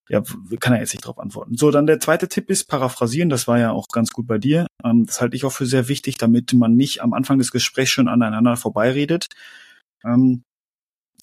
Ja, 0.10 0.22
kann 0.60 0.74
er 0.74 0.80
jetzt 0.80 0.94
nicht 0.94 1.06
drauf 1.06 1.18
antworten. 1.18 1.56
So, 1.56 1.72
dann 1.72 1.88
der 1.88 2.00
zweite 2.00 2.28
Tipp 2.28 2.50
ist 2.50 2.66
paraphrasieren. 2.66 3.30
Das 3.30 3.48
war 3.48 3.58
ja 3.58 3.72
auch 3.72 3.88
ganz 3.88 4.12
gut 4.12 4.28
bei 4.28 4.38
dir. 4.38 4.68
Ähm, 4.84 5.06
das 5.06 5.22
halte 5.22 5.38
ich 5.38 5.46
auch 5.46 5.54
für 5.54 5.66
sehr 5.66 5.88
wichtig, 5.88 6.18
damit 6.18 6.54
man 6.54 6.76
nicht 6.76 7.02
am 7.02 7.14
Anfang 7.14 7.38
des 7.38 7.52
Gesprächs 7.52 7.92
schon 7.92 8.10
aneinander 8.10 8.58
vorbeiredet. 8.58 9.28
Ähm, 10.04 10.44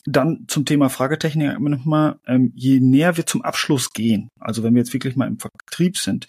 dann 0.07 0.45
zum 0.49 0.65
Thema 0.65 0.89
Fragetechnik 0.89 1.61
nochmal, 1.61 2.19
ähm, 2.27 2.53
je 2.55 2.81
näher 2.81 3.17
wir 3.17 3.27
zum 3.27 3.43
Abschluss 3.43 3.93
gehen, 3.93 4.29
also 4.39 4.63
wenn 4.63 4.75
wir 4.75 4.81
jetzt 4.81 4.95
wirklich 4.95 5.15
mal 5.15 5.29
im 5.29 5.39
Vertrieb 5.39 5.99
sind, 5.99 6.27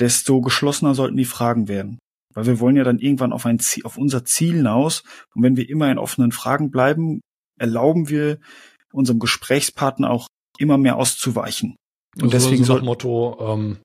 desto 0.00 0.40
geschlossener 0.40 0.94
sollten 0.94 1.16
die 1.16 1.26
Fragen 1.26 1.68
werden. 1.68 1.98
Weil 2.34 2.46
wir 2.46 2.60
wollen 2.60 2.76
ja 2.76 2.84
dann 2.84 2.98
irgendwann 2.98 3.32
auf 3.32 3.46
ein 3.46 3.58
Ziel, 3.58 3.84
auf 3.84 3.98
unser 3.98 4.24
Ziel 4.24 4.56
hinaus. 4.56 5.02
Und 5.34 5.42
wenn 5.42 5.56
wir 5.56 5.68
immer 5.68 5.90
in 5.90 5.98
offenen 5.98 6.32
Fragen 6.32 6.70
bleiben, 6.70 7.20
erlauben 7.58 8.08
wir 8.08 8.38
unserem 8.92 9.18
Gesprächspartner 9.18 10.10
auch 10.10 10.28
immer 10.58 10.78
mehr 10.78 10.96
auszuweichen. 10.96 11.76
Und 12.16 12.34
also 12.34 12.50
deswegen 12.50 12.64
so 12.64 12.78
Motto, 12.80 13.38
ähm, 13.40 13.78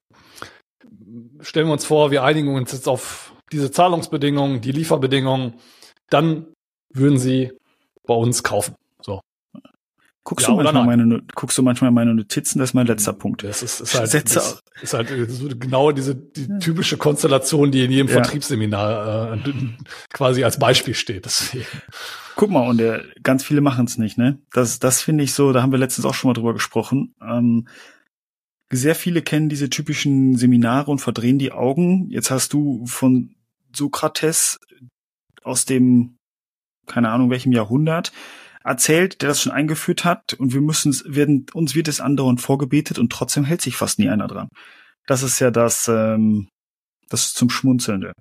stellen 1.42 1.68
wir 1.68 1.74
uns 1.74 1.86
vor, 1.86 2.12
wir 2.12 2.24
einigen 2.24 2.54
uns 2.54 2.72
jetzt 2.72 2.88
auf 2.88 3.34
diese 3.52 3.72
Zahlungsbedingungen, 3.72 4.62
die 4.62 4.72
Lieferbedingungen, 4.72 5.54
dann 6.10 6.48
würden 6.94 7.18
sie 7.18 7.54
bei 8.06 8.14
uns 8.14 8.44
kaufen. 8.44 8.76
Guckst, 10.28 10.46
ja, 10.46 10.54
du 10.54 10.62
manchmal 10.62 10.86
meine, 10.86 11.22
guckst 11.36 11.58
du 11.58 11.64
manchmal 11.64 11.92
meine 11.92 12.14
Notizen? 12.14 12.60
Das 12.60 12.72
ist 12.72 12.74
mein 12.74 12.86
letzter 12.86 13.14
Punkt. 13.14 13.46
Das 13.46 13.64
ist, 13.64 13.80
ist 13.80 13.98
halt, 13.98 14.10
Sätze. 14.10 14.36
Das 14.36 14.62
ist 14.82 14.94
halt 14.94 15.08
so 15.30 15.48
genau 15.48 15.94
diese 15.94 16.16
die 16.16 16.50
typische 16.60 16.98
Konstellation, 16.98 17.72
die 17.72 17.86
in 17.86 17.92
jedem 17.92 18.08
ja. 18.10 18.16
Vertriebsseminar 18.16 19.36
äh, 19.36 19.40
quasi 20.12 20.44
als 20.44 20.60
Beispiel 20.60 20.96
steht. 20.96 21.24
Deswegen. 21.24 21.64
Guck 22.36 22.50
mal, 22.50 22.68
und 22.68 22.78
der, 22.78 23.06
ganz 23.24 23.46
viele 23.46 23.62
machen 23.62 23.86
es 23.86 23.98
nicht, 23.98 24.18
ne? 24.18 24.38
Das, 24.52 24.80
das 24.80 25.02
finde 25.02 25.24
ich 25.24 25.32
so, 25.32 25.54
da 25.54 25.62
haben 25.62 25.72
wir 25.72 25.80
letztens 25.80 26.06
auch 26.06 26.14
schon 26.14 26.28
mal 26.28 26.34
drüber 26.34 26.54
gesprochen. 26.54 27.16
Ähm, 27.22 27.70
sehr 28.70 28.96
viele 28.96 29.22
kennen 29.22 29.48
diese 29.48 29.70
typischen 29.70 30.36
Seminare 30.36 30.92
und 30.92 31.00
verdrehen 31.00 31.40
die 31.40 31.54
Augen. 31.54 32.10
Jetzt 32.10 32.32
hast 32.32 32.52
du 32.52 32.86
von 32.86 33.34
Sokrates 33.74 34.60
aus 35.42 35.64
dem, 35.64 36.18
keine 36.86 37.12
Ahnung 37.12 37.30
welchem 37.30 37.54
Jahrhundert, 37.54 38.12
erzählt, 38.68 39.22
der 39.22 39.30
das 39.30 39.42
schon 39.42 39.52
eingeführt 39.52 40.06
hat 40.06 40.34
und 40.34 40.54
wir 40.54 40.62
müssen 40.62 40.94
werden 41.06 41.46
uns 41.54 41.76
wird 41.76 41.88
es 41.88 42.02
andauernd 42.02 42.42
vorgebetet 42.42 43.00
und 43.00 43.12
trotzdem 43.12 43.46
hält 43.46 43.62
sich 43.62 43.76
fast 43.76 44.00
nie 44.00 44.10
einer 44.10 44.28
dran. 44.28 44.50
Das 45.08 45.24
ist 45.24 45.40
ja 45.40 45.52
das 45.52 45.88
ähm, 45.88 46.50
das 47.10 47.34
zum 47.34 47.50
Schmunzelnde. 47.50 48.14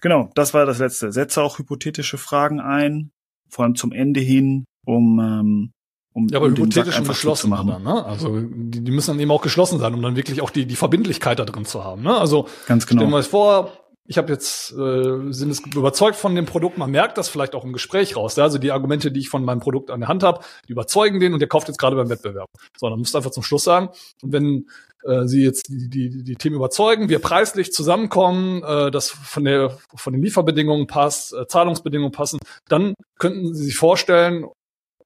Genau, 0.00 0.30
das 0.34 0.54
war 0.54 0.66
das 0.66 0.78
letzte. 0.78 1.12
Setze 1.12 1.42
auch 1.42 1.58
hypothetische 1.58 2.18
Fragen 2.18 2.60
ein, 2.60 3.10
vor 3.50 3.64
allem 3.64 3.74
zum 3.74 3.92
Ende 3.92 4.20
hin, 4.20 4.64
um 4.86 5.20
ähm, 5.20 5.70
um, 6.16 6.28
ja, 6.28 6.38
aber 6.38 6.46
um 6.46 6.52
hypothetisch 6.52 6.98
und 6.98 7.08
geschlossen 7.08 7.50
zuzumachen. 7.50 7.68
dann, 7.68 7.82
ne? 7.82 8.04
Also 8.04 8.40
die, 8.40 8.84
die 8.84 8.90
müssen 8.92 9.12
dann 9.12 9.20
eben 9.20 9.32
auch 9.32 9.42
geschlossen 9.42 9.80
sein, 9.80 9.94
um 9.94 10.00
dann 10.00 10.14
wirklich 10.14 10.40
auch 10.42 10.50
die, 10.50 10.64
die 10.64 10.76
Verbindlichkeit 10.76 11.40
da 11.40 11.44
drin 11.44 11.64
zu 11.64 11.82
haben. 11.82 12.02
Ne? 12.02 12.16
Also 12.16 12.46
Ganz 12.68 12.84
stellen 12.84 13.00
wir 13.00 13.06
genau. 13.06 13.16
uns 13.16 13.26
vor, 13.26 13.72
ich 14.06 14.18
habe 14.18 14.30
jetzt 14.32 14.72
äh, 14.72 15.32
sind 15.32 15.50
es 15.50 15.60
überzeugt 15.60 16.16
von 16.16 16.34
dem 16.34 16.44
Produkt, 16.44 16.76
man 16.76 16.90
merkt 16.90 17.16
das 17.16 17.28
vielleicht 17.28 17.54
auch 17.54 17.64
im 17.64 17.72
Gespräch 17.72 18.16
raus. 18.16 18.36
Ja? 18.36 18.44
Also 18.44 18.58
die 18.58 18.70
Argumente, 18.70 19.10
die 19.10 19.20
ich 19.20 19.30
von 19.30 19.44
meinem 19.44 19.60
Produkt 19.60 19.90
an 19.90 20.00
der 20.00 20.08
Hand 20.08 20.22
habe, 20.22 20.44
die 20.68 20.72
überzeugen 20.72 21.20
den 21.20 21.32
und 21.32 21.40
der 21.40 21.48
kauft 21.48 21.68
jetzt 21.68 21.78
gerade 21.78 21.96
beim 21.96 22.10
Wettbewerb. 22.10 22.48
So, 22.76 22.88
dann 22.90 22.98
musst 22.98 23.14
du 23.14 23.18
einfach 23.18 23.30
zum 23.30 23.42
Schluss 23.42 23.64
sagen, 23.64 23.88
und 24.22 24.32
wenn 24.32 24.66
äh, 25.04 25.26
sie 25.26 25.42
jetzt 25.42 25.68
die, 25.68 25.88
die, 25.88 26.22
die 26.22 26.34
Themen 26.36 26.56
überzeugen, 26.56 27.08
wir 27.08 27.18
preislich 27.18 27.72
zusammenkommen, 27.72 28.62
äh, 28.62 28.90
das 28.90 29.10
von 29.10 29.44
der 29.44 29.78
von 29.94 30.12
den 30.12 30.22
Lieferbedingungen 30.22 30.86
passt, 30.86 31.32
äh, 31.32 31.46
Zahlungsbedingungen 31.46 32.12
passen, 32.12 32.38
dann 32.68 32.94
könnten 33.18 33.54
sie 33.54 33.64
sich 33.64 33.76
vorstellen, 33.76 34.46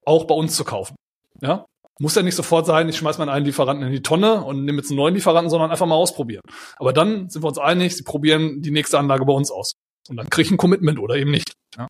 auch 0.05 0.24
bei 0.24 0.34
uns 0.34 0.57
zu 0.57 0.64
kaufen. 0.64 0.96
Ja? 1.40 1.66
Muss 2.01 2.14
ja 2.14 2.22
nicht 2.22 2.36
sofort 2.36 2.66
sein, 2.66 2.88
ich 2.88 2.96
schmeiß 2.96 3.18
meinen 3.18 3.28
einen 3.28 3.44
Lieferanten 3.44 3.86
in 3.86 3.92
die 3.92 4.03
Tonne 4.03 4.44
und 4.44 4.64
nehme 4.64 4.78
jetzt 4.78 4.90
einen 4.90 4.99
neuen 4.99 5.14
Lieferanten, 5.14 5.51
sondern 5.51 5.70
einfach 5.70 5.86
mal 5.86 5.96
ausprobieren. 5.96 6.42
Aber 6.76 6.92
dann 6.92 7.28
sind 7.28 7.42
wir 7.42 7.49
uns 7.49 7.59
einig, 7.59 7.96
sie 7.96 8.05
probieren 8.05 8.62
die 8.62 8.70
nächste 8.70 8.99
Anlage 8.99 9.24
bei 9.24 9.32
uns 9.32 9.51
aus. 9.51 9.72
Und 10.09 10.16
dann 10.16 10.30
kriege 10.30 10.46
ich 10.46 10.53
ein 10.53 10.59
Commitment 10.59 10.99
oder 11.01 11.16
eben 11.16 11.30
nicht. 11.30 11.53
Ja? 11.76 11.88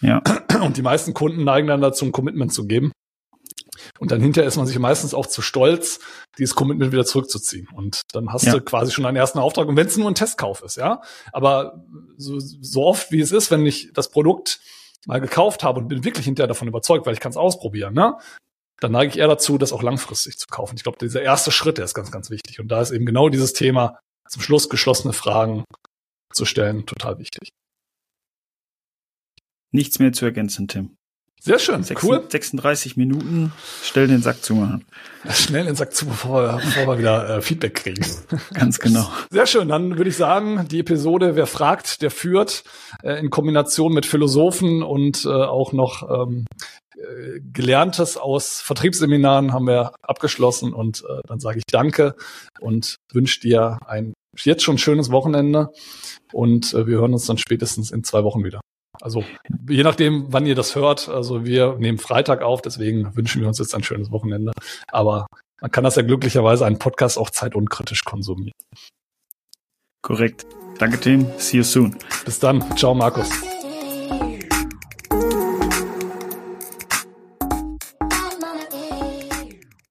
Ja. 0.00 0.22
Und 0.62 0.76
die 0.76 0.82
meisten 0.82 1.14
Kunden 1.14 1.44
neigen 1.44 1.66
dann 1.66 1.80
dazu, 1.80 2.04
ein 2.04 2.12
Commitment 2.12 2.52
zu 2.52 2.66
geben. 2.66 2.92
Und 3.98 4.12
dann 4.12 4.20
hinterher 4.20 4.46
ist 4.48 4.56
man 4.56 4.66
sich 4.66 4.78
meistens 4.78 5.14
auch 5.14 5.26
zu 5.26 5.42
stolz, 5.42 6.00
dieses 6.38 6.54
Commitment 6.54 6.92
wieder 6.92 7.04
zurückzuziehen. 7.04 7.66
Und 7.74 8.02
dann 8.12 8.32
hast 8.32 8.44
Ja. 8.44 8.52
du 8.52 8.60
quasi 8.60 8.92
schon 8.92 9.04
einen 9.04 9.16
ersten 9.16 9.38
Auftrag. 9.38 9.68
Und 9.68 9.76
wenn 9.76 9.86
es 9.86 9.96
nur 9.96 10.10
ein 10.10 10.14
Testkauf 10.14 10.62
ist, 10.62 10.76
ja. 10.76 11.02
Aber 11.32 11.84
so, 12.16 12.38
so 12.38 12.84
oft 12.84 13.10
wie 13.10 13.20
es 13.20 13.32
ist, 13.32 13.50
wenn 13.50 13.66
ich 13.66 13.90
das 13.92 14.10
Produkt 14.10 14.60
mal 15.06 15.20
gekauft 15.20 15.64
habe 15.64 15.80
und 15.80 15.88
bin 15.88 16.04
wirklich 16.04 16.26
hinterher 16.26 16.48
davon 16.48 16.68
überzeugt, 16.68 17.06
weil 17.06 17.14
ich 17.14 17.20
kann 17.20 17.30
es 17.30 17.36
ausprobieren, 17.36 17.94
ne? 17.94 18.16
Dann 18.80 18.92
neige 18.92 19.10
ich 19.12 19.18
eher 19.18 19.28
dazu, 19.28 19.58
das 19.58 19.72
auch 19.72 19.82
langfristig 19.82 20.38
zu 20.38 20.46
kaufen. 20.48 20.74
Ich 20.76 20.82
glaube, 20.82 20.98
dieser 21.00 21.22
erste 21.22 21.50
Schritt, 21.52 21.78
der 21.78 21.84
ist 21.84 21.94
ganz, 21.94 22.10
ganz 22.10 22.30
wichtig. 22.30 22.60
Und 22.60 22.68
da 22.68 22.80
ist 22.80 22.90
eben 22.90 23.04
genau 23.06 23.28
dieses 23.28 23.52
Thema, 23.52 23.98
zum 24.28 24.42
Schluss 24.42 24.68
geschlossene 24.68 25.12
Fragen 25.12 25.64
zu 26.32 26.44
stellen, 26.44 26.86
total 26.86 27.18
wichtig. 27.18 27.50
Nichts 29.72 29.98
mehr 29.98 30.12
zu 30.12 30.24
ergänzen, 30.24 30.66
Tim. 30.68 30.96
Sehr 31.42 31.58
schön, 31.58 31.82
Sechs- 31.82 32.02
cool. 32.04 32.22
36 32.28 32.98
Minuten, 32.98 33.50
schnell 33.82 34.08
den 34.08 34.20
Sack 34.20 34.42
zu 34.42 34.54
machen. 34.54 34.84
Schnell 35.30 35.64
den 35.64 35.74
Sack 35.74 35.94
zu, 35.94 36.04
bevor 36.04 36.42
wir, 36.42 36.52
bevor 36.58 36.86
wir 36.86 36.98
wieder 36.98 37.36
äh, 37.38 37.40
Feedback 37.40 37.76
kriegen. 37.76 38.04
Ganz 38.52 38.78
genau. 38.78 39.10
Sehr 39.30 39.46
schön, 39.46 39.68
dann 39.68 39.96
würde 39.96 40.10
ich 40.10 40.16
sagen, 40.16 40.68
die 40.68 40.80
Episode 40.80 41.36
Wer 41.36 41.46
fragt, 41.46 42.02
der 42.02 42.10
führt, 42.10 42.62
äh, 43.02 43.18
in 43.20 43.30
Kombination 43.30 43.94
mit 43.94 44.04
Philosophen 44.04 44.82
und 44.82 45.24
äh, 45.24 45.28
auch 45.30 45.72
noch 45.72 46.26
ähm, 46.28 46.44
äh, 47.00 47.40
Gelerntes 47.52 48.16
aus 48.16 48.60
Vertriebsseminaren 48.60 49.52
haben 49.52 49.66
wir 49.66 49.92
abgeschlossen 50.02 50.72
und 50.72 51.02
äh, 51.08 51.20
dann 51.26 51.40
sage 51.40 51.58
ich 51.58 51.64
Danke 51.70 52.14
und 52.60 52.96
wünsche 53.12 53.40
dir 53.40 53.78
ein 53.86 54.14
jetzt 54.36 54.62
schon 54.62 54.78
schönes 54.78 55.10
Wochenende 55.10 55.70
und 56.32 56.72
äh, 56.74 56.86
wir 56.86 56.98
hören 56.98 57.12
uns 57.12 57.26
dann 57.26 57.38
spätestens 57.38 57.90
in 57.90 58.04
zwei 58.04 58.24
Wochen 58.24 58.44
wieder. 58.44 58.60
Also 59.00 59.24
je 59.68 59.82
nachdem, 59.82 60.26
wann 60.28 60.46
ihr 60.46 60.54
das 60.54 60.74
hört. 60.74 61.08
Also 61.08 61.44
wir 61.44 61.76
nehmen 61.78 61.98
Freitag 61.98 62.42
auf, 62.42 62.62
deswegen 62.62 63.16
wünschen 63.16 63.40
wir 63.40 63.48
uns 63.48 63.58
jetzt 63.58 63.74
ein 63.74 63.82
schönes 63.82 64.10
Wochenende. 64.10 64.52
Aber 64.88 65.26
man 65.60 65.70
kann 65.70 65.84
das 65.84 65.96
ja 65.96 66.02
glücklicherweise 66.02 66.66
einen 66.66 66.78
Podcast 66.78 67.18
auch 67.18 67.30
zeitunkritisch 67.30 68.04
konsumieren. 68.04 68.52
Korrekt. 70.02 70.46
Danke, 70.78 70.98
Tim. 70.98 71.26
See 71.36 71.58
you 71.58 71.62
soon. 71.62 71.96
Bis 72.24 72.38
dann. 72.38 72.64
Ciao, 72.76 72.94
Markus. 72.94 73.28